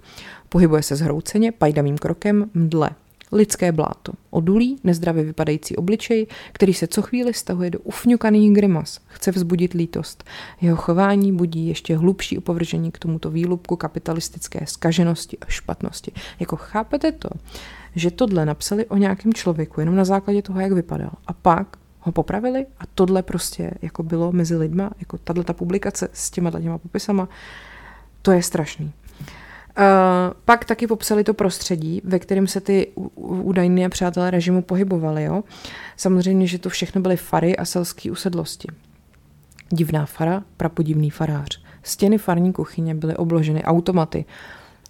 Pohybuje 0.48 0.83
se 0.83 0.96
zhrouceně, 0.96 1.52
pajdavým 1.52 1.98
krokem, 1.98 2.50
mdle 2.55 2.90
Lidské 3.33 3.72
bláto. 3.72 4.12
Odulí, 4.31 4.81
nezdravě 4.85 5.24
vypadající 5.24 5.76
obličej, 5.76 6.26
který 6.52 6.74
se 6.74 6.87
co 6.87 7.02
chvíli 7.02 7.35
stahuje 7.35 7.70
do 7.70 7.79
ufňukaných 7.79 8.52
grimas. 8.52 9.00
Chce 9.07 9.31
vzbudit 9.31 9.72
lítost. 9.72 10.24
Jeho 10.61 10.76
chování 10.76 11.33
budí 11.33 11.68
ještě 11.68 11.96
hlubší 11.96 12.38
upovržení 12.38 12.92
k 12.92 12.98
tomuto 12.98 13.31
výlupku 13.31 13.76
kapitalistické 13.76 14.66
skaženosti 14.66 15.38
a 15.38 15.44
špatnosti. 15.48 16.12
Jako 16.40 16.57
chápete 16.57 17.12
to, 17.12 17.29
že 17.94 18.11
tohle 18.11 18.46
napsali 18.46 18.87
o 18.87 18.96
nějakém 18.96 19.35
člověku 19.35 19.81
jenom 19.81 19.96
na 19.96 20.05
základě 20.05 20.42
toho, 20.42 20.61
jak 20.61 20.72
vypadal. 20.72 21.11
A 21.26 21.33
pak 21.33 21.76
ho 22.07 22.12
popravili 22.12 22.66
a 22.79 22.83
tohle 22.95 23.23
prostě 23.23 23.71
jako 23.83 24.03
bylo 24.03 24.33
mezi 24.33 24.57
lidma, 24.57 24.90
jako 24.99 25.19
tahle 25.19 25.45
ta 25.45 25.53
publikace 25.53 26.09
s 26.12 26.31
těma 26.31 26.51
těma 26.51 26.79
popisama, 26.79 27.29
to 28.23 28.33
je 28.33 28.42
strašný. 28.42 28.92
Uh, 29.79 29.85
pak 30.45 30.64
taky 30.64 30.87
popsali 30.87 31.25
to 31.25 31.35
prostředí, 31.35 32.01
ve 32.05 32.19
kterém 32.19 32.47
se 32.47 32.61
ty 32.61 32.92
údajní 33.17 33.88
přátelé 33.88 34.31
režimu 34.31 34.63
pohybovali. 34.63 35.25
Jo? 35.25 35.44
Samozřejmě, 35.96 36.46
že 36.46 36.59
to 36.59 36.69
všechno 36.69 37.00
byly 37.00 37.17
fary 37.17 37.57
a 37.57 37.65
selské 37.65 38.11
usedlosti. 38.11 38.69
Divná 39.69 40.07
fara, 40.07 40.42
prapodivný 40.57 41.11
farář. 41.11 41.63
Stěny 41.83 42.19
farní 42.19 42.52
kuchyně 42.52 42.94
byly 42.94 43.17
obloženy 43.17 43.65
automaty, 43.65 44.25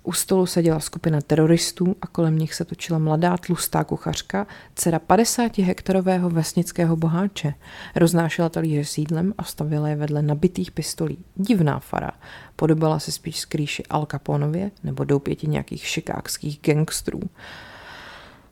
u 0.07 0.13
stolu 0.13 0.47
seděla 0.47 0.81
skupina 0.81 1.21
teroristů 1.21 1.97
a 2.03 2.07
kolem 2.07 2.39
nich 2.39 2.55
se 2.55 2.65
točila 2.65 2.99
mladá 2.99 3.37
tlustá 3.37 3.85
kuchařka, 3.85 4.47
dcera 4.75 4.99
50 4.99 5.59
hektarového 5.59 6.31
vesnického 6.31 6.97
boháče. 6.97 7.55
Roznášela 7.97 8.49
talíře 8.49 8.85
sídlem 8.85 9.35
a 9.39 9.45
stavila 9.45 9.89
je 9.89 9.97
vedle 9.97 10.23
nabitých 10.23 10.71
pistolí. 10.71 11.19
Divná 11.35 11.79
fara. 11.79 12.13
Podobala 12.57 12.99
se 12.99 13.13
spíš 13.13 13.41
skrýši 13.41 13.83
Al 13.91 14.07
Caponově 14.07 14.71
nebo 14.85 15.05
doupěti 15.05 15.47
nějakých 15.47 15.87
šikákských 15.87 16.61
gangstrů. 16.63 17.21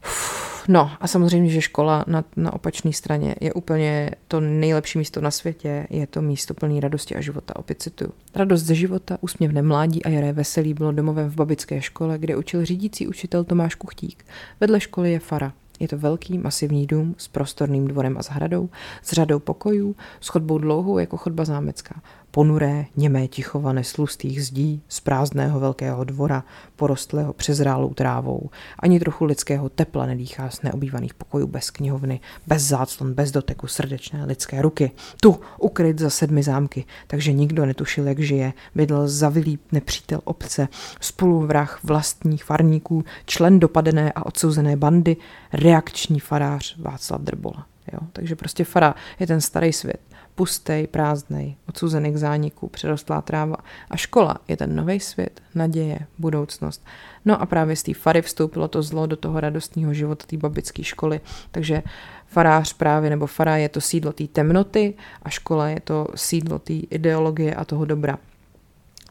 Uf 0.05 0.54
No 0.69 0.91
a 1.01 1.07
samozřejmě, 1.07 1.51
že 1.51 1.61
škola 1.61 2.05
na, 2.07 2.25
na 2.37 2.53
opačné 2.53 2.93
straně 2.93 3.35
je 3.41 3.53
úplně 3.53 4.11
to 4.29 4.41
nejlepší 4.41 4.99
místo 4.99 5.21
na 5.21 5.31
světě, 5.31 5.87
je 5.91 6.07
to 6.07 6.23
místo 6.23 6.55
plný 6.55 6.81
radosti 6.81 7.17
a 7.17 7.21
života, 7.21 7.57
opět 7.57 7.83
cituju. 7.83 8.13
Radost 8.35 8.63
ze 8.63 8.75
života, 8.75 9.19
úsměvné 9.21 9.63
mládí 9.63 10.05
a 10.05 10.09
jaré 10.09 10.33
veselí 10.33 10.75
bylo 10.75 10.93
domovem 10.93 11.31
v 11.31 11.35
babické 11.35 11.83
škole, 11.83 12.19
kde 12.19 12.37
učil 12.37 12.65
řídící 12.65 13.09
učitel 13.09 13.45
Tomáš 13.45 13.75
Kuchtík. 13.75 14.25
Vedle 14.61 14.81
školy 14.81 15.13
je 15.13 15.19
fara, 15.19 15.53
je 15.81 15.89
to 15.89 15.99
velký 15.99 16.39
masivní 16.39 16.87
dům 16.87 17.15
s 17.19 17.29
prostorným 17.29 17.89
dvorem 17.89 18.19
a 18.19 18.23
zahradou, 18.23 18.69
s 19.03 19.13
řadou 19.13 19.39
pokojů, 19.39 19.97
s 20.21 20.29
chodbou 20.29 20.59
dlouhou 20.59 20.99
jako 20.99 21.17
chodba 21.17 21.45
zámecká 21.45 22.03
ponuré, 22.35 22.87
němé 22.97 23.29
tichované 23.29 23.85
slustých 23.85 24.45
zdí 24.45 24.83
z 24.89 25.01
prázdného 25.01 25.61
velkého 25.61 26.05
dvora, 26.05 26.45
porostlého 26.77 27.33
přezrálou 27.33 27.95
trávou. 27.95 28.51
Ani 28.79 29.01
trochu 29.01 29.25
lidského 29.25 29.69
tepla 29.69 30.07
nedýchá 30.07 30.51
z 30.51 30.63
neobývaných 30.63 31.15
pokojů 31.15 31.47
bez 31.47 31.71
knihovny, 31.71 32.21
bez 32.47 32.63
záclon, 32.63 33.15
bez 33.15 33.31
doteku 33.31 33.67
srdečné 33.67 34.25
lidské 34.25 34.63
ruky. 34.63 34.91
Tu, 35.21 35.41
ukryt 35.59 35.99
za 35.99 36.11
sedmi 36.11 36.43
zámky, 36.43 36.85
takže 37.07 37.33
nikdo 37.33 37.67
netušil, 37.67 38.09
jak 38.09 38.19
žije. 38.19 38.53
Bydl 38.75 39.09
zavilý 39.09 39.59
nepřítel 39.73 40.21
obce, 40.25 40.69
spoluvrah 41.01 41.81
vlastních 41.85 42.45
farníků, 42.45 43.05
člen 43.27 43.61
dopadené 43.61 44.13
a 44.13 44.27
odsouzené 44.27 44.77
bandy, 44.77 45.17
reakční 45.53 46.21
farář 46.21 46.77
Václav 46.79 47.21
Drbola. 47.21 47.67
Jo? 47.93 47.99
Takže 48.13 48.37
prostě 48.37 48.65
fara 48.65 48.95
je 49.21 49.27
ten 49.27 49.41
starý 49.41 49.73
svět 49.73 50.01
pustej, 50.35 50.87
prázdnej, 50.87 51.57
odsouzený 51.69 52.13
k 52.13 52.17
zániku, 52.17 52.69
přerostlá 52.69 53.23
tráva. 53.23 53.57
A 53.91 53.97
škola 53.97 54.37
je 54.49 54.57
ten 54.57 54.77
nový 54.77 55.01
svět, 55.01 55.43
naděje, 55.55 55.99
budoucnost. 56.19 56.87
No 57.25 57.43
a 57.43 57.47
právě 57.47 57.77
z 57.77 57.83
té 57.83 57.95
fary 57.95 58.23
vstoupilo 58.23 58.69
to 58.69 58.83
zlo 58.83 59.07
do 59.07 59.17
toho 59.17 59.41
radostného 59.41 59.95
života 59.95 60.27
té 60.27 60.37
babické 60.37 60.85
školy. 60.85 61.21
Takže 61.51 61.83
farář 62.27 62.73
právě, 62.73 63.11
nebo 63.11 63.27
fara 63.27 63.57
je 63.57 63.69
to 63.69 63.81
sídlo 63.81 64.13
té 64.13 64.27
temnoty 64.27 64.95
a 65.23 65.31
škola 65.31 65.69
je 65.69 65.81
to 65.81 66.09
sídlo 66.15 66.59
té 66.59 66.73
ideologie 66.73 67.55
a 67.55 67.65
toho 67.65 67.85
dobra. 67.85 68.19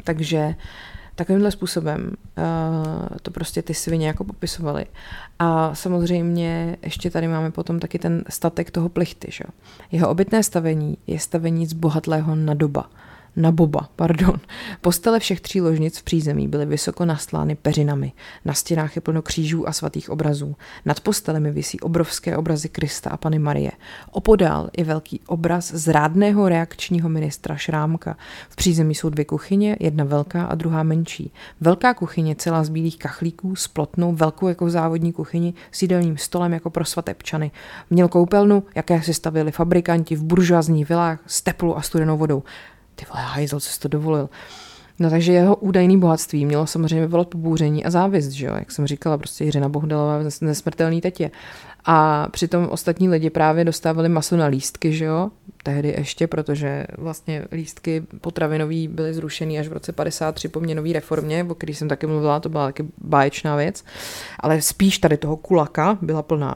Takže 0.03 0.55
Takovýmhle 1.16 1.51
způsobem 1.51 2.11
uh, 2.38 3.18
to 3.22 3.32
prostě 3.32 3.61
ty 3.61 3.74
svině 3.74 4.07
jako 4.07 4.24
popisovaly. 4.24 4.86
A 5.39 5.76
samozřejmě 5.76 6.78
ještě 6.82 7.09
tady 7.09 7.28
máme 7.28 7.51
potom 7.51 7.80
taky 7.80 7.99
ten 7.99 8.24
statek 8.30 8.72
toho 8.72 8.89
plichty. 8.89 9.28
Že? 9.32 9.43
Jeho 9.91 10.09
obytné 10.09 10.43
stavení 10.43 10.97
je 11.07 11.20
stavení 11.20 11.66
z 11.66 11.74
bohatlého 11.74 12.36
nadoba 12.36 12.89
na 13.36 13.51
Boba, 13.51 13.89
pardon. 13.95 14.39
Postele 14.81 15.19
všech 15.19 15.41
tří 15.41 15.61
ložnic 15.61 15.97
v 15.97 16.03
přízemí 16.03 16.47
byly 16.47 16.65
vysoko 16.65 17.05
nastlány 17.05 17.55
peřinami. 17.55 18.11
Na 18.45 18.53
stěnách 18.53 18.95
je 18.95 19.01
plno 19.01 19.21
křížů 19.21 19.67
a 19.67 19.73
svatých 19.73 20.09
obrazů. 20.09 20.55
Nad 20.86 20.99
postelemi 20.99 21.51
visí 21.51 21.79
obrovské 21.79 22.38
obrazy 22.38 22.69
Krista 22.69 23.09
a 23.09 23.17
Pany 23.17 23.39
Marie. 23.39 23.71
Opodál 24.11 24.69
je 24.77 24.84
velký 24.84 25.19
obraz 25.27 25.73
zrádného 25.73 26.49
reakčního 26.49 27.09
ministra 27.09 27.55
Šrámka. 27.55 28.17
V 28.49 28.55
přízemí 28.55 28.95
jsou 28.95 29.09
dvě 29.09 29.25
kuchyně, 29.25 29.77
jedna 29.79 30.03
velká 30.03 30.45
a 30.45 30.55
druhá 30.55 30.84
menší. 30.84 31.31
Velká 31.61 31.93
kuchyně 31.93 32.36
celá 32.36 32.63
z 32.63 32.69
bílých 32.69 32.97
kachlíků 32.97 33.55
s 33.55 33.67
plotnou 33.67 34.13
velkou 34.13 34.47
jako 34.47 34.69
závodní 34.69 35.13
kuchyni 35.13 35.53
s 35.71 35.81
jídelním 35.81 36.17
stolem 36.17 36.53
jako 36.53 36.69
pro 36.69 36.86
svatebčany. 36.86 37.51
Měl 37.89 38.07
koupelnu, 38.07 38.63
jaké 38.75 39.01
si 39.01 39.13
stavili 39.13 39.51
fabrikanti 39.51 40.15
v 40.15 40.23
buržoazních 40.23 40.89
vilách 40.89 41.19
s 41.27 41.41
teplou 41.41 41.75
a 41.75 41.81
studenou 41.81 42.17
vodou 42.17 42.43
ty 42.96 43.06
vole, 43.10 43.22
hajzl, 43.22 43.60
co 43.60 43.70
jsi 43.70 43.80
to 43.80 43.88
dovolil. 43.88 44.30
No 45.00 45.10
takže 45.10 45.34
jeho 45.34 45.56
údajný 45.56 46.00
bohatství 46.00 46.46
mělo 46.46 46.68
samozřejmě 46.68 47.00
vyvolat 47.00 47.28
pobouření 47.28 47.86
a 47.86 47.89
závist, 47.89 48.30
že 48.30 48.46
jo? 48.46 48.56
Jak 48.56 48.72
jsem 48.72 48.88
říkala, 48.88 49.18
prostě 49.18 49.44
Jiřina 49.44 49.70
Bohdalová 49.70 50.20
nesmrtelný 50.41 51.02
tetě. 51.02 51.32
A 51.86 52.28
přitom 52.32 52.68
ostatní 52.70 53.10
lidi 53.10 53.30
právě 53.30 53.66
dostávali 53.66 54.10
maso 54.10 54.38
na 54.38 54.46
lístky, 54.46 54.94
že 54.94 55.06
jo? 55.06 55.32
Tehdy 55.64 55.89
ještě, 55.98 56.28
protože 56.28 56.88
vlastně 56.98 57.46
lístky 57.52 58.04
potravinový 58.22 58.88
byly 58.88 59.14
zrušeny 59.14 59.60
až 59.60 59.68
v 59.68 59.74
roce 59.74 59.91
53 59.91 60.48
po 60.48 60.60
měnové 60.60 60.94
reformě, 60.94 61.44
o 61.50 61.56
který 61.56 61.74
jsem 61.74 61.88
taky 61.88 62.08
mluvila, 62.08 62.39
to 62.39 62.50
byla 62.50 62.66
taky 62.66 62.86
báječná 62.98 63.56
věc. 63.56 63.84
Ale 64.39 64.62
spíš 64.62 64.98
tady 64.98 65.18
toho 65.18 65.38
kulaka 65.38 65.98
byla 66.02 66.22
plná 66.22 66.56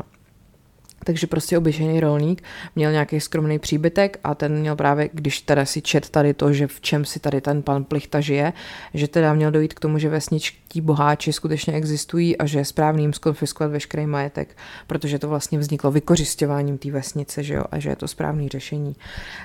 takže 1.03 1.27
prostě 1.27 1.57
obyčejný 1.57 1.99
rolník 1.99 2.43
měl 2.75 2.91
nějaký 2.91 3.19
skromný 3.19 3.59
příbytek 3.59 4.19
a 4.23 4.35
ten 4.35 4.59
měl 4.59 4.75
právě, 4.75 5.09
když 5.13 5.41
teda 5.41 5.65
si 5.65 5.81
čet 5.81 6.09
tady 6.09 6.33
to, 6.33 6.53
že 6.53 6.67
v 6.67 6.81
čem 6.81 7.05
si 7.05 7.19
tady 7.19 7.41
ten 7.41 7.63
pan 7.63 7.83
Plichta 7.83 8.19
žije, 8.19 8.53
že 8.93 9.07
teda 9.07 9.33
měl 9.33 9.51
dojít 9.51 9.73
k 9.73 9.79
tomu, 9.79 9.97
že 9.97 10.09
vesničtí 10.09 10.81
boháči 10.81 11.33
skutečně 11.33 11.73
existují 11.73 12.37
a 12.37 12.45
že 12.45 12.59
je 12.59 12.65
správný 12.65 13.03
jim 13.03 13.13
skonfiskovat 13.13 13.71
veškerý 13.71 14.05
majetek, 14.05 14.57
protože 14.87 15.19
to 15.19 15.29
vlastně 15.29 15.59
vzniklo 15.59 15.91
vykořišťováním 15.91 16.77
té 16.77 16.91
vesnice, 16.91 17.43
že 17.43 17.53
jo, 17.53 17.63
a 17.71 17.79
že 17.79 17.89
je 17.89 17.95
to 17.95 18.07
správný 18.07 18.49
řešení. 18.49 18.95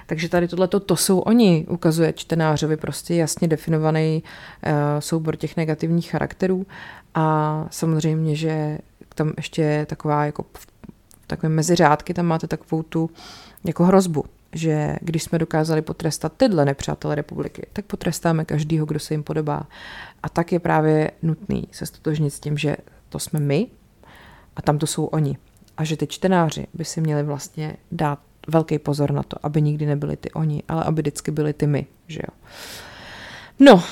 Takže 0.06 0.28
tady 0.28 0.48
tohle 0.48 0.68
to 0.68 0.96
jsou 0.96 1.18
oni, 1.18 1.66
ukazuje 1.68 2.12
čtenářovi 2.12 2.76
prostě 2.76 3.14
jasně 3.14 3.48
definovaný 3.48 4.22
uh, 4.22 4.72
soubor 4.98 5.36
těch 5.36 5.56
negativních 5.56 6.10
charakterů 6.10 6.66
a 7.14 7.66
samozřejmě, 7.70 8.36
že 8.36 8.78
tam 9.14 9.32
ještě 9.36 9.62
je 9.62 9.86
taková 9.86 10.24
jako 10.24 10.44
takové 11.32 11.48
meziřádky, 11.48 12.14
tam 12.14 12.26
máte 12.26 12.46
takovou 12.46 12.82
tu 12.82 13.10
jako 13.64 13.84
hrozbu, 13.84 14.24
že 14.52 14.96
když 15.00 15.22
jsme 15.22 15.38
dokázali 15.38 15.82
potrestat 15.82 16.32
tyhle 16.36 16.64
nepřátelé 16.64 17.14
republiky, 17.14 17.66
tak 17.72 17.84
potrestáme 17.84 18.44
každýho, 18.44 18.86
kdo 18.86 18.98
se 18.98 19.14
jim 19.14 19.22
podobá. 19.22 19.66
A 20.22 20.28
tak 20.28 20.52
je 20.52 20.60
právě 20.60 21.10
nutný 21.22 21.68
se 21.72 21.86
stotožnit 21.86 22.34
s 22.34 22.40
tím, 22.40 22.58
že 22.58 22.76
to 23.08 23.18
jsme 23.18 23.40
my 23.40 23.66
a 24.56 24.62
tam 24.62 24.78
to 24.78 24.86
jsou 24.86 25.04
oni. 25.04 25.36
A 25.76 25.84
že 25.84 25.96
ty 25.96 26.06
čtenáři 26.06 26.66
by 26.74 26.84
si 26.84 27.00
měli 27.00 27.22
vlastně 27.22 27.76
dát 27.92 28.18
velký 28.48 28.78
pozor 28.78 29.12
na 29.12 29.22
to, 29.22 29.36
aby 29.42 29.62
nikdy 29.62 29.86
nebyli 29.86 30.16
ty 30.16 30.30
oni, 30.30 30.62
ale 30.68 30.84
aby 30.84 31.02
vždycky 31.02 31.30
byli 31.30 31.52
ty 31.52 31.66
my, 31.66 31.86
že 32.08 32.20
jo. 32.22 32.36
No, 33.58 33.74
uh, 33.74 33.82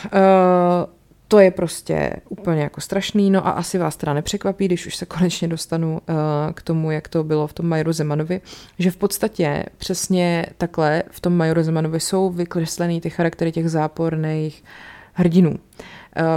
to 1.31 1.39
je 1.39 1.51
prostě 1.51 2.13
úplně 2.29 2.63
jako 2.63 2.81
strašný, 2.81 3.31
no 3.31 3.47
a 3.47 3.51
asi 3.51 3.79
vás 3.79 3.97
teda 3.97 4.15
nepřekvapí, 4.15 4.65
když 4.65 4.87
už 4.87 4.97
se 4.97 5.07
konečně 5.07 5.49
dostanu 5.49 5.93
uh, 5.93 6.15
k 6.55 6.63
tomu, 6.63 6.91
jak 6.91 7.09
to 7.09 7.25
bylo 7.25 7.47
v 7.47 7.53
tom 7.53 7.67
Majoru 7.67 7.93
Zemanovi, 7.93 8.41
že 8.79 8.91
v 8.91 8.97
podstatě 8.97 9.65
přesně 9.77 10.47
takhle 10.59 11.03
v 11.11 11.21
tom 11.21 11.37
Majoru 11.37 11.63
Zemanovi 11.63 12.01
jsou 12.01 12.31
vykreslený 12.31 13.01
ty 13.01 13.11
charaktery 13.11 13.53
těch 13.53 13.71
záporných 13.71 14.65
hrdinů. 15.13 15.51
Uh, 15.51 15.57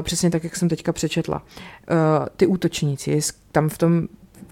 přesně 0.01 0.29
tak, 0.31 0.43
jak 0.43 0.55
jsem 0.55 0.69
teďka 0.69 0.93
přečetla. 0.93 1.41
Uh, 1.41 2.25
ty 2.37 2.47
útočníci 2.47 3.19
tam 3.51 3.69
v 3.69 3.77
tom 3.77 4.07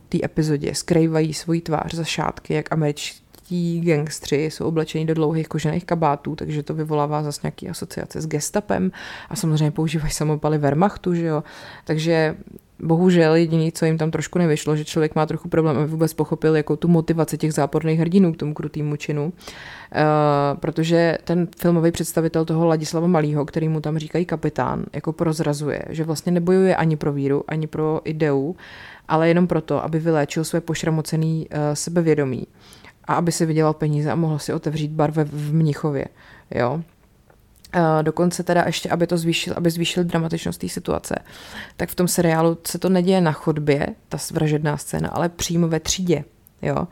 té 0.09 0.17
epizodě 0.23 0.75
skrývají 0.75 1.33
svoji 1.33 1.61
tvář 1.61 1.93
za 1.93 2.03
šátky, 2.03 2.53
jak 2.53 2.71
američtí 2.71 3.23
čeští 3.51 3.81
gangstři 3.81 4.43
jsou 4.43 4.65
oblečeni 4.65 5.05
do 5.05 5.13
dlouhých 5.13 5.47
kožených 5.47 5.85
kabátů, 5.85 6.35
takže 6.35 6.63
to 6.63 6.73
vyvolává 6.73 7.23
zase 7.23 7.39
nějaký 7.43 7.69
asociace 7.69 8.21
s 8.21 8.27
gestapem 8.27 8.91
a 9.29 9.35
samozřejmě 9.35 9.71
používají 9.71 10.11
samopaly 10.11 10.57
Wehrmachtu, 10.57 11.13
že 11.13 11.25
jo. 11.25 11.43
Takže 11.85 12.35
bohužel 12.79 13.35
jediný, 13.35 13.71
co 13.71 13.85
jim 13.85 13.97
tam 13.97 14.11
trošku 14.11 14.39
nevyšlo, 14.39 14.75
že 14.75 14.85
člověk 14.85 15.15
má 15.15 15.25
trochu 15.25 15.49
problém, 15.49 15.77
aby 15.77 15.87
vůbec 15.87 16.13
pochopil 16.13 16.55
jako 16.55 16.77
tu 16.77 16.87
motivaci 16.87 17.37
těch 17.37 17.53
záporných 17.53 17.99
hrdinů 17.99 18.33
k 18.33 18.37
tomu 18.37 18.53
krutýmu 18.53 18.95
činu. 18.95 19.25
Uh, 19.25 20.59
protože 20.59 21.17
ten 21.23 21.47
filmový 21.59 21.91
představitel 21.91 22.45
toho 22.45 22.65
Ladislava 22.65 23.07
Malýho, 23.07 23.45
který 23.45 23.69
mu 23.69 23.81
tam 23.81 23.97
říkají 23.97 24.25
kapitán, 24.25 24.85
jako 24.93 25.13
prozrazuje, 25.13 25.81
že 25.89 26.03
vlastně 26.03 26.31
nebojuje 26.31 26.75
ani 26.75 26.95
pro 26.95 27.13
víru, 27.13 27.43
ani 27.47 27.67
pro 27.67 28.01
ideu, 28.03 28.55
ale 29.07 29.27
jenom 29.27 29.47
proto, 29.47 29.83
aby 29.83 29.99
vyléčil 29.99 30.43
své 30.43 30.61
pošramocený 30.61 31.47
uh, 31.51 31.57
sebevědomí 31.73 32.47
a 33.05 33.13
aby 33.13 33.31
si 33.31 33.45
vydělal 33.45 33.73
peníze 33.73 34.11
a 34.11 34.15
mohl 34.15 34.39
si 34.39 34.53
otevřít 34.53 34.91
bar 34.91 35.11
ve, 35.11 35.23
v 35.23 35.53
Mnichově. 35.53 36.05
Jo? 36.51 36.81
Uh, 37.75 38.03
dokonce 38.03 38.43
teda 38.43 38.63
ještě, 38.65 38.89
aby 38.89 39.07
to 39.07 39.17
zvýšil, 39.17 39.53
aby 39.57 39.69
zvýšil 39.69 40.03
dramatičnost 40.03 40.61
té 40.61 40.69
situace, 40.69 41.15
tak 41.77 41.89
v 41.89 41.95
tom 41.95 42.07
seriálu 42.07 42.57
se 42.67 42.79
to 42.79 42.89
neděje 42.89 43.21
na 43.21 43.31
chodbě, 43.31 43.87
ta 44.09 44.17
vražedná 44.33 44.77
scéna, 44.77 45.09
ale 45.09 45.29
přímo 45.29 45.67
ve 45.67 45.79
třídě. 45.79 46.23
Jo? 46.61 46.87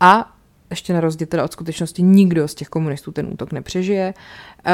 A 0.00 0.33
ještě 0.74 0.94
na 0.94 1.00
rozdíl 1.00 1.26
teda 1.26 1.44
od 1.44 1.52
skutečnosti 1.52 2.02
nikdo 2.02 2.48
z 2.48 2.54
těch 2.54 2.68
komunistů 2.68 3.12
ten 3.12 3.26
útok 3.32 3.52
nepřežije. 3.52 4.14
Uh, 4.66 4.72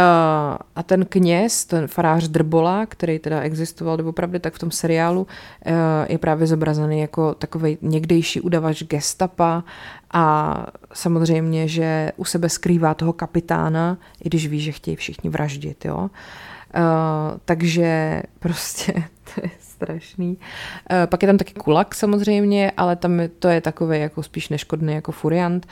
a 0.77 0.83
ten 0.83 1.05
kněz, 1.05 1.65
ten 1.65 1.87
farář 1.87 2.29
Drbola, 2.29 2.87
který 2.87 3.19
teda 3.19 3.41
existoval 3.41 3.97
doopravdy, 3.97 4.41
tak 4.41 4.55
v 4.55 4.59
tom 4.59 4.71
seriálu 4.71 5.21
uh, 5.21 5.73
je 6.09 6.19
právě 6.19 6.47
zobrazený 6.47 7.01
jako 7.01 7.35
takový 7.35 7.79
někdejší 7.83 8.41
udavač 8.41 8.83
gestapa 8.83 9.65
a 10.13 10.67
samozřejmě, 10.95 11.69
že 11.69 12.13
u 12.17 12.25
sebe 12.25 12.49
skrývá 12.49 12.95
toho 12.95 13.13
kapitána, 13.13 13.99
i 14.25 14.29
když 14.29 14.47
ví, 14.47 14.61
že 14.61 14.73
chtějí 14.73 14.97
všichni 14.97 15.31
vraždit, 15.31 15.85
jo. 15.85 15.99
Uh, 15.99 17.39
takže 17.45 18.23
prostě 18.39 18.93
to 19.35 19.41
je 19.43 19.51
strašný. 19.81 20.29
Uh, 20.29 21.07
pak 21.07 21.23
je 21.23 21.27
tam 21.27 21.39
taky 21.39 21.55
kulak 21.55 21.95
samozřejmě, 21.95 22.73
ale 22.77 22.97
tam 22.97 23.21
je, 23.21 23.29
to 23.29 23.49
je 23.49 23.61
takový 23.61 24.01
jako 24.01 24.23
spíš 24.23 24.49
neškodný 24.49 24.95
jako 24.95 25.13
furiant. 25.13 25.67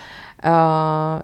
Uh, 0.44 0.50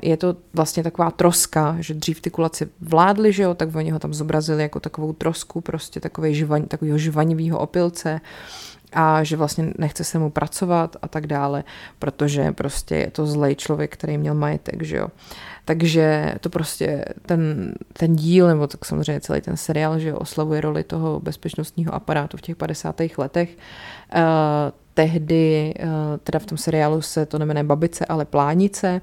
je 0.03 0.17
to 0.17 0.37
vlastně 0.55 0.83
taková 0.83 1.11
troska, 1.11 1.77
že 1.81 1.95
dřív 1.95 2.21
ty 2.21 2.31
kulaci 2.31 2.69
vládli, 2.81 3.33
že 3.33 3.43
jo, 3.43 3.55
tak 3.55 3.75
oni 3.75 3.91
ho 3.91 3.99
tam 3.99 4.15
zobrazili 4.15 4.63
jako 4.63 4.81
takovou 4.81 5.13
trosku, 5.13 5.61
prostě 5.61 6.01
takový 6.01 6.35
živaň, 6.35 6.67
takovýho 6.67 6.99
živanivého 6.99 7.59
opilce 7.59 8.21
a 8.95 9.25
že 9.25 9.37
vlastně 9.37 9.73
nechce 9.79 10.05
se 10.05 10.19
mu 10.19 10.31
pracovat 10.31 10.97
a 11.03 11.09
tak 11.09 11.27
dále, 11.27 11.65
protože 11.99 12.53
prostě 12.53 12.97
je 12.97 13.11
to 13.11 13.27
zlej 13.27 13.55
člověk, 13.55 13.93
který 13.93 14.19
měl 14.19 14.35
majetek, 14.35 14.83
že 14.83 14.97
jo. 14.97 15.09
Takže 15.65 16.35
to 16.41 16.51
prostě 16.51 17.05
ten, 17.27 17.75
ten 17.93 18.17
díl, 18.17 18.49
nebo 18.49 18.67
tak 18.67 18.85
samozřejmě 18.85 19.21
celý 19.21 19.41
ten 19.41 19.57
seriál, 19.57 19.99
že 19.99 20.09
jo, 20.09 20.17
oslavuje 20.17 20.61
roli 20.61 20.85
toho 20.85 21.21
bezpečnostního 21.21 21.95
aparátu 21.95 22.37
v 22.37 22.41
těch 22.41 22.57
50. 22.57 23.01
letech. 23.19 23.57
Uh, 24.17 24.21
tehdy, 24.95 25.75
uh, 25.83 25.89
teda 26.23 26.39
v 26.39 26.47
tom 26.47 26.59
seriálu 26.59 27.03
se 27.03 27.27
to 27.27 27.39
nemenuje 27.39 27.65
Babice, 27.65 28.05
ale 28.05 28.25
Plánice. 28.25 29.01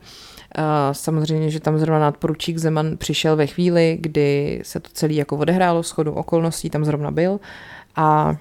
Uh, 0.57 0.63
samozřejmě, 0.91 1.49
že 1.49 1.59
tam 1.59 1.77
zrovna 1.77 1.99
nadporučík 1.99 2.57
Zeman 2.57 2.97
přišel 2.97 3.35
ve 3.35 3.47
chvíli, 3.47 3.97
kdy 4.01 4.61
se 4.63 4.79
to 4.79 4.89
celé 4.93 5.13
jako 5.13 5.37
odehrálo, 5.37 5.83
schodu 5.83 6.13
okolností 6.13 6.69
tam 6.69 6.85
zrovna 6.85 7.11
byl 7.11 7.39
a 7.95 8.35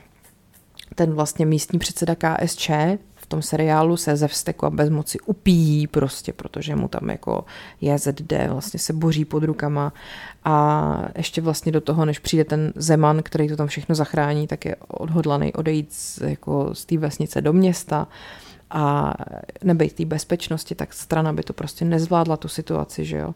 ten 0.94 1.14
vlastně 1.14 1.46
místní 1.46 1.78
předseda 1.78 2.14
KSČ 2.14 2.70
v 3.14 3.26
tom 3.26 3.42
seriálu 3.42 3.96
se 3.96 4.16
ze 4.16 4.28
vzteku 4.28 4.66
a 4.66 4.70
bezmoci 4.70 5.18
upíjí 5.26 5.86
prostě, 5.86 6.32
protože 6.32 6.76
mu 6.76 6.88
tam 6.88 7.10
jako 7.10 7.44
JZD 7.80 8.32
vlastně 8.48 8.80
se 8.80 8.92
boří 8.92 9.24
pod 9.24 9.42
rukama. 9.42 9.92
A 10.44 11.08
ještě 11.16 11.40
vlastně 11.40 11.72
do 11.72 11.80
toho, 11.80 12.04
než 12.04 12.18
přijde 12.18 12.44
ten 12.44 12.72
Zeman, 12.76 13.22
který 13.22 13.48
to 13.48 13.56
tam 13.56 13.66
všechno 13.66 13.94
zachrání, 13.94 14.46
tak 14.46 14.64
je 14.64 14.76
odhodlaný 14.88 15.52
odejít 15.52 15.92
z, 15.92 16.18
jako 16.20 16.74
z 16.74 16.84
té 16.84 16.98
vesnice 16.98 17.40
do 17.40 17.52
města 17.52 18.08
a 18.70 19.14
nebejt 19.64 19.92
té 19.92 20.04
bezpečnosti, 20.04 20.74
tak 20.74 20.92
strana 20.92 21.32
by 21.32 21.42
to 21.42 21.52
prostě 21.52 21.84
nezvládla 21.84 22.36
tu 22.36 22.48
situaci, 22.48 23.04
že 23.04 23.16
jo. 23.16 23.34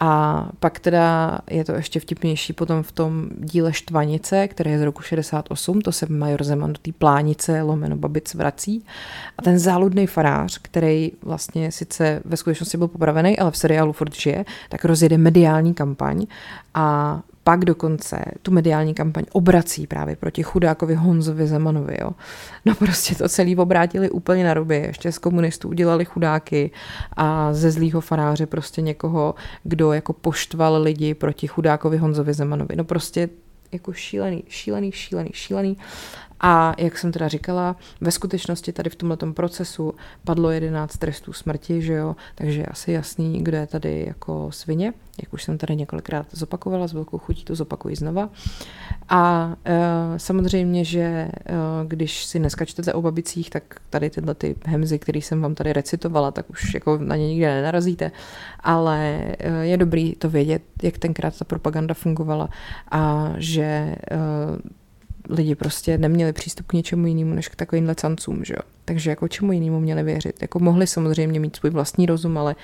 A 0.00 0.48
pak 0.60 0.80
teda 0.80 1.38
je 1.50 1.64
to 1.64 1.72
ještě 1.72 2.00
vtipnější 2.00 2.52
potom 2.52 2.82
v 2.82 2.92
tom 2.92 3.28
díle 3.38 3.72
Štvanice, 3.72 4.48
které 4.48 4.70
je 4.70 4.78
z 4.78 4.82
roku 4.82 5.02
68, 5.02 5.80
to 5.80 5.92
se 5.92 6.06
Major 6.06 6.44
Zeman 6.44 6.72
do 6.72 6.78
té 6.82 6.92
plánice 6.92 7.62
lomeno 7.62 7.96
Babic 7.96 8.34
vrací. 8.34 8.84
A 9.38 9.42
ten 9.42 9.58
záludný 9.58 10.06
farář, 10.06 10.58
který 10.62 11.12
vlastně 11.22 11.72
sice 11.72 12.22
ve 12.24 12.36
skutečnosti 12.36 12.78
byl 12.78 12.88
popravený, 12.88 13.38
ale 13.38 13.50
v 13.50 13.56
seriálu 13.56 13.92
furt 13.92 14.14
žije, 14.14 14.44
tak 14.68 14.84
rozjede 14.84 15.18
mediální 15.18 15.74
kampaň 15.74 16.26
a 16.74 17.20
pak 17.44 17.64
dokonce 17.64 18.24
tu 18.42 18.50
mediální 18.50 18.94
kampaň 18.94 19.24
obrací 19.32 19.86
právě 19.86 20.16
proti 20.16 20.42
chudákovi 20.42 20.94
Honzovi 20.94 21.46
Zemanovi. 21.46 21.96
Jo. 22.00 22.10
No 22.64 22.74
prostě 22.74 23.14
to 23.14 23.28
celý 23.28 23.56
obrátili 23.56 24.10
úplně 24.10 24.44
na 24.44 24.54
ruby. 24.54 24.76
Ještě 24.76 25.12
z 25.12 25.18
komunistů 25.18 25.68
udělali 25.68 26.04
chudáky 26.04 26.70
a 27.16 27.52
ze 27.52 27.70
zlýho 27.70 28.00
faráře 28.00 28.46
prostě 28.46 28.82
někoho, 28.82 29.34
kdo 29.64 29.92
jako 29.92 30.12
poštval 30.12 30.82
lidi 30.82 31.14
proti 31.14 31.46
chudákovi 31.46 31.96
Honzovi 31.96 32.34
Zemanovi. 32.34 32.76
No 32.76 32.84
prostě 32.84 33.28
jako 33.72 33.92
šílený, 33.92 34.44
šílený, 34.48 34.92
šílený, 34.92 35.30
šílený. 35.32 35.76
A 36.40 36.74
jak 36.78 36.98
jsem 36.98 37.12
teda 37.12 37.28
říkala, 37.28 37.76
ve 38.00 38.10
skutečnosti 38.10 38.72
tady 38.72 38.90
v 38.90 38.94
tomto 38.94 39.32
procesu 39.32 39.94
padlo 40.24 40.50
11 40.50 40.96
trestů 40.96 41.32
smrti, 41.32 41.82
že 41.82 41.92
jo, 41.92 42.16
takže 42.34 42.66
asi 42.66 42.92
jasný, 42.92 43.44
kdo 43.44 43.56
je 43.56 43.66
tady 43.66 44.04
jako 44.06 44.52
svině, 44.52 44.92
jak 45.22 45.32
už 45.32 45.42
jsem 45.42 45.58
tady 45.58 45.76
několikrát 45.76 46.26
zopakovala, 46.32 46.88
s 46.88 46.92
velkou 46.92 47.18
chutí 47.18 47.44
to 47.44 47.54
zopakuji 47.54 47.96
znova. 47.96 48.28
A 49.08 49.52
e, 49.64 49.78
samozřejmě, 50.18 50.84
že 50.84 51.00
e, 51.00 51.30
když 51.86 52.24
si 52.24 52.38
dneska 52.38 52.64
čtete 52.64 52.92
o 52.92 53.02
babicích, 53.02 53.50
tak 53.50 53.62
tady 53.90 54.10
tyhle 54.10 54.34
ty 54.34 54.56
hemzy, 54.64 54.98
které 54.98 55.18
jsem 55.18 55.42
vám 55.42 55.54
tady 55.54 55.72
recitovala, 55.72 56.30
tak 56.30 56.50
už 56.50 56.74
jako 56.74 56.98
na 56.98 57.16
ně 57.16 57.28
nikde 57.28 57.54
nenarazíte, 57.54 58.10
ale 58.60 59.20
e, 59.38 59.66
je 59.66 59.76
dobrý 59.76 60.14
to 60.14 60.30
vědět, 60.30 60.62
jak 60.82 60.98
tenkrát 60.98 61.38
ta 61.38 61.44
propaganda 61.44 61.94
fungovala 61.94 62.48
a 62.90 63.32
že 63.36 63.62
e, 63.62 63.96
lidi 65.30 65.54
prostě 65.54 65.98
neměli 65.98 66.32
přístup 66.32 66.66
k 66.66 66.72
něčemu 66.72 67.06
jinému 67.06 67.34
než 67.34 67.48
k 67.48 67.56
takovým 67.56 67.94
cancům, 67.94 68.44
že 68.44 68.54
jo. 68.54 68.62
Takže 68.84 69.10
jako 69.10 69.28
čemu 69.28 69.52
jinému 69.52 69.80
měli 69.80 70.02
věřit. 70.02 70.42
Jako 70.42 70.58
mohli 70.58 70.86
samozřejmě 70.86 71.40
mít 71.40 71.56
svůj 71.56 71.70
vlastní 71.70 72.06
rozum, 72.06 72.38
ale 72.38 72.56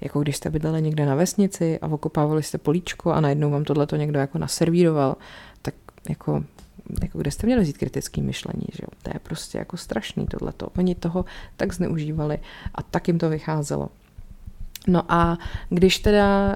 jako 0.00 0.20
když 0.20 0.36
jste 0.36 0.50
bydleli 0.50 0.82
někde 0.82 1.06
na 1.06 1.14
vesnici 1.14 1.78
a 1.78 1.86
okopávali 1.86 2.42
jste 2.42 2.58
políčko 2.58 3.12
a 3.12 3.20
najednou 3.20 3.50
vám 3.50 3.64
tohle 3.64 3.86
to 3.86 3.96
někdo 3.96 4.18
jako 4.18 4.38
naservíroval, 4.38 5.16
tak 5.62 5.74
jako 6.08 6.44
jako 7.02 7.18
kde 7.18 7.30
jste 7.30 7.46
měli 7.46 7.62
vzít 7.62 7.78
kritický 7.78 8.22
myšlení, 8.22 8.66
že 8.72 8.82
jo? 8.82 8.88
To 9.02 9.10
je 9.14 9.20
prostě 9.22 9.58
jako 9.58 9.76
strašný 9.76 10.26
tohleto. 10.26 10.68
Oni 10.78 10.94
toho 10.94 11.24
tak 11.56 11.72
zneužívali 11.72 12.38
a 12.74 12.82
tak 12.82 13.08
jim 13.08 13.18
to 13.18 13.28
vycházelo. 13.28 13.88
No 14.86 15.02
a 15.08 15.38
když 15.68 15.98
teda 15.98 16.48
uh, 16.48 16.54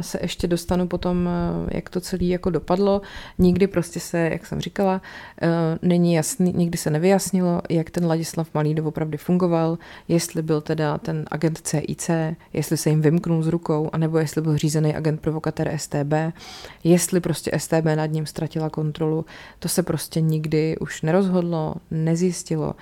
se 0.00 0.18
ještě 0.22 0.46
dostanu 0.46 0.88
potom, 0.88 1.28
uh, 1.62 1.68
jak 1.72 1.90
to 1.90 2.00
celé 2.00 2.24
jako 2.24 2.50
dopadlo, 2.50 3.02
nikdy 3.38 3.66
prostě 3.66 4.00
se, 4.00 4.18
jak 4.18 4.46
jsem 4.46 4.60
říkala, 4.60 4.94
uh, 5.42 5.48
není 5.82 6.14
jasný, 6.14 6.52
nikdy 6.52 6.78
se 6.78 6.90
nevyjasnilo, 6.90 7.62
jak 7.70 7.90
ten 7.90 8.06
Ladislav 8.06 8.48
Malý 8.54 8.74
doopravdy 8.74 9.16
fungoval, 9.16 9.78
jestli 10.08 10.42
byl 10.42 10.60
teda 10.60 10.98
ten 10.98 11.24
agent 11.30 11.60
CIC, 11.62 12.10
jestli 12.52 12.76
se 12.76 12.90
jim 12.90 13.00
vymknul 13.00 13.42
z 13.42 13.48
rukou, 13.48 13.90
anebo 13.92 14.18
jestli 14.18 14.42
byl 14.42 14.56
řízený 14.56 14.94
agent 14.94 15.20
provokatér 15.20 15.72
STB, 15.76 16.12
jestli 16.84 17.20
prostě 17.20 17.50
STB 17.58 17.84
nad 17.94 18.06
ním 18.06 18.26
ztratila 18.26 18.70
kontrolu, 18.70 19.24
to 19.58 19.68
se 19.68 19.82
prostě 19.82 20.20
nikdy 20.20 20.76
už 20.78 21.02
nerozhodlo, 21.02 21.74
nezjistilo. 21.90 22.74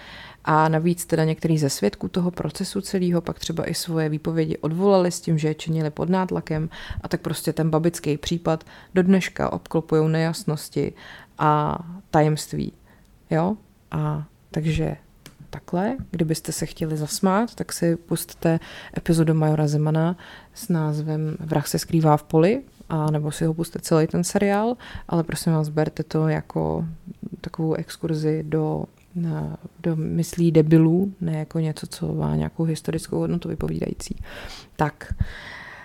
A 0.45 0.69
navíc 0.69 1.07
teda 1.07 1.25
některý 1.25 1.59
ze 1.59 1.71
svědků 1.71 2.09
toho 2.09 2.31
procesu 2.31 2.81
celého 2.81 3.21
pak 3.21 3.39
třeba 3.39 3.71
i 3.71 3.75
svoje 3.75 4.09
výpovědi 4.09 4.59
odvolali 4.59 5.11
s 5.11 5.21
tím, 5.21 5.39
že 5.39 5.49
je 5.49 5.55
činili 5.55 5.91
pod 5.91 6.09
nátlakem 6.09 6.71
a 7.01 7.09
tak 7.09 7.21
prostě 7.21 7.53
ten 7.53 7.71
babický 7.71 8.17
případ 8.17 8.65
do 8.95 9.03
dneška 9.03 9.53
obklopují 9.53 10.09
nejasnosti 10.09 10.93
a 11.39 11.79
tajemství. 12.11 12.73
Jo? 13.31 13.57
A 13.91 14.25
takže 14.51 14.97
takhle, 15.51 15.97
kdybyste 16.11 16.53
se 16.53 16.67
chtěli 16.67 16.97
zasmát, 16.97 17.55
tak 17.55 17.73
si 17.73 17.97
pustíte 17.97 18.61
epizodu 18.97 19.35
Majora 19.35 19.69
Zemana 19.69 20.17
s 20.55 20.69
názvem 20.69 21.37
Vrah 21.41 21.67
se 21.67 21.79
skrývá 21.79 22.17
v 22.17 22.23
poli, 22.23 22.63
a 22.89 23.11
nebo 23.11 23.33
si 23.33 23.45
ho 23.45 23.55
pustíte 23.55 23.79
celý 23.79 24.07
ten 24.07 24.25
seriál, 24.25 24.77
ale 25.09 25.25
prosím 25.25 25.53
vás, 25.53 25.69
berte 25.69 26.03
to 26.03 26.29
jako 26.29 26.85
takovou 27.41 27.75
exkurzi 27.75 28.43
do 28.43 28.85
do 29.83 29.97
myslí 29.97 30.53
debilů, 30.53 31.15
ne 31.21 31.39
jako 31.39 31.59
něco, 31.59 31.87
co 31.87 32.15
má 32.15 32.37
nějakou 32.37 32.65
historickou 32.65 33.19
hodnotu 33.19 33.49
vypovídající. 33.49 34.17
Tak, 34.77 35.15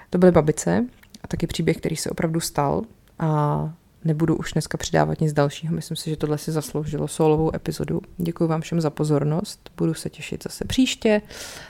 to 0.10 0.18
byly 0.18 0.32
babice 0.32 0.86
a 1.24 1.28
taky 1.28 1.48
příběh, 1.48 1.78
který 1.78 1.96
se 1.96 2.10
opravdu 2.10 2.40
stal 2.40 2.82
a 3.20 3.74
nebudu 4.06 4.36
už 4.36 4.54
dneska 4.54 4.78
přidávat 4.78 5.22
nic 5.22 5.34
dalšího. 5.34 5.76
Myslím 5.76 5.98
si, 5.98 6.10
že 6.10 6.18
tohle 6.18 6.38
si 6.38 6.52
zasloužilo 6.52 7.08
solovou 7.08 7.56
epizodu. 7.56 8.02
Děkuji 8.18 8.48
vám 8.48 8.62
všem 8.62 8.82
za 8.82 8.89
pozornost. 8.89 9.70
Budu 9.78 9.93
se 9.93 10.10
těšit 10.10 10.43
zase 10.43 10.66
příště. 10.66 11.22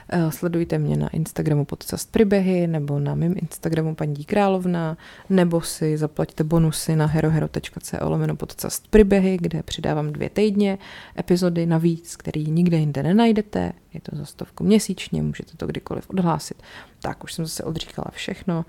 Eh, 0.08 0.30
sledujte 0.30 0.78
mě 0.78 0.96
na 0.96 1.08
Instagramu 1.08 1.64
podcast 1.64 2.12
Pribehy 2.12 2.66
nebo 2.66 2.98
na 2.98 3.14
mém 3.14 3.34
Instagramu 3.36 3.94
paní 3.94 4.24
Královna 4.24 4.96
nebo 5.30 5.60
si 5.60 5.98
zaplaťte 5.98 6.44
bonusy 6.44 6.96
na 6.96 7.06
herohero.co 7.06 8.08
lomeno 8.08 8.36
podcast 8.36 8.88
Pribehy, 8.88 9.38
kde 9.40 9.62
přidávám 9.62 10.12
dvě 10.12 10.30
týdně 10.30 10.78
epizody 11.18 11.66
navíc, 11.66 12.16
který 12.16 12.50
nikde 12.50 12.76
jinde 12.76 13.02
nenajdete. 13.02 13.72
Je 13.94 14.00
to 14.00 14.16
za 14.16 14.24
stovku 14.24 14.64
měsíčně, 14.64 15.22
můžete 15.22 15.56
to 15.56 15.66
kdykoliv 15.66 16.10
odhlásit. 16.10 16.62
Tak, 17.02 17.24
už 17.24 17.32
jsem 17.32 17.44
zase 17.46 17.64
odříkala 17.64 18.06
všechno. 18.10 18.64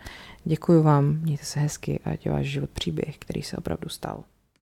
Děkuji 0.49 0.83
vám, 0.83 1.19
mějte 1.19 1.45
se 1.45 1.59
hezky 1.59 1.99
a 2.05 2.29
váš 2.29 2.45
život 2.45 2.69
příběh, 2.69 3.17
který 3.17 3.41
se 3.41 3.57
opravdu 3.57 3.89
stal. 3.89 4.23